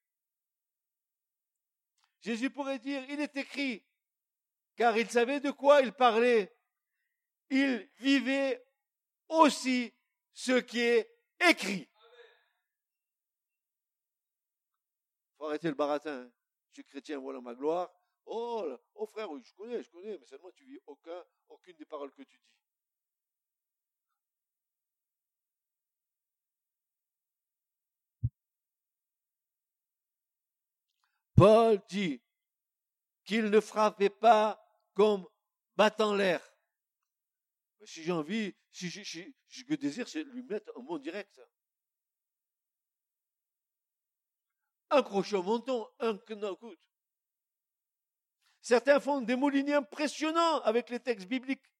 Jésus 2.21 2.49
pourrait 2.49 2.79
dire, 2.79 3.03
il 3.09 3.21
est 3.21 3.35
écrit, 3.37 3.85
car 4.75 4.97
il 4.97 5.09
savait 5.09 5.39
de 5.39 5.51
quoi 5.51 5.81
il 5.81 5.93
parlait. 5.93 6.53
Il 7.49 7.89
vivait 7.97 8.63
aussi 9.29 9.93
ce 10.33 10.59
qui 10.59 10.79
est 10.79 11.09
écrit. 11.49 11.88
Faut 15.39 15.45
arrêter 15.45 15.69
le 15.69 15.75
baratin. 15.75 16.23
Hein. 16.23 16.31
Je 16.67 16.73
suis 16.73 16.83
chrétien, 16.83 17.17
voilà 17.19 17.41
ma 17.41 17.55
gloire. 17.55 17.89
Oh, 18.25 18.77
oh 18.93 19.07
frère, 19.07 19.31
oui, 19.31 19.41
je 19.43 19.53
connais, 19.55 19.81
je 19.81 19.89
connais, 19.89 20.17
mais 20.19 20.25
seulement 20.25 20.51
tu 20.51 20.65
vis 20.65 20.79
aucun, 20.85 21.23
aucune 21.47 21.75
des 21.77 21.85
paroles 21.85 22.11
que 22.11 22.21
tu 22.23 22.37
dis. 22.37 22.43
Paul 31.35 31.81
dit 31.87 32.21
qu'il 33.23 33.45
ne 33.45 33.59
frappait 33.61 34.09
pas 34.09 34.61
comme 34.93 35.25
battant 35.75 36.13
l'air. 36.13 36.41
Si 37.85 38.03
j'ai 38.03 38.11
envie, 38.11 38.53
si 38.71 38.89
je, 38.89 39.21
je 39.47 39.75
désire, 39.75 40.07
c'est 40.09 40.23
lui 40.25 40.43
mettre 40.43 40.77
un 40.77 40.81
mot 40.81 40.99
direct. 40.99 41.39
Un 44.91 45.03
crochet 45.03 45.35
au 45.35 45.43
menton, 45.43 45.87
un 45.99 46.17
knock 46.29 46.59
Certains 48.61 48.99
font 48.99 49.21
des 49.21 49.35
mouliniers 49.35 49.75
impressionnants 49.75 50.61
avec 50.61 50.89
les 50.89 50.99
textes 50.99 51.27
bibliques. 51.27 51.71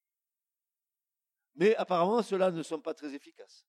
Mais 1.56 1.76
apparemment, 1.76 2.22
ceux-là 2.24 2.52
ne 2.52 2.64
sont 2.64 2.80
pas 2.80 2.94
très 2.94 3.14
efficaces. 3.14 3.66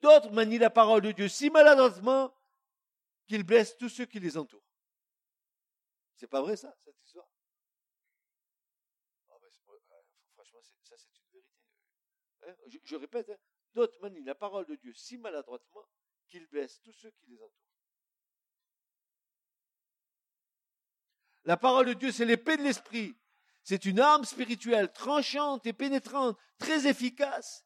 D'autres 0.00 0.30
manient 0.30 0.58
la 0.58 0.70
parole 0.70 1.02
de 1.02 1.12
Dieu 1.12 1.28
si 1.28 1.50
maladroitement 1.50 2.34
qu'ils 3.26 3.42
blessent 3.42 3.76
tous 3.76 3.88
ceux 3.88 4.06
qui 4.06 4.20
les 4.20 4.36
entourent. 4.36 4.64
C'est 6.16 6.26
pas 6.26 6.40
vrai 6.40 6.56
ça, 6.56 6.74
cette 6.84 7.00
histoire? 7.02 7.28
Ah, 9.28 9.36
Franchement, 10.34 10.60
ça 10.82 10.96
c'est 10.96 11.18
une 11.18 11.30
vérité. 11.32 11.54
Hein, 12.46 12.54
je, 12.84 12.96
répète, 12.96 13.28
hein, 13.30 13.38
d'autres 13.74 14.00
manient 14.00 14.24
la 14.24 14.34
parole 14.34 14.66
de 14.66 14.76
Dieu 14.76 14.92
si 14.94 15.18
maladroitement 15.18 15.86
qu'ils 16.28 16.46
blessent 16.46 16.80
tous 16.82 16.92
ceux 16.92 17.10
qui 17.10 17.26
les 17.26 17.42
entourent. 17.42 17.73
La 21.44 21.56
parole 21.56 21.86
de 21.86 21.92
Dieu, 21.94 22.10
c'est 22.10 22.24
l'épée 22.24 22.56
de 22.56 22.62
l'esprit. 22.62 23.14
C'est 23.62 23.84
une 23.84 24.00
arme 24.00 24.24
spirituelle 24.24 24.92
tranchante 24.92 25.66
et 25.66 25.72
pénétrante, 25.72 26.38
très 26.58 26.86
efficace, 26.86 27.64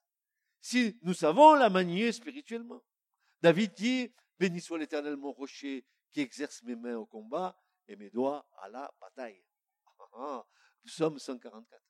si 0.60 0.98
nous 1.02 1.14
savons 1.14 1.54
la 1.54 1.70
manier 1.70 2.12
spirituellement. 2.12 2.82
David 3.42 3.74
dit, 3.74 4.12
béni 4.38 4.60
soit 4.60 4.78
l'éternel 4.78 5.16
mon 5.16 5.32
rocher 5.32 5.84
qui 6.12 6.20
exerce 6.20 6.62
mes 6.62 6.76
mains 6.76 6.96
au 6.96 7.06
combat 7.06 7.60
et 7.88 7.96
mes 7.96 8.10
doigts 8.10 8.48
à 8.58 8.68
la 8.68 8.92
bataille. 9.00 9.42
Psaume 10.84 11.18
144. 11.18 11.82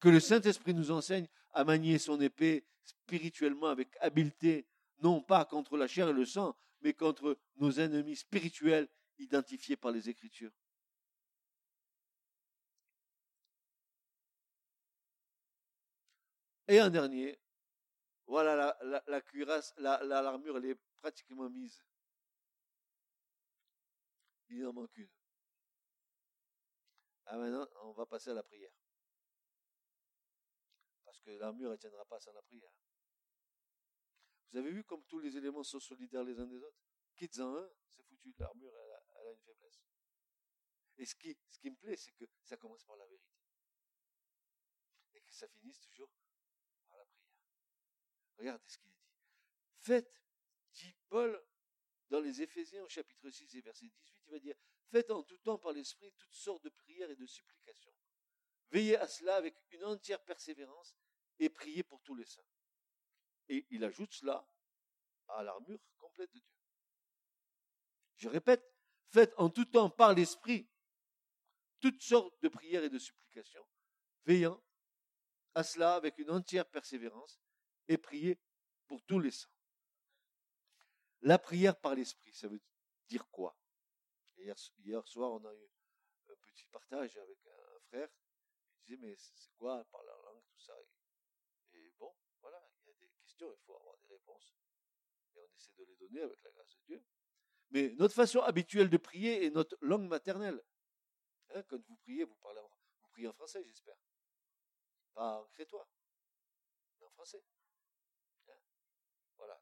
Que 0.00 0.08
le 0.08 0.20
Saint-Esprit 0.20 0.74
nous 0.74 0.90
enseigne 0.90 1.28
à 1.52 1.64
manier 1.64 1.98
son 1.98 2.20
épée 2.20 2.66
spirituellement 2.84 3.68
avec 3.68 3.88
habileté, 4.00 4.66
non 4.98 5.20
pas 5.22 5.44
contre 5.44 5.76
la 5.76 5.86
chair 5.86 6.08
et 6.08 6.12
le 6.12 6.24
sang, 6.24 6.56
mais 6.82 6.92
contre 6.92 7.38
nos 7.56 7.72
ennemis 7.72 8.16
spirituels 8.16 8.88
identifiés 9.18 9.76
par 9.76 9.90
les 9.92 10.08
Écritures. 10.08 10.52
Et 16.66 16.78
un 16.78 16.88
dernier, 16.88 17.38
voilà 18.26 18.56
la, 18.82 19.02
la, 19.06 19.20
cuirasse, 19.20 19.74
l'armure, 19.76 20.56
elle 20.56 20.66
est 20.66 20.80
pratiquement 21.00 21.50
mise. 21.50 21.84
Il 24.48 24.66
en 24.66 24.72
manque 24.72 24.96
une. 24.96 25.10
Ah 27.26 27.36
maintenant, 27.36 27.66
on 27.82 27.92
va 27.92 28.06
passer 28.06 28.30
à 28.30 28.34
la 28.34 28.42
prière. 28.42 28.72
Parce 31.04 31.20
que 31.20 31.30
l'armure 31.32 31.70
ne 31.70 31.76
tiendra 31.76 32.04
pas 32.06 32.20
sans 32.20 32.32
la 32.32 32.42
prière. 32.42 32.70
Vous 34.50 34.58
avez 34.58 34.70
vu 34.70 34.84
comme 34.84 35.04
tous 35.04 35.18
les 35.18 35.36
éléments 35.36 35.64
sont 35.64 35.80
solidaires 35.80 36.24
les 36.24 36.38
uns 36.38 36.46
des 36.46 36.62
autres? 36.62 36.78
Quitte-en 37.16 37.56
un, 37.56 37.68
c'est 37.88 38.02
foutu. 38.04 38.34
L'armure, 38.38 38.72
une 39.34 39.40
faiblesse. 39.40 39.84
Et 40.98 41.06
ce 41.06 41.14
qui, 41.14 41.36
ce 41.48 41.58
qui 41.58 41.70
me 41.70 41.76
plaît, 41.76 41.96
c'est 41.96 42.12
que 42.12 42.24
ça 42.42 42.56
commence 42.56 42.84
par 42.84 42.96
la 42.96 43.06
vérité. 43.06 43.36
Et 45.14 45.20
que 45.20 45.32
ça 45.32 45.48
finisse 45.48 45.80
toujours 45.80 46.10
par 46.88 46.98
la 46.98 47.04
prière. 47.04 47.34
Regardez 48.38 48.68
ce 48.68 48.78
qu'il 48.78 48.90
dit. 48.90 49.08
Faites, 49.78 50.22
dit 50.72 50.94
Paul 51.08 51.44
dans 52.08 52.20
les 52.20 52.42
Éphésiens 52.42 52.84
au 52.84 52.88
chapitre 52.88 53.30
6 53.30 53.56
et 53.56 53.60
verset 53.60 53.86
18, 53.86 54.22
il 54.26 54.32
va 54.32 54.38
dire, 54.38 54.56
faites 54.90 55.10
en 55.10 55.22
tout 55.22 55.38
temps 55.38 55.58
par 55.58 55.72
l'Esprit 55.72 56.12
toutes 56.12 56.32
sortes 56.32 56.62
de 56.62 56.68
prières 56.68 57.10
et 57.10 57.16
de 57.16 57.26
supplications. 57.26 57.94
Veillez 58.70 58.96
à 58.96 59.08
cela 59.08 59.36
avec 59.36 59.56
une 59.70 59.84
entière 59.84 60.22
persévérance 60.22 60.94
et 61.38 61.48
priez 61.48 61.82
pour 61.82 62.00
tous 62.02 62.14
les 62.14 62.24
saints. 62.24 62.46
Et 63.48 63.66
il 63.70 63.84
ajoute 63.84 64.12
cela 64.12 64.48
à 65.28 65.42
l'armure 65.42 65.80
complète 65.98 66.32
de 66.32 66.38
Dieu. 66.38 66.54
Je 68.16 68.28
répète, 68.28 68.73
faites 69.10 69.34
en 69.36 69.50
tout 69.50 69.64
temps 69.64 69.90
par 69.90 70.14
l'Esprit 70.14 70.68
toutes 71.80 72.02
sortes 72.02 72.40
de 72.42 72.48
prières 72.48 72.84
et 72.84 72.90
de 72.90 72.98
supplications, 72.98 73.66
veillant 74.24 74.62
à 75.54 75.62
cela 75.62 75.94
avec 75.96 76.18
une 76.18 76.30
entière 76.30 76.68
persévérance 76.68 77.40
et 77.88 77.98
priez 77.98 78.40
pour 78.86 79.02
tous 79.04 79.20
les 79.20 79.30
saints. 79.30 79.50
La 81.20 81.38
prière 81.38 81.78
par 81.78 81.94
l'Esprit, 81.94 82.32
ça 82.32 82.48
veut 82.48 82.60
dire 83.08 83.28
quoi? 83.30 83.56
Hier, 84.36 85.06
soir, 85.06 85.32
on 85.32 85.44
a 85.44 85.54
eu 85.54 85.70
un 86.30 86.34
petit 86.36 86.66
partage 86.66 87.16
avec 87.16 87.38
un 87.46 87.80
frère. 87.88 88.08
Il 88.80 88.84
disait, 88.84 88.96
mais 89.00 89.14
c'est 89.16 89.52
quoi 89.56 89.84
par 89.84 90.02
la 90.04 90.12
langue, 90.12 90.42
tout 90.48 90.58
ça? 90.58 90.74
Et, 91.72 91.90
bon, 91.98 92.14
voilà, 92.40 92.62
il 92.82 92.88
y 92.88 92.90
a 92.90 92.94
des 92.94 93.08
questions, 93.08 93.50
il 93.52 93.58
faut 93.64 93.76
avoir 93.76 93.96
des 93.98 94.08
réponses. 94.08 94.54
Et 95.34 95.38
on 95.38 95.54
essaie 95.54 95.72
de 95.74 95.84
les 95.84 95.96
donner 95.96 96.20
avec 96.22 96.42
la 96.42 96.50
grâce 96.50 96.76
de 96.76 96.82
Dieu. 96.86 97.04
Mais 97.74 97.92
notre 97.98 98.14
façon 98.14 98.38
habituelle 98.38 98.88
de 98.88 98.96
prier 98.96 99.44
est 99.44 99.50
notre 99.50 99.76
langue 99.80 100.06
maternelle. 100.06 100.62
Hein, 101.50 101.62
quand 101.64 101.76
vous 101.76 101.96
priez, 101.96 102.22
vous, 102.22 102.36
parlez 102.36 102.60
vous 102.60 103.08
priez 103.08 103.26
en 103.26 103.32
français, 103.32 103.64
j'espère. 103.64 103.96
Pas 105.12 105.40
en 105.40 105.46
crétois, 105.48 105.88
mais 107.00 107.06
en 107.06 107.10
français. 107.10 107.44
Hein. 108.48 108.52
voilà. 109.36 109.60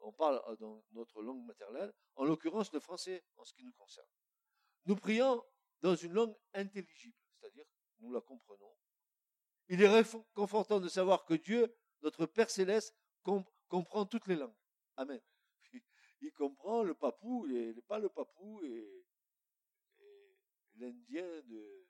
On 0.00 0.12
parle 0.12 0.42
euh, 0.46 0.56
dans 0.56 0.84
notre 0.92 1.22
langue 1.22 1.42
maternelle, 1.46 1.90
en 2.16 2.24
l'occurrence 2.24 2.70
le 2.70 2.80
français 2.80 3.24
en 3.36 3.44
ce 3.46 3.54
qui 3.54 3.64
nous 3.64 3.72
concerne. 3.72 4.08
Nous 4.84 4.96
prions 4.96 5.42
dans 5.80 5.96
une 5.96 6.12
langue 6.12 6.36
intelligible, 6.52 7.16
c'est-à-dire 7.40 7.64
nous 8.00 8.12
la 8.12 8.20
comprenons. 8.20 8.76
Il 9.68 9.80
est 9.80 9.88
réconfortant 9.88 10.80
de 10.80 10.88
savoir 10.88 11.24
que 11.24 11.32
Dieu, 11.32 11.74
notre 12.02 12.26
Père 12.26 12.50
céleste, 12.50 12.94
comprend 13.68 14.04
toutes 14.04 14.26
les 14.26 14.36
langues. 14.36 14.56
Amen 14.98 15.22
il 16.24 16.32
comprend 16.32 16.82
le 16.82 16.94
papou, 16.94 17.46
et 17.48 17.74
pas 17.82 17.98
le 17.98 18.08
papou 18.08 18.62
et, 18.64 19.04
l'indien 20.76 21.42
de. 21.42 21.86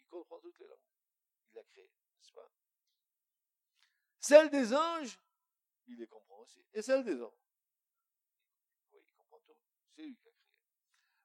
Il 0.00 0.08
comprend 0.08 0.40
toutes 0.40 0.58
les 0.58 0.66
langues. 0.66 0.78
Il 1.52 1.58
a 1.58 1.62
créé, 1.64 1.84
n'est-ce 1.84 2.32
pas? 2.32 2.50
Celle 4.20 4.50
des 4.50 4.72
anges, 4.72 5.20
il 5.86 5.98
les 5.98 6.06
comprend 6.06 6.38
aussi. 6.38 6.64
Et 6.72 6.82
celle 6.82 7.04
des 7.04 7.20
hommes. 7.20 7.36
Oui, 8.92 9.00
il 9.04 9.12
comprend 9.12 9.38
tout. 9.40 9.56
C'est 9.94 10.02
lui 10.02 10.16
qui 10.16 10.28
a 10.28 10.32
créé. 10.32 10.50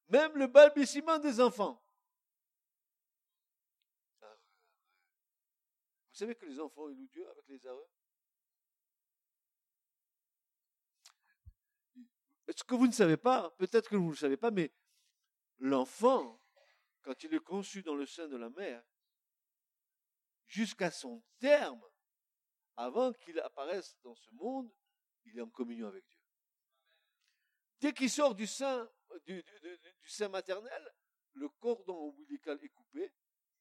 Même 0.09 0.37
le 0.37 0.47
balbutiement 0.47 1.19
des 1.19 1.39
enfants. 1.39 1.81
Vous 4.21 6.19
savez 6.19 6.35
que 6.35 6.45
les 6.45 6.59
enfants, 6.59 6.85
louent 6.87 7.07
Dieu 7.07 7.27
avec 7.29 7.47
les 7.47 7.65
arreux? 7.65 7.89
Ce 12.49 12.63
que 12.63 12.75
vous 12.75 12.87
ne 12.87 12.91
savez 12.91 13.17
pas, 13.17 13.51
peut-être 13.51 13.89
que 13.89 13.95
vous 13.95 14.07
ne 14.07 14.11
le 14.11 14.17
savez 14.17 14.37
pas, 14.37 14.51
mais 14.51 14.71
l'enfant, 15.59 16.41
quand 17.01 17.23
il 17.23 17.33
est 17.33 17.39
conçu 17.39 17.83
dans 17.83 17.95
le 17.95 18.05
sein 18.05 18.27
de 18.27 18.35
la 18.35 18.49
mère, 18.49 18.83
jusqu'à 20.45 20.91
son 20.91 21.23
terme, 21.39 21.81
avant 22.75 23.13
qu'il 23.13 23.39
apparaisse 23.39 23.97
dans 24.03 24.15
ce 24.15 24.29
monde, 24.31 24.71
il 25.25 25.37
est 25.37 25.41
en 25.41 25.49
communion 25.49 25.87
avec 25.87 26.05
Dieu. 26.05 26.19
Dès 27.79 27.93
qu'il 27.93 28.09
sort 28.09 28.35
du 28.35 28.47
sein, 28.47 28.89
maternel, 30.29 30.95
le 31.33 31.49
cordon 31.49 32.09
ombilical 32.09 32.59
est 32.63 32.69
coupé, 32.69 33.13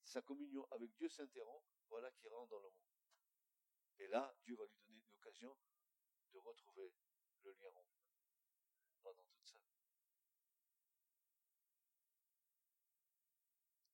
sa 0.05 0.23
communion 0.23 0.67
avec 0.71 0.93
Dieu 0.97 1.09
s'interrompt, 1.09 1.65
voilà 1.89 2.11
qui 2.13 2.29
rentre 2.29 2.51
dans 2.51 2.59
le 2.59 2.65
monde. 2.65 2.73
Et 3.99 4.09
là, 4.09 4.35
Dieu 4.43 4.57
va 4.57 4.65
lui 4.65 4.79
donner 4.87 5.03
l'occasion 5.11 5.57
de 6.33 6.39
retrouver 6.39 6.93
le 7.43 7.53
lien 7.53 7.71
pendant 9.03 9.23
toute 9.25 9.47
sa 9.47 9.57
vie. 9.57 9.63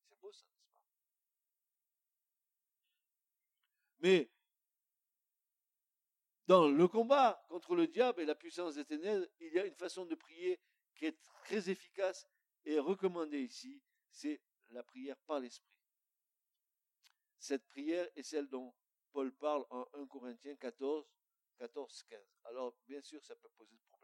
C'est 0.09 0.19
beau 0.21 0.33
ça, 0.33 0.47
n'est-ce 0.47 0.71
pas? 0.73 0.83
Mais 4.01 4.31
dans 6.47 6.69
le 6.69 6.89
combat 6.89 7.45
contre 7.49 7.75
le 7.75 7.87
diable 7.87 8.23
et 8.23 8.25
la 8.25 8.35
puissance 8.35 8.77
des 8.77 8.85
ténèbres, 8.85 9.27
il 9.41 9.53
y 9.53 9.59
a 9.59 9.67
une 9.67 9.75
façon 9.75 10.07
de 10.07 10.15
prier 10.15 10.61
qui 10.95 11.07
est 11.07 11.19
très 11.45 11.69
efficace 11.69 12.27
et 12.65 12.79
recommandée 12.79 13.41
ici, 13.41 13.83
c'est 14.11 14.41
la 14.71 14.83
prière 14.83 15.17
par 15.27 15.41
l'esprit. 15.41 15.79
Cette 17.39 17.67
prière 17.67 18.09
est 18.17 18.23
celle 18.23 18.49
dont 18.49 18.75
Paul 19.13 19.33
parle 19.33 19.65
en 19.71 19.87
1 19.95 20.07
Corinthiens 20.07 20.57
14, 20.57 21.07
14, 21.59 22.03
15. 22.09 22.21
Alors, 22.45 22.75
bien 22.87 23.01
sûr, 23.01 23.23
ça 23.25 23.37
peut 23.37 23.49
poser 23.57 23.75
de 23.77 23.83
problème. 23.83 23.98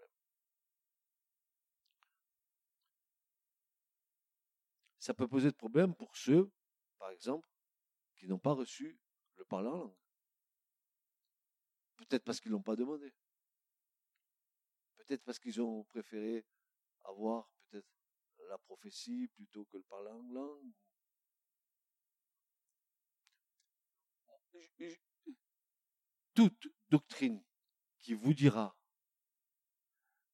Ça 5.04 5.12
peut 5.12 5.28
poser 5.28 5.50
de 5.50 5.56
problème 5.56 5.94
pour 5.94 6.16
ceux, 6.16 6.50
par 6.96 7.10
exemple, 7.10 7.46
qui 8.16 8.26
n'ont 8.26 8.38
pas 8.38 8.54
reçu 8.54 8.98
le 9.36 9.44
parler 9.44 9.68
en 9.68 9.76
langue. 9.76 9.96
Peut-être 11.96 12.24
parce 12.24 12.40
qu'ils 12.40 12.50
ne 12.50 12.56
l'ont 12.56 12.62
pas 12.62 12.74
demandé. 12.74 13.12
Peut-être 14.96 15.22
parce 15.22 15.38
qu'ils 15.38 15.60
ont 15.60 15.84
préféré 15.84 16.46
avoir 17.02 17.50
peut-être 17.68 17.86
la 18.48 18.56
prophétie 18.56 19.28
plutôt 19.28 19.66
que 19.66 19.76
le 19.76 19.82
parler 19.82 20.10
en 20.10 20.22
langue, 20.32 20.72
toute 26.32 26.66
doctrine 26.88 27.44
qui 27.98 28.14
vous 28.14 28.32
dira 28.32 28.74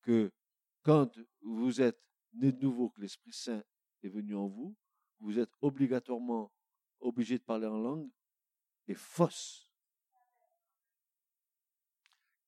que 0.03 0.33
quand 0.83 1.11
vous 1.41 1.81
êtes 1.81 2.01
né 2.35 2.53
de 2.53 2.61
nouveau, 2.61 2.91
que 2.91 3.01
l'Esprit 3.01 3.33
Saint 3.33 3.64
est 4.03 4.09
venu 4.09 4.34
en 4.34 4.48
vous, 4.48 4.76
vous 5.20 5.38
êtes 5.38 5.53
obligatoirement 5.61 6.53
obligé 7.01 7.38
de 7.38 7.44
parler 7.44 7.66
en 7.66 7.78
langue, 7.78 8.11
est 8.88 8.94
fausse. 8.94 9.70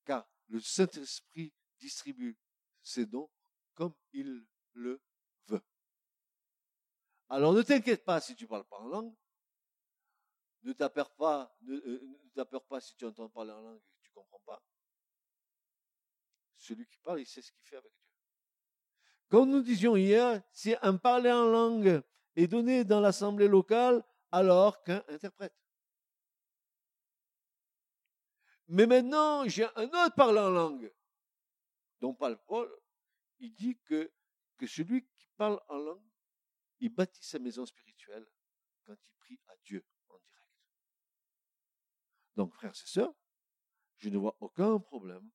Car 0.04 0.28
le 0.48 0.60
Saint-Esprit 0.60 1.52
distribue 1.78 2.38
ses 2.82 3.06
dons 3.06 3.30
comme 3.74 3.94
il 4.12 4.46
le 4.72 5.02
veut. 5.46 5.62
Alors 7.28 7.52
ne 7.52 7.62
t'inquiète 7.62 8.04
pas 8.04 8.20
si 8.20 8.34
tu 8.36 8.46
parles 8.46 8.66
pas 8.66 8.78
en 8.78 8.88
langue, 8.88 9.14
ne 10.62 10.72
pas, 10.72 11.56
euh, 11.68 12.60
pas 12.68 12.80
si 12.80 12.94
tu 12.94 13.04
entends 13.04 13.28
parler 13.28 13.52
en 13.52 13.60
langue 13.60 13.80
et 13.80 13.90
que 13.96 14.02
tu 14.02 14.10
comprends 14.12 14.40
pas. 14.40 14.62
Celui 16.56 16.86
qui 16.86 16.98
parle, 16.98 17.20
il 17.20 17.26
sait 17.26 17.42
ce 17.42 17.50
qu'il 17.52 17.64
fait 17.64 17.76
avec. 17.76 17.92
Comme 19.32 19.48
nous 19.48 19.62
disions 19.62 19.96
hier, 19.96 20.42
si 20.52 20.74
un 20.82 20.98
parler 20.98 21.32
en 21.32 21.46
langue 21.46 22.02
est 22.36 22.46
donné 22.46 22.84
dans 22.84 23.00
l'assemblée 23.00 23.48
locale, 23.48 24.04
alors 24.30 24.82
qu'un 24.82 25.02
interprète. 25.08 25.54
Mais 28.68 28.86
maintenant, 28.86 29.48
j'ai 29.48 29.64
un 29.74 29.86
autre 29.86 30.14
parler 30.14 30.38
en 30.38 30.50
langue, 30.50 30.92
dont 31.98 32.12
Paul. 32.12 32.38
Il 33.38 33.54
dit 33.54 33.78
que, 33.86 34.12
que 34.58 34.66
celui 34.66 35.02
qui 35.16 35.26
parle 35.38 35.58
en 35.68 35.78
langue, 35.78 36.10
il 36.80 36.90
bâtit 36.90 37.24
sa 37.24 37.38
maison 37.38 37.64
spirituelle 37.64 38.26
quand 38.84 38.92
il 38.92 39.12
prie 39.18 39.40
à 39.48 39.56
Dieu. 39.64 39.82
Donc, 42.36 42.52
frères 42.52 42.72
et 42.72 42.86
sœurs, 42.86 43.14
je 43.96 44.10
ne 44.10 44.18
vois 44.18 44.36
aucun 44.40 44.78
problème. 44.78 45.26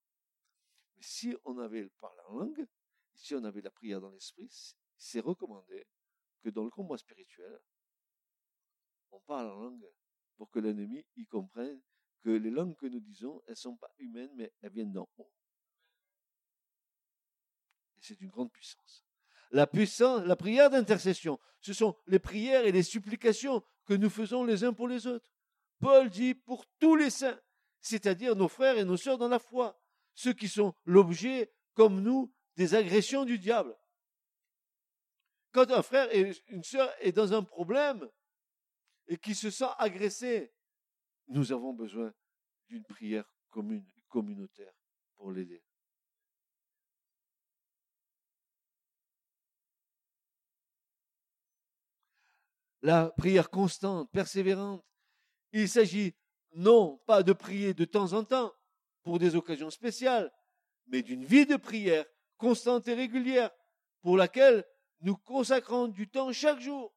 Mais 0.95 1.02
si 1.02 1.36
on 1.45 1.58
avait 1.58 1.82
le 1.82 1.89
parler 2.00 2.22
en 2.28 2.38
langue, 2.38 2.68
si 3.18 3.36
on 3.36 3.43
avait 3.43 3.61
la 3.61 3.72
prière 3.72 3.99
dans 3.99 4.11
l'esprit, 4.11 4.49
c'est 4.97 5.20
recommandé 5.20 5.88
que 6.41 6.49
dans 6.49 6.63
le 6.63 6.70
combat 6.70 6.97
spirituel, 6.97 7.59
on 9.11 9.20
parle 9.22 9.49
en 9.49 9.55
langue 9.55 9.88
pour 10.36 10.49
que 10.49 10.59
l'ennemi 10.59 11.05
y 11.15 11.26
comprenne 11.26 11.82
que 12.22 12.30
les 12.30 12.49
langues 12.49 12.76
que 12.76 12.86
nous 12.86 12.99
disons, 12.99 13.41
elles 13.47 13.53
ne 13.53 13.55
sont 13.55 13.78
pas 13.78 13.91
humaines, 13.97 14.32
mais 14.36 14.53
elles 14.61 14.72
viennent 14.72 14.91
d'en 14.91 15.09
haut. 15.18 15.32
Et 17.97 18.01
c'est 18.01 18.22
une 18.22 18.30
grande 18.30 18.51
puissance. 18.51 19.03
La 19.51 19.65
puissance, 19.65 20.24
la 20.26 20.36
prière 20.36 20.70
d'intercession, 20.70 21.39
ce 21.61 21.74
sont 21.74 21.95
les 22.05 22.20
prières 22.20 22.65
et 22.65 22.72
les 22.72 22.84
supplications 22.84 23.63
que 23.86 23.93
nous 23.93 24.09
faisons 24.09 24.43
les 24.43 24.63
uns 24.63 24.74
pour 24.74 24.88
les 24.88 25.07
autres. 25.07 25.32
Paul 25.80 26.09
dit 26.09 26.36
pour 26.36 26.65
tous 26.80 26.95
les 26.95 27.09
saints, 27.09 27.39
c'est-à-dire 27.82 28.36
nos 28.36 28.47
frères 28.47 28.78
et 28.78 28.84
nos 28.84 28.97
sœurs 28.97 29.18
dans 29.18 29.30
la 29.30 29.39
foi, 29.39 29.80
ceux 30.13 30.34
qui 30.34 30.47
sont 30.47 30.74
l'objet, 30.86 31.51
comme 31.74 32.01
nous, 32.01 32.34
des 32.58 32.74
agressions 32.74 33.24
du 33.24 33.38
diable. 33.38 33.78
Quand 35.51 35.70
un 35.72 35.84
frère 35.84 36.14
et 36.14 36.34
une 36.47 36.64
sœur 36.64 36.91
est 36.99 37.12
dans 37.12 37.34
un 37.34 37.43
problème 37.43 38.10
et 39.08 39.18
qui 39.18 39.36
se 39.36 39.49
sent 39.49 39.70
agressé, 39.78 40.51
nous 41.28 41.51
avons 41.51 41.74
besoin 41.74 42.14
d'une 42.68 42.84
prière 42.84 43.32
commune, 43.49 43.86
communautaire 44.10 44.74
pour 45.16 45.32
l'aider. 45.32 45.64
La 52.82 53.12
prière 53.12 53.49
constante, 53.49 54.12
persévérante, 54.12 54.84
il 55.51 55.70
s'agit 55.70 56.16
non 56.53 56.97
pas 57.05 57.22
de 57.22 57.34
prier 57.34 57.74
de 57.74 57.86
temps 57.86 58.14
en 58.14 58.24
temps 58.24 58.53
pour 59.03 59.20
des 59.20 59.36
occasions 59.36 59.70
spéciales, 59.70 60.32
mais 60.88 61.01
d'une 61.01 61.24
vie 61.24 61.45
de 61.45 61.55
prière 61.55 62.05
constante 62.38 62.88
et 62.88 62.94
régulière 62.94 63.52
pour 64.02 64.18
laquelle 64.18 64.66
nous 65.02 65.18
consacrons 65.18 65.88
du 65.88 66.10
temps 66.10 66.32
chaque 66.32 66.60
jour. 66.60 66.94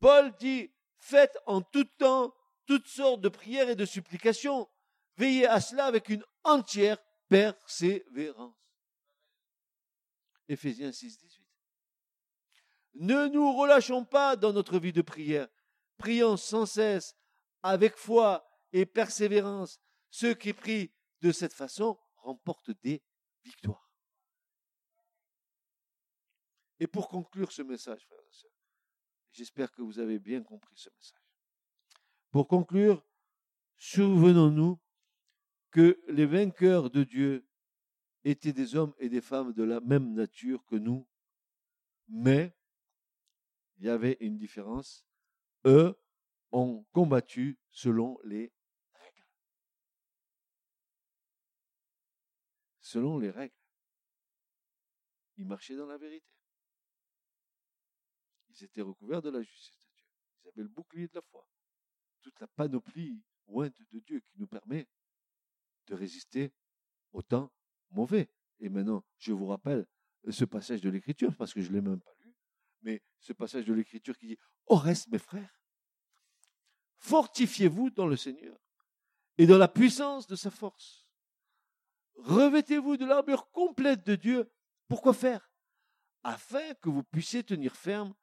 Paul 0.00 0.34
dit, 0.38 0.72
faites 0.98 1.36
en 1.46 1.62
tout 1.62 1.84
temps 1.84 2.34
toutes 2.66 2.88
sortes 2.88 3.20
de 3.20 3.28
prières 3.28 3.68
et 3.68 3.76
de 3.76 3.84
supplications. 3.84 4.68
Veillez 5.16 5.46
à 5.46 5.60
cela 5.60 5.86
avec 5.86 6.08
une 6.08 6.24
entière 6.44 6.98
persévérance. 7.28 8.56
Éphésiens 10.48 10.92
6, 10.92 11.18
18. 11.18 11.46
Ne 12.94 13.28
nous 13.28 13.56
relâchons 13.56 14.04
pas 14.04 14.36
dans 14.36 14.52
notre 14.52 14.78
vie 14.78 14.92
de 14.92 15.02
prière. 15.02 15.48
Prions 15.96 16.36
sans 16.36 16.66
cesse 16.66 17.14
avec 17.62 17.96
foi 17.96 18.44
et 18.72 18.86
persévérance, 18.86 19.80
ceux 20.10 20.34
qui 20.34 20.52
prient 20.52 20.92
de 21.20 21.30
cette 21.32 21.52
façon 21.52 21.98
remportent 22.16 22.72
des 22.82 23.02
victoires. 23.44 23.89
Et 26.80 26.86
pour 26.86 27.08
conclure 27.08 27.52
ce 27.52 27.60
message, 27.60 28.06
frères 28.06 28.18
et 28.26 28.32
sœurs, 28.32 28.50
j'espère 29.32 29.70
que 29.70 29.82
vous 29.82 29.98
avez 29.98 30.18
bien 30.18 30.42
compris 30.42 30.76
ce 30.78 30.88
message. 30.88 31.22
Pour 32.30 32.48
conclure, 32.48 33.06
souvenons-nous 33.76 34.80
que 35.70 36.02
les 36.08 36.24
vainqueurs 36.24 36.90
de 36.90 37.04
Dieu 37.04 37.46
étaient 38.24 38.54
des 38.54 38.76
hommes 38.76 38.94
et 38.98 39.10
des 39.10 39.20
femmes 39.20 39.52
de 39.52 39.62
la 39.62 39.80
même 39.80 40.14
nature 40.14 40.64
que 40.64 40.76
nous, 40.76 41.06
mais 42.08 42.56
il 43.76 43.84
y 43.84 43.90
avait 43.90 44.16
une 44.20 44.38
différence. 44.38 45.06
Eux 45.66 45.94
ont 46.50 46.84
combattu 46.92 47.58
selon 47.70 48.18
les 48.24 48.52
règles. 48.94 49.26
Selon 52.80 53.18
les 53.18 53.30
règles. 53.30 53.54
Ils 55.36 55.46
marchaient 55.46 55.76
dans 55.76 55.86
la 55.86 55.98
vérité. 55.98 56.39
Ils 58.60 58.64
étaient 58.64 58.82
recouverts 58.82 59.22
de 59.22 59.30
la 59.30 59.42
justice 59.42 59.78
de 59.78 59.86
Dieu. 59.96 60.06
Ils 60.42 60.48
avaient 60.48 60.62
le 60.62 60.68
bouclier 60.68 61.08
de 61.08 61.14
la 61.14 61.22
foi. 61.22 61.48
Toute 62.20 62.38
la 62.40 62.46
panoplie 62.46 63.22
ointe 63.48 63.80
de 63.90 63.98
Dieu 64.00 64.20
qui 64.20 64.38
nous 64.38 64.46
permet 64.46 64.86
de 65.86 65.94
résister 65.94 66.52
au 67.12 67.22
temps 67.22 67.52
mauvais. 67.90 68.30
Et 68.60 68.68
maintenant, 68.68 69.04
je 69.18 69.32
vous 69.32 69.46
rappelle 69.46 69.86
ce 70.28 70.44
passage 70.44 70.82
de 70.82 70.90
l'Écriture, 70.90 71.34
parce 71.34 71.54
que 71.54 71.62
je 71.62 71.68
ne 71.68 71.74
l'ai 71.74 71.80
même 71.80 72.00
pas 72.00 72.14
lu, 72.20 72.34
mais 72.82 73.02
ce 73.18 73.32
passage 73.32 73.64
de 73.64 73.72
l'Écriture 73.72 74.16
qui 74.18 74.26
dit, 74.26 74.38
Au 74.66 74.76
reste, 74.76 75.08
mes 75.08 75.18
frères, 75.18 75.62
fortifiez-vous 76.98 77.90
dans 77.90 78.06
le 78.06 78.16
Seigneur 78.16 78.58
et 79.38 79.46
dans 79.46 79.56
la 79.56 79.68
puissance 79.68 80.26
de 80.26 80.36
sa 80.36 80.50
force. 80.50 81.08
Revêtez-vous 82.16 82.98
de 82.98 83.06
l'armure 83.06 83.50
complète 83.50 84.04
de 84.04 84.14
Dieu. 84.14 84.52
Pourquoi 84.88 85.14
faire? 85.14 85.50
Afin 86.22 86.74
que 86.74 86.90
vous 86.90 87.02
puissiez 87.02 87.42
tenir 87.42 87.74
ferme 87.74 88.14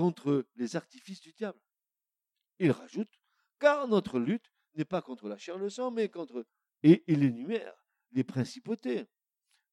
contre 0.00 0.46
les 0.56 0.76
artifices 0.76 1.20
du 1.20 1.34
diable. 1.34 1.60
Il 2.58 2.70
rajoute, 2.70 3.20
car 3.58 3.86
notre 3.86 4.18
lutte 4.18 4.50
n'est 4.72 4.86
pas 4.86 5.02
contre 5.02 5.28
la 5.28 5.36
chair 5.36 5.56
et 5.56 5.58
le 5.58 5.68
sang, 5.68 5.90
mais 5.90 6.08
contre, 6.08 6.46
et 6.82 7.04
il 7.06 7.22
énumère 7.22 7.74
les 8.12 8.24
principautés, 8.24 9.10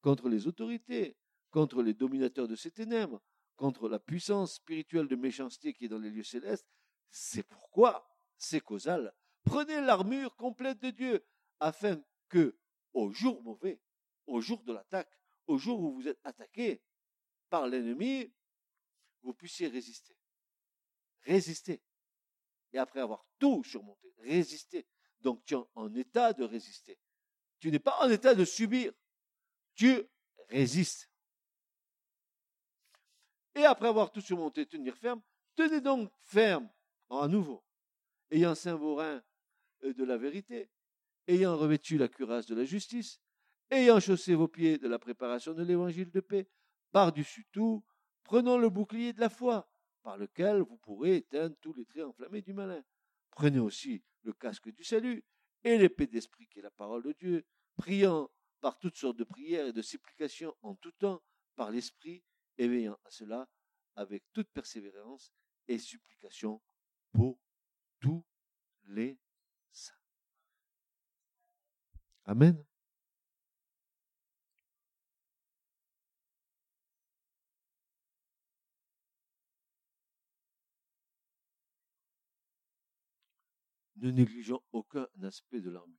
contre 0.01 0.27
les 0.27 0.45
autorités, 0.45 1.15
contre 1.49 1.81
les 1.81 1.93
dominateurs 1.93 2.49
de 2.49 2.57
ces 2.57 2.71
ténèbres, 2.71 3.21
contre 3.55 3.87
la 3.87 3.99
puissance 3.99 4.55
spirituelle 4.55 5.07
de 5.07 5.15
méchanceté 5.15 5.73
qui 5.73 5.85
est 5.85 5.87
dans 5.87 5.97
les 5.97 6.11
lieux 6.11 6.23
célestes. 6.23 6.67
C'est 7.09 7.47
pourquoi, 7.47 8.05
c'est 8.35 8.59
causal, 8.59 9.13
prenez 9.45 9.79
l'armure 9.79 10.35
complète 10.35 10.81
de 10.81 10.89
Dieu, 10.89 11.25
afin 11.61 12.03
que, 12.27 12.59
au 12.91 13.11
jour 13.11 13.41
mauvais, 13.43 13.79
au 14.25 14.41
jour 14.41 14.61
de 14.65 14.73
l'attaque, 14.73 15.17
au 15.45 15.57
jour 15.57 15.79
où 15.79 15.93
vous 15.93 16.09
êtes 16.09 16.19
attaqué 16.25 16.83
par 17.49 17.65
l'ennemi, 17.65 18.33
vous 19.23 19.33
puissiez 19.33 19.67
résister. 19.67 20.15
Résister. 21.23 21.81
Et 22.73 22.77
après 22.77 22.99
avoir 22.99 23.25
tout 23.39 23.63
surmonté, 23.63 24.13
résister. 24.19 24.87
Donc 25.21 25.43
tu 25.45 25.55
es 25.55 25.57
en 25.75 25.93
état 25.95 26.33
de 26.33 26.43
résister. 26.43 26.99
Tu 27.59 27.71
n'es 27.71 27.79
pas 27.79 27.97
en 28.01 28.09
état 28.09 28.35
de 28.35 28.45
subir. 28.45 28.93
Tu 29.75 30.03
résistes. 30.49 31.09
Et 33.55 33.65
après 33.65 33.87
avoir 33.87 34.11
tout 34.11 34.21
surmonté, 34.21 34.65
tenir 34.65 34.95
ferme, 34.95 35.21
tenez 35.55 35.81
donc 35.81 36.11
ferme 36.21 36.69
à 37.09 37.27
nouveau, 37.27 37.63
ayant 38.29 38.53
saint 38.53 38.75
vos 38.75 38.95
reins 38.95 39.23
euh, 39.83 39.93
de 39.93 40.03
la 40.03 40.17
vérité, 40.17 40.69
ayant 41.27 41.57
revêtu 41.57 41.97
la 41.97 42.07
cuirasse 42.07 42.45
de 42.45 42.53
la 42.53 42.65
justice, 42.65 43.19
ayant 43.71 43.99
chaussé 43.99 44.35
vos 44.35 44.47
pieds 44.47 44.77
de 44.77 44.87
la 44.87 44.99
préparation 44.99 45.53
de 45.53 45.63
l'évangile 45.63 46.11
de 46.11 46.19
paix, 46.19 46.47
par-dessus 46.91 47.47
tout, 47.51 47.83
prenons 48.27 48.57
le 48.57 48.69
bouclier 48.69 49.13
de 49.13 49.21
la 49.21 49.29
foi, 49.29 49.71
par 50.03 50.17
lequel 50.17 50.61
vous 50.61 50.77
pourrez 50.77 51.15
éteindre 51.15 51.55
tous 51.61 51.73
les 51.73 51.85
traits 51.85 52.03
enflammés 52.03 52.41
du 52.41 52.53
malin. 52.53 52.83
Prenez 53.31 53.59
aussi 53.59 54.03
le 54.23 54.33
casque 54.33 54.69
du 54.69 54.83
salut 54.83 55.23
et 55.63 55.77
l'épée 55.77 56.07
d'esprit 56.07 56.47
qui 56.47 56.59
est 56.59 56.61
la 56.61 56.71
parole 56.71 57.03
de 57.03 57.13
Dieu, 57.13 57.45
priant 57.77 58.29
par 58.59 58.77
toutes 58.79 58.97
sortes 58.97 59.17
de 59.17 59.23
prières 59.23 59.67
et 59.67 59.73
de 59.73 59.81
supplications 59.81 60.53
en 60.61 60.75
tout 60.75 60.91
temps 60.91 61.23
par 61.55 61.71
l'esprit, 61.71 62.23
éveillant 62.57 62.97
à 63.05 63.09
cela 63.09 63.49
avec 63.95 64.23
toute 64.33 64.49
persévérance 64.49 65.31
et 65.67 65.79
supplication 65.79 66.61
pour 67.13 67.39
tous 67.99 68.25
les 68.83 69.17
saints. 69.71 69.93
Amen. 72.25 72.66
Ne 83.97 84.11
négligeons 84.11 84.61
aucun 84.71 85.07
aspect 85.23 85.61
de 85.61 85.69
l'armure. 85.69 85.97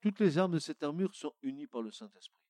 Toutes, 0.00 0.20
les 0.20 0.38
armes 0.38 0.52
de 0.52 0.58
cette 0.58 0.82
armure 0.82 1.14
sont 1.14 1.34
unies 1.42 1.66
par 1.66 1.82
le 1.82 1.90
Saint-Esprit. 1.90 2.40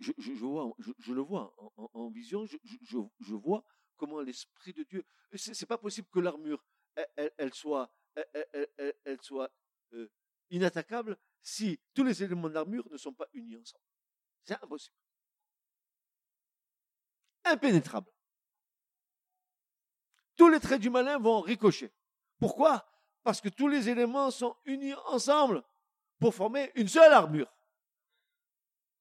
Je, 0.00 0.12
vois, 0.44 0.70
je, 0.98 1.12
le 1.14 1.22
vois 1.22 1.54
en, 1.76 2.10
vision, 2.10 2.44
je, 2.46 3.34
vois 3.34 3.64
comment 3.96 4.20
l'Esprit 4.20 4.74
de 4.74 4.82
Dieu. 4.82 5.06
C'est, 5.32 5.58
n'est 5.58 5.66
pas 5.66 5.78
possible 5.78 6.08
que 6.08 6.20
l'armure, 6.20 6.62
elle 7.16 7.54
soit 7.54 7.90
euh, 9.92 10.08
inattaquable 10.50 11.18
si 11.42 11.80
tous 11.94 12.04
les 12.04 12.22
éléments 12.22 12.48
de 12.48 12.54
l'armure 12.54 12.88
ne 12.90 12.96
sont 12.96 13.12
pas 13.12 13.26
unis 13.32 13.56
ensemble. 13.56 13.84
C'est 14.44 14.62
impossible. 14.62 14.96
Impénétrable. 17.44 18.10
Tous 20.36 20.48
les 20.48 20.60
traits 20.60 20.80
du 20.80 20.90
malin 20.90 21.18
vont 21.18 21.40
ricocher. 21.40 21.92
Pourquoi? 22.38 22.86
Parce 23.22 23.40
que 23.40 23.48
tous 23.48 23.68
les 23.68 23.88
éléments 23.88 24.30
sont 24.30 24.56
unis 24.64 24.94
ensemble 25.06 25.62
pour 26.18 26.34
former 26.34 26.70
une 26.74 26.88
seule 26.88 27.12
armure. 27.12 27.52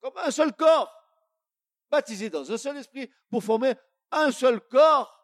Comme 0.02 0.18
un 0.18 0.32
seul 0.32 0.54
corps, 0.54 0.94
baptisé 1.90 2.30
dans 2.30 2.50
un 2.52 2.58
seul 2.58 2.78
esprit, 2.78 3.12
pour 3.30 3.44
former 3.44 3.74
un 4.12 4.32
seul 4.32 4.62
corps. 4.62 5.16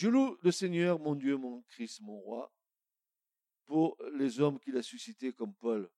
Je 0.00 0.08
loue 0.08 0.38
le 0.40 0.50
Seigneur, 0.50 0.98
mon 0.98 1.14
Dieu, 1.14 1.36
mon 1.36 1.60
Christ, 1.60 2.00
mon 2.00 2.18
roi, 2.20 2.50
pour 3.66 3.98
les 4.14 4.40
hommes 4.40 4.58
qu'il 4.58 4.74
a 4.78 4.82
suscités 4.82 5.34
comme 5.34 5.54
Paul. 5.54 5.90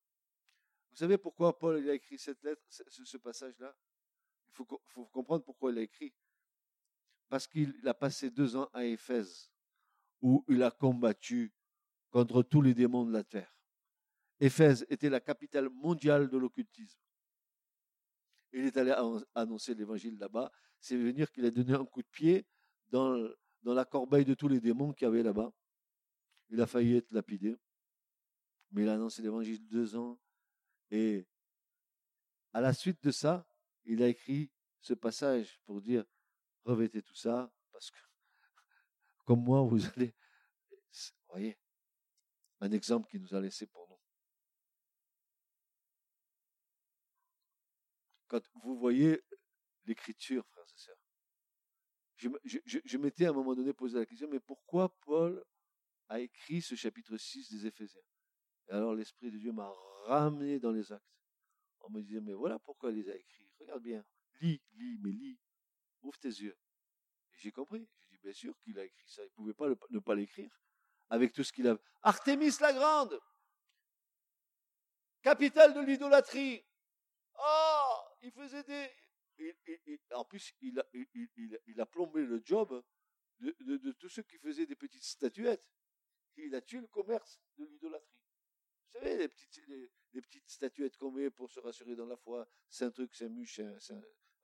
Vous 0.91 0.97
savez 0.97 1.17
pourquoi 1.17 1.57
Paul 1.57 1.77
a 1.89 1.93
écrit 1.93 2.19
cette 2.19 2.43
lettre, 2.43 2.61
ce, 2.67 3.15
passage-là? 3.15 3.73
Il 4.49 4.55
faut, 4.55 4.65
comprendre 5.05 5.45
pourquoi 5.45 5.71
il 5.71 5.77
a 5.77 5.83
écrit. 5.83 6.13
Parce 7.29 7.47
qu'il 7.47 7.79
a 7.87 7.93
passé 7.93 8.29
deux 8.29 8.57
ans 8.57 8.69
à 8.73 8.83
Éphèse, 8.83 9.49
où 10.21 10.43
il 10.49 10.61
a 10.63 10.71
combattu 10.71 11.53
contre 12.09 12.43
tous 12.43 12.61
les 12.61 12.73
démons 12.73 13.05
de 13.05 13.13
la 13.13 13.23
terre. 13.23 13.55
Éphèse 14.37 14.85
était 14.89 15.09
la 15.09 15.21
capitale 15.21 15.69
mondiale 15.69 16.29
de 16.29 16.37
l'occultisme. 16.37 16.99
Il 18.51 18.65
est 18.65 18.75
allé 18.75 18.93
annoncer 19.33 19.73
l'évangile 19.73 20.17
là-bas. 20.17 20.51
C'est 20.81 20.97
venir 20.97 21.31
qu'il 21.31 21.45
a 21.45 21.51
donné 21.51 21.71
un 21.71 21.85
coup 21.85 22.01
de 22.01 22.09
pied 22.11 22.45
dans 22.89 23.15
dans 23.63 23.73
la 23.73 23.85
corbeille 23.85 24.25
de 24.25 24.33
tous 24.33 24.47
les 24.47 24.59
démons 24.59 24.93
qu'il 24.93 25.05
y 25.05 25.07
avait 25.07 25.23
là-bas. 25.23 25.51
Il 26.49 26.61
a 26.61 26.67
failli 26.67 26.97
être 26.97 27.11
lapidé. 27.11 27.57
Mais 28.71 28.83
il 28.83 28.89
a 28.89 28.93
annoncé 28.93 29.21
l'évangile 29.21 29.65
deux 29.67 29.95
ans. 29.95 30.19
Et 30.91 31.25
à 32.51 32.61
la 32.61 32.73
suite 32.73 33.01
de 33.03 33.11
ça, 33.11 33.47
il 33.85 34.03
a 34.03 34.07
écrit 34.07 34.51
ce 34.79 34.93
passage 34.93 35.59
pour 35.65 35.81
dire 35.81 36.05
revêtez 36.65 37.01
tout 37.01 37.15
ça, 37.15 37.51
parce 37.71 37.89
que 37.89 37.97
comme 39.25 39.43
moi, 39.43 39.61
vous 39.61 39.85
allez. 39.85 40.13
Vous 40.91 41.39
voyez, 41.39 41.57
un 42.59 42.71
exemple 42.71 43.09
qu'il 43.09 43.21
nous 43.21 43.33
a 43.33 43.41
laissé 43.41 43.65
pour 43.65 43.87
nous. 43.89 43.99
Quand 48.27 48.41
vous 48.63 48.77
voyez 48.77 49.23
l'écriture, 49.85 50.45
frères 50.47 50.62
je, 52.43 52.97
m'étais 52.97 53.25
à 53.25 53.29
un 53.29 53.33
moment 53.33 53.55
donné 53.55 53.73
posé 53.73 53.97
la 53.97 54.05
question, 54.05 54.27
mais 54.29 54.39
pourquoi 54.39 54.89
Paul 55.01 55.43
a 56.09 56.19
écrit 56.19 56.61
ce 56.61 56.75
chapitre 56.75 57.17
6 57.17 57.51
des 57.51 57.67
Éphésiens? 57.67 58.01
Et 58.67 58.71
alors 58.71 58.95
l'Esprit 58.95 59.31
de 59.31 59.37
Dieu 59.37 59.51
m'a 59.51 59.71
ramené 60.05 60.59
dans 60.59 60.71
les 60.71 60.91
actes. 60.91 61.03
On 61.81 61.89
me 61.89 62.01
disait, 62.01 62.21
mais 62.21 62.33
voilà 62.33 62.59
pourquoi 62.59 62.91
il 62.91 62.97
les 62.97 63.09
a 63.09 63.15
écrits. 63.15 63.51
Regarde 63.59 63.83
bien, 63.83 64.05
lis, 64.41 64.61
lis, 64.73 64.97
mais 65.01 65.11
lis. 65.11 65.39
Ouvre 66.01 66.17
tes 66.17 66.29
yeux. 66.29 66.57
Et 67.33 67.37
j'ai 67.39 67.51
compris. 67.51 67.87
J'ai 67.99 68.09
dit, 68.09 68.17
bien 68.17 68.33
sûr 68.33 68.57
qu'il 68.59 68.79
a 68.79 68.85
écrit 68.85 69.09
ça. 69.09 69.23
Il 69.23 69.27
ne 69.27 69.31
pouvait 69.31 69.53
pas 69.53 69.67
ne 69.89 69.99
pas 69.99 70.15
l'écrire. 70.15 70.51
Avec 71.09 71.33
tout 71.33 71.43
ce 71.43 71.51
qu'il 71.51 71.67
a. 71.67 71.77
Artémis 72.01 72.51
la 72.59 72.73
Grande, 72.73 73.19
capitale 75.21 75.73
de 75.73 75.81
l'idolâtrie. 75.81 76.63
Oh, 77.39 77.97
il 78.21 78.31
faisait 78.31 78.63
des, 78.63 78.89
en 80.11 80.25
plus, 80.25 80.53
il 80.61 80.79
a, 80.79 81.85
plombé 81.85 82.25
le 82.25 82.41
job 82.43 82.83
de, 83.39 83.91
tous 83.93 84.09
ceux 84.09 84.23
qui 84.23 84.37
faisaient 84.37 84.65
des 84.65 84.75
petites 84.75 85.03
statuettes. 85.03 85.65
Il 86.37 86.55
a 86.55 86.61
tué 86.61 86.79
le 86.79 86.87
commerce 86.87 87.41
de 87.57 87.65
l'idolâtrie. 87.65 88.21
Vous 88.93 88.99
savez, 88.99 89.17
les 89.17 90.21
petites, 90.21 90.49
statuettes 90.49 90.97
qu'on 90.97 91.11
met 91.11 91.29
pour 91.29 91.49
se 91.49 91.59
rassurer 91.59 91.95
dans 91.95 92.05
la 92.05 92.17
foi, 92.17 92.47
c'est 92.69 92.85
un 92.85 92.91
truc, 92.91 93.13
c'est 93.15 93.25
un 93.25 93.29
muche, 93.29 93.59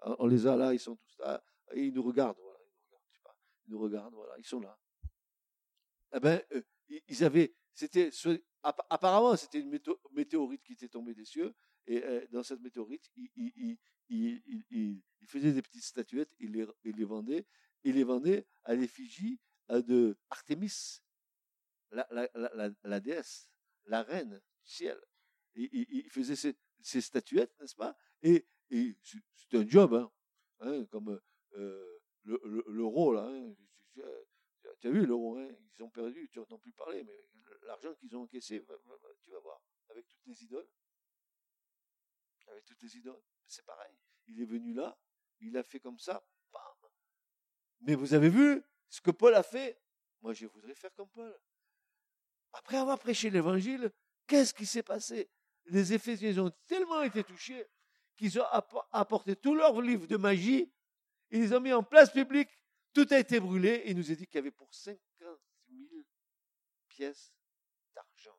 on 0.02 0.28
les 0.28 0.48
a 0.48 0.56
là, 0.56 0.74
ils 0.74 0.80
sont 0.80 0.96
tous 0.96 1.18
là, 1.20 1.44
et 1.74 1.86
ils 1.86 1.94
nous 1.94 2.04
regardent, 2.04 2.38
voilà, 2.40 2.60
ils 3.66 3.72
nous 3.72 3.80
regardent, 3.80 4.14
voilà, 4.14 4.34
ils 4.38 4.46
sont 4.46 4.60
là. 4.60 4.80
Eh 6.14 6.20
ben, 6.20 6.42
euh, 6.54 6.62
ils 7.08 7.24
avaient, 7.24 7.54
c'était, 7.74 8.10
apparemment, 8.64 9.36
c'était 9.36 9.60
une 9.60 9.80
météorite 10.12 10.64
qui 10.64 10.74
était 10.74 10.90
tombée 10.90 11.14
des 11.14 11.26
cieux, 11.26 11.54
et 11.86 12.04
euh, 12.04 12.26
dans 12.32 12.44
cette 12.44 12.62
météorite, 12.62 13.12
il, 14.10 14.42
il, 14.72 15.02
faisait 15.28 15.54
des 15.54 15.62
petites 15.62 15.84
statuettes, 15.84 16.34
il 16.40 16.54
les, 16.54 16.66
il 16.84 16.96
les 16.96 17.06
vendait, 17.06 17.46
il 17.84 17.96
les 17.96 18.04
vendait 18.04 18.48
à 18.64 18.74
l'effigie 18.74 19.40
euh, 19.70 19.82
de 19.82 20.18
Artémis, 20.30 21.02
la, 21.92 22.08
la, 22.12 22.30
la, 22.34 22.70
la, 22.84 23.00
déesse, 23.00 23.50
la 23.86 24.04
reine 24.04 24.42
du 24.64 24.70
ciel. 24.70 25.00
Il, 25.56 25.70
il, 25.72 26.10
faisait 26.10 26.36
ses, 26.36 26.58
ses 26.82 27.02
statuettes, 27.02 27.54
n'est-ce 27.60 27.76
pas? 27.76 27.96
Et, 28.24 28.48
et 28.72 28.98
c'était 29.36 29.58
un 29.58 29.68
job, 29.68 29.94
hein, 29.94 30.12
hein 30.60 30.86
comme 30.86 31.20
euh, 31.54 32.00
l'euro, 32.24 33.14
là. 33.14 33.28
Hein, 33.28 33.56
tu 34.80 34.88
as 34.88 34.92
vu 34.92 35.06
l'euro, 35.06 35.38
hein, 35.38 35.50
ils 35.76 35.84
ont 35.84 35.90
perdu, 35.90 36.30
tu 36.32 36.40
n'entends 36.40 36.60
plus 36.60 36.72
parler, 36.72 37.04
mais 37.04 37.28
l'argent 37.64 37.94
qu'ils 37.96 38.16
ont 38.16 38.22
encaissé, 38.22 38.64
tu 39.22 39.32
vas 39.32 39.40
voir, 39.40 39.62
avec 39.90 40.08
toutes 40.08 40.26
les 40.26 40.44
idoles. 40.44 40.68
Avec 42.48 42.66
toutes 42.66 42.82
les 42.82 42.98
idoles. 42.98 43.22
C'est 43.50 43.66
pareil. 43.66 43.98
Il 44.28 44.40
est 44.42 44.46
venu 44.46 44.74
là, 44.74 44.98
il 45.40 45.58
a 45.58 45.64
fait 45.64 45.80
comme 45.80 45.98
ça, 45.98 46.24
bam. 46.54 46.62
Mais 47.82 47.96
vous 47.96 48.14
avez 48.14 48.30
vu 48.30 48.64
ce 48.88 49.02
que 49.02 49.10
Paul 49.10 49.34
a 49.34 49.42
fait? 49.42 49.82
Moi, 50.22 50.34
je 50.34 50.46
voudrais 50.46 50.76
faire 50.76 50.94
comme 50.94 51.10
Paul. 51.10 51.36
Après 52.54 52.78
avoir 52.78 53.00
prêché 53.00 53.30
l'évangile, 53.32 53.92
qu'est-ce 54.28 54.54
qui 54.54 54.68
s'est 54.68 54.84
passé? 54.84 55.32
Les 55.66 55.94
Éphésiens 55.94 56.38
ont 56.38 56.52
tellement 56.68 57.02
été 57.02 57.24
touchés 57.24 57.66
qu'ils 58.16 58.40
ont 58.40 58.46
apporté 58.92 59.36
tous 59.36 59.56
leurs 59.56 59.82
livres 59.82 60.06
de 60.06 60.18
magie, 60.18 60.72
ils 61.32 61.42
les 61.42 61.54
ont 61.54 61.60
mis 61.60 61.74
en 61.74 61.84
place 61.84 62.12
publique, 62.12 62.50
tout 62.94 63.08
a 63.12 63.18
été 63.18 63.40
brûlé, 63.40 63.70
et 63.70 63.92
il 63.92 63.98
nous 63.98 64.12
a 64.12 64.16
dit 64.16 64.28
qu'il 64.28 64.36
y 64.36 64.40
avait 64.40 64.52
pour 64.52 64.74
50 64.74 65.00
000 65.70 66.04
pièces 66.88 67.34
d'argent. 67.96 68.38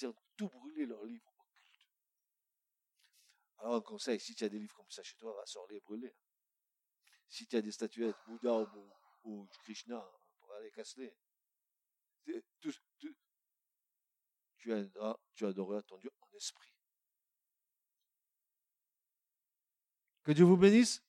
Ils 0.00 0.06
ont 0.06 0.14
tout 0.36 0.48
brûlé 0.48 0.86
leurs 0.86 1.04
livres. 1.04 1.27
Alors 3.58 3.74
un 3.74 3.80
conseil, 3.80 4.20
si 4.20 4.34
tu 4.34 4.44
as 4.44 4.48
des 4.48 4.58
livres 4.58 4.74
comme 4.74 4.90
ça 4.90 5.02
chez 5.02 5.16
toi, 5.16 5.34
va 5.34 5.46
sort 5.46 5.66
les 5.68 5.80
brûler. 5.80 6.14
Si 7.28 7.46
tu 7.46 7.56
as 7.56 7.62
des 7.62 7.72
statuettes, 7.72 8.16
Bouddha 8.26 8.66
ou, 9.24 9.46
Krishna, 9.62 10.08
pour 10.38 10.52
aller 10.54 10.70
casser 10.70 11.14
tu, 12.60 12.72
tu, 12.98 13.16
tu 15.34 15.46
adoreras 15.46 15.82
ton 15.82 15.98
Dieu 15.98 16.10
en 16.20 16.36
esprit. 16.36 16.72
Que 20.22 20.32
Dieu 20.32 20.44
vous 20.44 20.56
bénisse. 20.56 21.02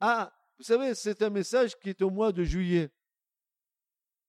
Ah, 0.00 0.32
vous 0.58 0.64
savez, 0.64 0.94
c'est 0.94 1.22
un 1.22 1.30
message 1.30 1.78
qui 1.78 1.90
est 1.90 2.02
au 2.02 2.10
mois 2.10 2.32
de 2.32 2.44
juillet. 2.44 2.90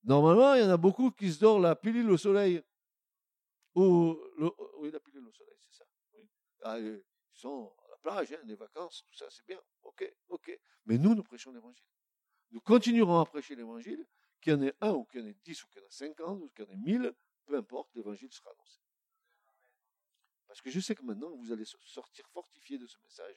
Normalement, 0.04 0.54
il 0.54 0.62
y 0.62 0.66
en 0.66 0.70
a 0.70 0.78
beaucoup 0.78 1.12
qui 1.12 1.32
se 1.32 1.40
dorment 1.40 1.64
la 1.64 1.76
pilule 1.76 2.10
au 2.10 2.18
soleil. 2.18 2.64
Ou 3.76 4.18
oui, 4.80 4.92
la 4.92 5.00
pilule 5.00 5.28
au 5.28 5.34
soleil, 5.34 5.58
c'est 5.70 5.80
ça. 5.80 5.86
Ah, 6.64 6.80
ils 6.80 7.04
sont 7.38 7.74
à 7.86 7.90
la 7.92 7.98
plage, 7.98 8.34
hein, 8.34 8.42
les 8.46 8.56
vacances, 8.56 9.04
tout 9.06 9.16
ça, 9.16 9.30
c'est 9.30 9.46
bien. 9.46 9.62
Ok, 9.84 10.12
ok. 10.30 10.60
Mais 10.86 10.98
nous, 10.98 11.16
nous 11.16 11.24
prêchons 11.24 11.52
l'évangile. 11.52 11.86
Nous 12.52 12.62
continuerons 12.62 13.20
à 13.20 13.26
prêcher 13.26 13.56
l'évangile 13.56 14.06
qu'il 14.42 14.54
y 14.54 14.56
en 14.56 14.62
ait 14.62 14.76
un, 14.82 14.94
ou 14.94 15.06
qu'il 15.06 15.22
y 15.22 15.24
en 15.24 15.28
ait 15.28 15.38
dix, 15.44 15.64
ou 15.64 15.68
qu'il 15.68 15.82
y 15.82 15.84
en 15.84 15.88
ait 15.88 15.92
cinquante, 15.92 16.42
ou 16.42 16.50
qu'il 16.50 16.66
y 16.66 16.68
en 16.68 16.72
ait 16.72 16.78
mille, 16.78 17.14
peu 17.46 17.56
importe, 17.56 17.94
l'évangile 17.96 18.32
sera 18.32 18.52
annoncé. 18.52 18.82
Parce 20.48 20.62
que 20.62 20.70
je 20.70 20.80
sais 20.80 20.96
que 20.96 21.04
maintenant, 21.04 21.36
vous 21.36 21.52
allez 21.52 21.66
sortir 21.66 22.28
fortifié 22.30 22.78
de 22.78 22.88
ce 22.88 22.98
message 23.00 23.36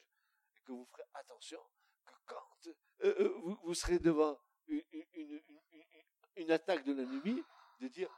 et 0.55 0.61
que 0.61 0.71
vous 0.71 0.85
ferez 0.85 1.03
attention 1.13 1.59
que 2.05 2.13
quand 2.25 2.67
euh, 2.67 2.73
euh, 3.03 3.55
vous, 3.63 3.73
serez 3.73 3.99
devant 3.99 4.39
une, 4.67 6.51
attaque 6.51 6.85
de 6.85 6.93
l'ennemi, 6.93 7.43
de 7.79 7.87
dire 7.87 8.09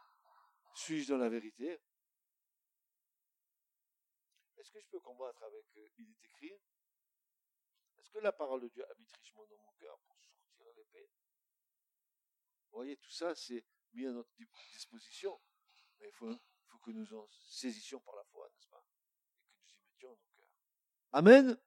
suis-je 0.76 1.10
dans 1.12 1.18
la 1.18 1.30
vérité? 1.30 1.80
Est-ce 4.64 4.72
que 4.72 4.80
je 4.80 4.88
peux 4.88 5.02
combattre 5.02 5.44
avec 5.44 5.66
il 5.76 6.10
est 6.10 6.24
écrit 6.24 6.54
Est-ce 8.00 8.10
que 8.12 8.20
la 8.20 8.32
parole 8.32 8.62
de 8.62 8.70
Dieu 8.70 8.90
habite 8.90 9.12
richement 9.12 9.46
dans 9.48 9.58
mon 9.58 9.74
cœur 9.78 10.00
pour 10.08 10.18
sortir 10.22 10.66
l'épée? 10.78 11.10
Vous 12.72 12.78
voyez, 12.78 12.96
tout 12.96 13.12
ça, 13.12 13.36
c'est 13.36 13.66
mis 13.92 14.06
à 14.06 14.14
notre 14.14 14.30
disposition. 14.72 15.38
Mais 16.00 16.08
il 16.08 16.14
faut, 16.14 16.34
que 16.82 16.92
nous 16.92 17.14
en 17.14 17.28
saisissions 17.50 18.00
par 18.00 18.16
la 18.16 18.24
foi, 18.24 18.50
n'est-ce 18.54 18.70
pas? 18.70 18.82
Et 19.42 19.42
que 19.42 19.52
nous 19.52 19.70
y 19.70 19.76
mettions 19.86 20.12
nos 20.12 20.30
cœurs. 20.38 20.48
Amen. 21.12 21.58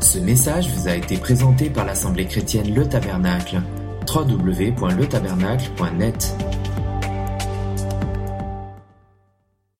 Ce 0.00 0.18
message 0.18 0.68
vous 0.70 0.88
a 0.88 0.96
été 0.96 1.16
présenté 1.16 1.70
par 1.70 1.84
l'Assemblée 1.84 2.26
chrétienne 2.26 2.74
Le 2.74 2.88
Tabernacle. 2.88 3.62
www.letabernacle.net 4.08 6.34